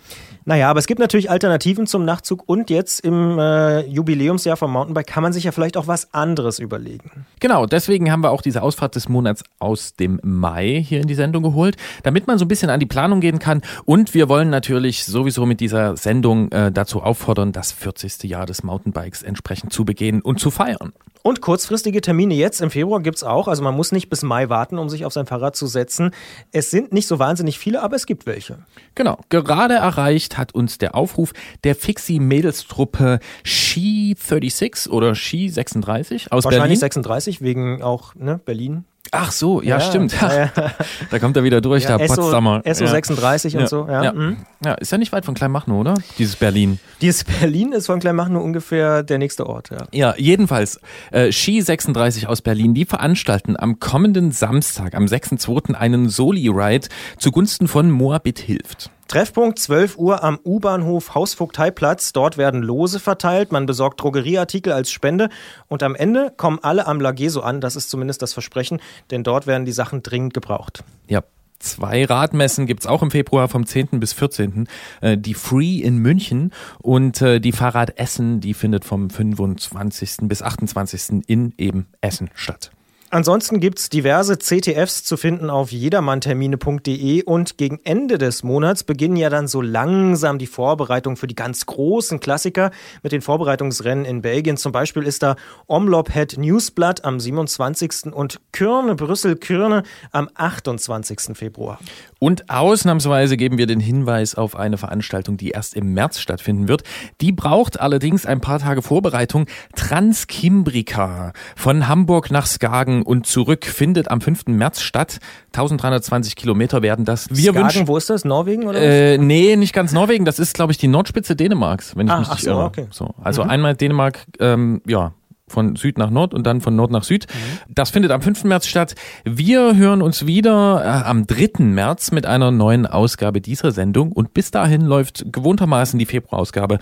Naja, 0.45 0.71
aber 0.71 0.79
es 0.79 0.87
gibt 0.87 1.01
natürlich 1.01 1.31
Alternativen 1.31 1.87
zum 1.87 2.05
Nachtzug 2.05 2.45
und 2.47 2.71
jetzt 2.71 3.01
im 3.01 3.39
äh, 3.39 3.81
Jubiläumsjahr 3.87 4.57
vom 4.57 4.73
Mountainbike 4.73 5.07
kann 5.07 5.23
man 5.23 5.33
sich 5.33 5.45
ja 5.45 5.53
vielleicht 5.53 5.77
auch 5.77 5.87
was 5.87 6.15
anderes 6.15 6.59
überlegen. 6.61 7.27
Genau, 7.41 7.67
deswegen 7.67 8.11
haben 8.11 8.23
wir 8.23 8.31
auch 8.31 8.41
diese 8.41 8.63
Ausfahrt 8.63 8.95
des 8.95 9.09
Monats 9.09 9.43
aus 9.59 9.95
dem 9.95 10.21
Mai 10.23 10.83
hier 10.87 11.01
in 11.01 11.09
die 11.09 11.15
Sendung 11.15 11.43
geholt, 11.43 11.77
damit 12.05 12.27
man 12.27 12.39
so 12.39 12.45
ein 12.45 12.49
bisschen 12.49 12.71
an 12.71 12.81
die 12.81 12.87
Planung 12.87 13.21
gehen 13.21 13.41
kann. 13.41 13.63
Und 13.85 14.15
wir 14.15 14.29
wollen 14.29 14.49
natürlich 14.49 15.05
sowieso 15.05 15.45
mit 15.45 15.61
dieser 15.61 15.97
Sendung 15.97 16.51
äh, 16.53 16.73
dazu 16.73 17.03
auffordern, 17.03 17.53
das 17.53 17.73
40. 17.73 18.23
Jahr 18.25 18.47
des 18.47 18.63
Mountainbikes 18.63 19.23
entsprechend 19.23 19.73
zu 19.73 19.85
begehen 19.85 20.23
und 20.23 20.41
zu 20.41 20.51
feiern. 20.51 20.93
Und 21.23 21.43
kurzfristige 21.43 22.01
Termine 22.01 22.33
jetzt 22.35 22.63
im 22.63 22.71
Februar 22.71 23.01
gibt 23.01 23.19
es 23.19 23.25
auch. 23.25 23.47
Also 23.47 23.63
man 23.63 23.77
muss 23.77 23.93
nicht 23.93 24.09
bis 24.09 24.23
Mai 24.23 24.49
warten, 24.49 24.79
um 24.79 24.89
sich 24.89 25.05
auf 25.05 25.13
sein 25.13 25.27
Fahrrad 25.27 25.55
zu 25.55 25.67
setzen. 25.67 26.13
Es 26.51 26.71
sind 26.71 26.95
nicht 26.95 27.07
so 27.07 27.19
wahnsinnig 27.19 27.59
viele, 27.59 27.83
aber 27.83 27.97
es 27.97 28.07
gibt 28.07 28.25
welche. 28.25 28.59
Genau. 29.01 29.19
Gerade 29.31 29.77
erreicht 29.77 30.37
hat 30.37 30.55
uns 30.55 30.77
der 30.77 30.95
Aufruf 30.95 31.33
der 31.65 31.75
Fixie-Mädelstruppe 31.75 33.21
Ski 33.43 34.15
36 34.15 34.93
oder 34.93 35.15
Ski 35.15 35.49
36 35.49 36.31
aus 36.31 36.45
Wahrscheinlich 36.45 36.65
Berlin. 36.65 36.77
36 36.81 37.41
wegen 37.41 37.83
auch 37.83 38.15
ne, 38.15 38.39
Berlin. 38.45 38.85
Ach 39.13 39.33
so, 39.33 39.61
ja, 39.61 39.79
ja 39.79 39.81
stimmt. 39.81 40.15
Ja, 40.21 40.51
da 41.11 41.19
kommt 41.19 41.37
er 41.37 41.43
wieder 41.43 41.61
durch, 41.61 41.85
ja, 41.85 41.99
der 41.99 42.07
Potsdamer. 42.07 42.63
SO 42.65 42.87
36 42.87 43.57
und 43.57 43.69
so. 43.69 43.89
Ja. 43.89 44.13
Mhm. 44.13 44.39
ja, 44.65 44.75
ist 44.75 44.93
ja 44.93 44.99
nicht 44.99 45.13
weit 45.13 45.25
von 45.25 45.35
Kleinmachnow, 45.35 45.81
oder? 45.81 45.95
Dieses 46.19 46.37
Berlin. 46.37 46.79
Dieses 47.01 47.25
Berlin 47.25 47.73
ist 47.73 47.87
von 47.87 47.99
Kleinmachnow 47.99 48.43
ungefähr 48.43 49.03
der 49.03 49.19
nächste 49.19 49.47
Ort, 49.49 49.71
ja. 49.71 49.87
Ja, 49.93 50.15
jedenfalls, 50.17 50.81
äh, 51.11 51.33
Ski 51.33 51.61
36 51.61 52.29
aus 52.29 52.41
Berlin, 52.41 52.75
die 52.75 52.85
veranstalten 52.85 53.57
am 53.59 53.81
kommenden 53.81 54.31
Samstag, 54.31 54.95
am 54.95 55.07
6.2. 55.07 55.75
einen 55.75 56.09
Soli-Ride 56.09 56.89
zugunsten 57.19 57.67
von 57.67 57.91
Moabit 57.91 58.39
hilft. 58.39 58.91
Treffpunkt 59.11 59.59
12 59.59 59.99
Uhr 59.99 60.23
am 60.23 60.39
U-Bahnhof 60.45 61.17
Hausvogteiplatz. 61.17 62.13
Dort 62.13 62.39
werden 62.39 62.63
Lose 62.63 63.01
verteilt. 63.01 63.51
Man 63.51 63.67
besorgt 63.67 64.01
Drogerieartikel 64.01 64.73
als 64.73 64.93
Spende. 64.93 65.31
Und 65.67 65.83
am 65.83 65.97
Ende 65.97 66.33
kommen 66.37 66.61
alle 66.63 66.87
am 66.87 67.01
Lageso 67.01 67.41
an. 67.41 67.61
Das 67.61 67.75
ist 67.75 67.91
zumindest 67.91 68.23
das 68.23 68.35
Versprechen, 68.35 68.81
denn 69.11 69.25
dort 69.25 69.49
werden 69.49 69.65
die 69.65 69.73
Sachen 69.73 70.05
dringend 70.05 70.33
gebraucht. 70.33 70.85
Ja, 71.09 71.25
Zwei 71.59 72.05
Radmessen 72.05 72.67
gibt's 72.67 72.87
auch 72.87 73.03
im 73.03 73.11
Februar 73.11 73.49
vom 73.49 73.67
10. 73.67 74.01
bis 74.01 74.15
14. 74.15 74.67
Äh, 75.03 75.19
die 75.19 75.35
Free 75.35 75.81
in 75.81 75.99
München 75.99 76.53
und 76.81 77.21
äh, 77.21 77.39
die 77.41 77.53
Fahrrad 77.53 77.99
Essen, 77.99 78.41
die 78.41 78.55
findet 78.55 78.85
vom 78.85 79.11
25. 79.11 80.29
bis 80.29 80.41
28. 80.41 81.25
in 81.27 81.53
eben 81.59 81.89
Essen 82.01 82.31
statt. 82.35 82.71
Ansonsten 83.13 83.59
gibt's 83.59 83.89
diverse 83.89 84.39
CTFs 84.39 85.03
zu 85.03 85.17
finden 85.17 85.51
auf 85.51 85.73
jedermanntermine.de 85.73 87.25
und 87.25 87.59
gegen 87.59 87.81
Ende 87.83 88.19
des 88.19 88.45
Monats 88.45 88.85
beginnen 88.85 89.17
ja 89.17 89.29
dann 89.29 89.49
so 89.49 89.61
langsam 89.61 90.39
die 90.39 90.47
Vorbereitungen 90.47 91.17
für 91.17 91.27
die 91.27 91.35
ganz 91.35 91.67
großen 91.67 92.21
Klassiker 92.21 92.71
mit 93.03 93.11
den 93.11 93.21
Vorbereitungsrennen 93.21 94.05
in 94.05 94.23
Belgien. 94.23 94.57
Zum 94.57 94.71
Beispiel 94.71 95.03
ist 95.03 95.25
da 95.25 95.35
Omlop 95.67 96.13
Head 96.13 96.39
Newsblatt 96.39 97.05
am 97.05 97.19
27. 97.19 98.13
und 98.13 98.41
Kürne 98.53 98.95
Brüssel 98.95 99.35
Kürne 99.35 99.83
am 100.13 100.29
28. 100.33 101.37
Februar. 101.37 101.81
Und 102.21 102.51
ausnahmsweise 102.51 103.39
geben 103.39 103.57
wir 103.57 103.67
den 103.67 103.81
Hinweis 103.81 104.35
auf 104.35 104.55
eine 104.55 104.77
Veranstaltung, 104.77 105.39
die 105.39 105.51
erst 105.51 105.75
im 105.75 105.95
März 105.95 106.21
stattfinden 106.21 106.69
wird. 106.69 106.83
Die 107.23 107.33
braucht 107.33 107.81
allerdings 107.81 108.27
ein 108.27 108.43
paar 108.43 108.59
Tage 108.59 108.83
Vorbereitung. 108.83 109.47
Transkimbrika 109.75 111.33
von 111.57 111.89
Hamburg 111.89 112.31
nach 112.31 112.47
Skagen 112.47 113.03
und 113.03 113.27
zurück 113.27 113.65
findet 113.65 114.11
am 114.11 114.21
5. 114.21 114.49
März 114.49 114.83
statt. 114.83 115.19
1320 115.55 116.37
Kilometer 116.37 116.83
werden 116.83 117.07
das. 117.07 117.31
Wir 117.31 117.53
Skagen, 117.53 117.59
wünschen, 117.59 117.89
wo 117.89 117.97
ist 117.97 118.11
das? 118.11 118.27
Norwegen 118.27 118.69
oder? 118.69 118.79
Äh, 118.79 119.17
nee, 119.17 119.57
nicht 119.57 119.73
ganz 119.73 119.93
Norwegen. 119.93 120.27
Das 120.27 120.39
ist, 120.39 120.53
glaube 120.53 120.73
ich, 120.73 120.79
die 120.79 120.89
Nordspitze 120.89 121.35
Dänemarks, 121.35 121.97
wenn 121.97 122.07
ich 122.07 122.13
ah, 122.13 122.21
mich 122.21 122.29
nicht 122.29 122.43
so, 122.43 122.51
irre. 122.51 122.65
Okay. 122.65 122.87
So, 122.91 123.15
also 123.25 123.45
mhm. 123.45 123.51
einmal 123.51 123.75
Dänemark, 123.77 124.27
ähm, 124.39 124.83
ja, 124.87 125.15
von 125.51 125.77
Süd 125.77 125.99
nach 125.99 126.11
Nord 126.11 126.35
und 126.35 126.47
dann 126.47 126.61
von 126.61 126.75
Nord 126.75 126.91
nach 126.91 127.05
Süd. 127.05 127.27
Mhm. 127.29 127.75
Das 127.75 127.91
findet 127.91 128.13
am 128.13 128.23
5. 128.23 128.45
März 128.45 128.67
statt. 128.67 128.95
Wir 129.25 129.77
hören 129.77 130.03
uns 130.03 130.27
wieder 130.27 130.83
äh, 130.85 131.09
am 131.09 131.27
3. 131.27 131.65
März 131.65 132.13
mit 132.13 132.27
einer 132.27 132.51
neuen 132.51 132.87
Ausgabe 132.87 133.41
dieser 133.41 133.73
Sendung 133.73 134.13
und 134.13 134.33
bis 134.35 134.51
dahin 134.51 134.83
läuft 134.83 135.33
gewohntermaßen 135.33 135.99
die 135.99 136.07
Februarausgabe 136.07 136.79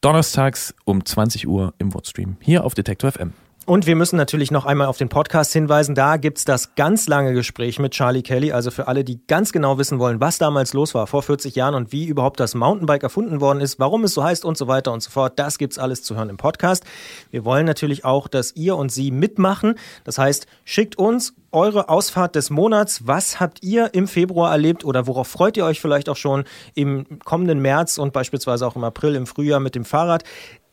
donnerstags 0.00 0.74
um 0.84 1.04
20 1.04 1.48
Uhr 1.48 1.74
im 1.78 1.94
Wordstream 1.94 2.36
hier 2.40 2.64
auf 2.64 2.74
Detektor 2.74 3.10
FM. 3.10 3.32
Und 3.66 3.86
wir 3.86 3.96
müssen 3.96 4.16
natürlich 4.16 4.50
noch 4.50 4.66
einmal 4.66 4.88
auf 4.88 4.98
den 4.98 5.08
Podcast 5.08 5.54
hinweisen. 5.54 5.94
Da 5.94 6.18
gibt's 6.18 6.44
das 6.44 6.74
ganz 6.74 7.08
lange 7.08 7.32
Gespräch 7.32 7.78
mit 7.78 7.92
Charlie 7.92 8.20
Kelly. 8.20 8.52
Also 8.52 8.70
für 8.70 8.88
alle, 8.88 9.04
die 9.04 9.26
ganz 9.26 9.52
genau 9.52 9.78
wissen 9.78 9.98
wollen, 9.98 10.20
was 10.20 10.36
damals 10.36 10.74
los 10.74 10.94
war 10.94 11.06
vor 11.06 11.22
40 11.22 11.54
Jahren 11.54 11.74
und 11.74 11.90
wie 11.90 12.04
überhaupt 12.04 12.40
das 12.40 12.54
Mountainbike 12.54 13.02
erfunden 13.02 13.40
worden 13.40 13.62
ist, 13.62 13.78
warum 13.78 14.04
es 14.04 14.12
so 14.12 14.22
heißt 14.22 14.44
und 14.44 14.58
so 14.58 14.68
weiter 14.68 14.92
und 14.92 15.02
so 15.02 15.10
fort. 15.10 15.38
Das 15.38 15.56
gibt's 15.56 15.78
alles 15.78 16.02
zu 16.02 16.14
hören 16.14 16.28
im 16.28 16.36
Podcast. 16.36 16.84
Wir 17.30 17.46
wollen 17.46 17.64
natürlich 17.64 18.04
auch, 18.04 18.28
dass 18.28 18.54
ihr 18.54 18.76
und 18.76 18.92
sie 18.92 19.10
mitmachen. 19.10 19.76
Das 20.04 20.18
heißt, 20.18 20.46
schickt 20.66 20.98
uns 20.98 21.32
eure 21.50 21.88
Ausfahrt 21.88 22.34
des 22.34 22.50
Monats. 22.50 23.06
Was 23.06 23.40
habt 23.40 23.62
ihr 23.62 23.94
im 23.94 24.08
Februar 24.08 24.52
erlebt 24.52 24.84
oder 24.84 25.06
worauf 25.06 25.28
freut 25.28 25.56
ihr 25.56 25.64
euch 25.64 25.80
vielleicht 25.80 26.10
auch 26.10 26.16
schon 26.16 26.44
im 26.74 27.06
kommenden 27.20 27.60
März 27.60 27.96
und 27.96 28.12
beispielsweise 28.12 28.66
auch 28.66 28.76
im 28.76 28.84
April, 28.84 29.14
im 29.14 29.26
Frühjahr 29.26 29.60
mit 29.60 29.74
dem 29.74 29.86
Fahrrad? 29.86 30.22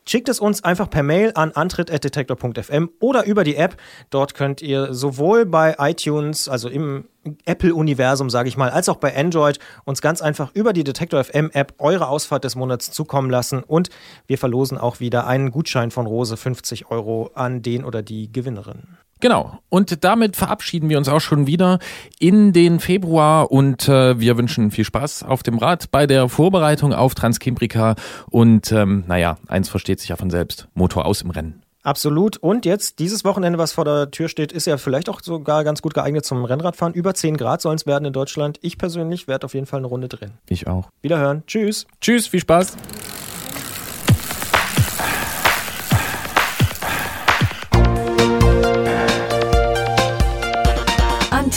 Schickt 0.08 0.30
es 0.30 0.40
uns 0.40 0.64
einfach 0.64 0.90
per 0.90 1.04
Mail 1.04 1.32
an 1.36 1.52
antritt.detektor.fm 1.52 2.90
oder 3.00 3.26
über 3.26 3.44
die 3.44 3.56
App. 3.56 3.78
Dort 4.10 4.34
könnt 4.34 4.62
ihr 4.62 4.94
sowohl 4.94 5.46
bei 5.46 5.76
iTunes, 5.78 6.50
also 6.50 6.70
im 6.70 7.06
Apple-Universum, 7.46 8.32
sage 8.32 8.50
ich 8.50 8.58
mal, 8.58 8.72
als 8.72 8.90
auch 8.90 8.98
bei 8.98 9.16
Android 9.16 9.60
uns 9.86 10.02
ganz 10.02 10.24
einfach 10.24 10.52
über 10.56 10.74
die 10.74 10.84
Detektor 10.84 11.24
FM 11.24 11.52
App 11.54 11.76
eure 11.78 12.08
Ausfahrt 12.08 12.44
des 12.44 12.56
Monats 12.56 12.90
zukommen 12.90 13.30
lassen 13.30 13.62
und 13.62 13.90
wir 14.26 14.40
verlosen 14.40 14.80
auch 14.80 15.00
wieder 15.00 15.28
einen 15.28 15.52
Gutschein 15.52 15.92
von 15.92 16.08
Rose 16.08 16.36
50 16.36 16.90
Euro 16.90 17.30
an 17.36 17.62
den 17.62 17.86
oder 17.86 18.02
die 18.02 18.32
Gewinnerin. 18.32 18.98
Genau. 19.22 19.60
Und 19.70 20.04
damit 20.04 20.36
verabschieden 20.36 20.90
wir 20.90 20.98
uns 20.98 21.08
auch 21.08 21.22
schon 21.22 21.48
wieder 21.48 21.80
in 22.20 22.54
den 22.54 22.80
Februar 22.80 23.52
und 23.52 23.88
äh, 23.88 24.20
wir 24.20 24.38
wünschen 24.38 24.72
viel 24.72 24.84
Spaß 24.84 25.24
auf 25.24 25.44
dem 25.44 25.58
Rad 25.58 25.92
bei 25.92 26.08
der 26.08 26.28
Vorbereitung 26.28 26.94
auf 26.94 27.16
Transkimbrika 27.16 27.96
und 28.30 28.72
ähm, 28.72 29.06
naja, 29.08 29.38
eins 29.48 29.70
versteht 29.70 30.00
sich 30.00 30.10
ja 30.10 30.16
von 30.16 30.30
selbst, 30.30 30.68
Motor 30.74 31.06
aus 31.06 31.22
im 31.22 31.30
Rennen. 31.30 31.62
Absolut. 31.84 32.38
Und 32.38 32.66
jetzt, 32.66 33.00
dieses 33.00 33.26
Wochenende, 33.26 33.58
was 33.58 33.72
vor 33.72 33.86
der 33.86 34.12
Tür 34.12 34.28
steht, 34.28 34.52
ist 34.52 34.68
ja 34.68 34.78
vielleicht 34.78 35.10
auch 35.10 35.22
sogar 35.22 35.64
ganz 35.64 35.82
gut 35.82 35.94
geeignet 35.94 36.26
zum 36.26 36.46
Rennradfahren. 36.46 36.94
Über 36.94 37.14
10 37.14 37.38
Grad 37.38 37.62
sollen 37.62 37.78
es 37.78 37.86
werden 37.86 38.06
in 38.06 38.14
Deutschland. 38.14 38.60
Ich 38.62 38.78
persönlich 38.78 39.28
werde 39.28 39.46
auf 39.46 39.54
jeden 39.54 39.66
Fall 39.66 39.80
eine 39.80 39.88
Runde 39.88 40.08
drin. 40.08 40.32
Ich 40.48 40.68
auch. 40.68 40.90
Wiederhören. 41.02 41.44
Tschüss. 41.48 41.88
Tschüss, 42.00 42.28
viel 42.28 42.42
Spaß. 42.42 42.78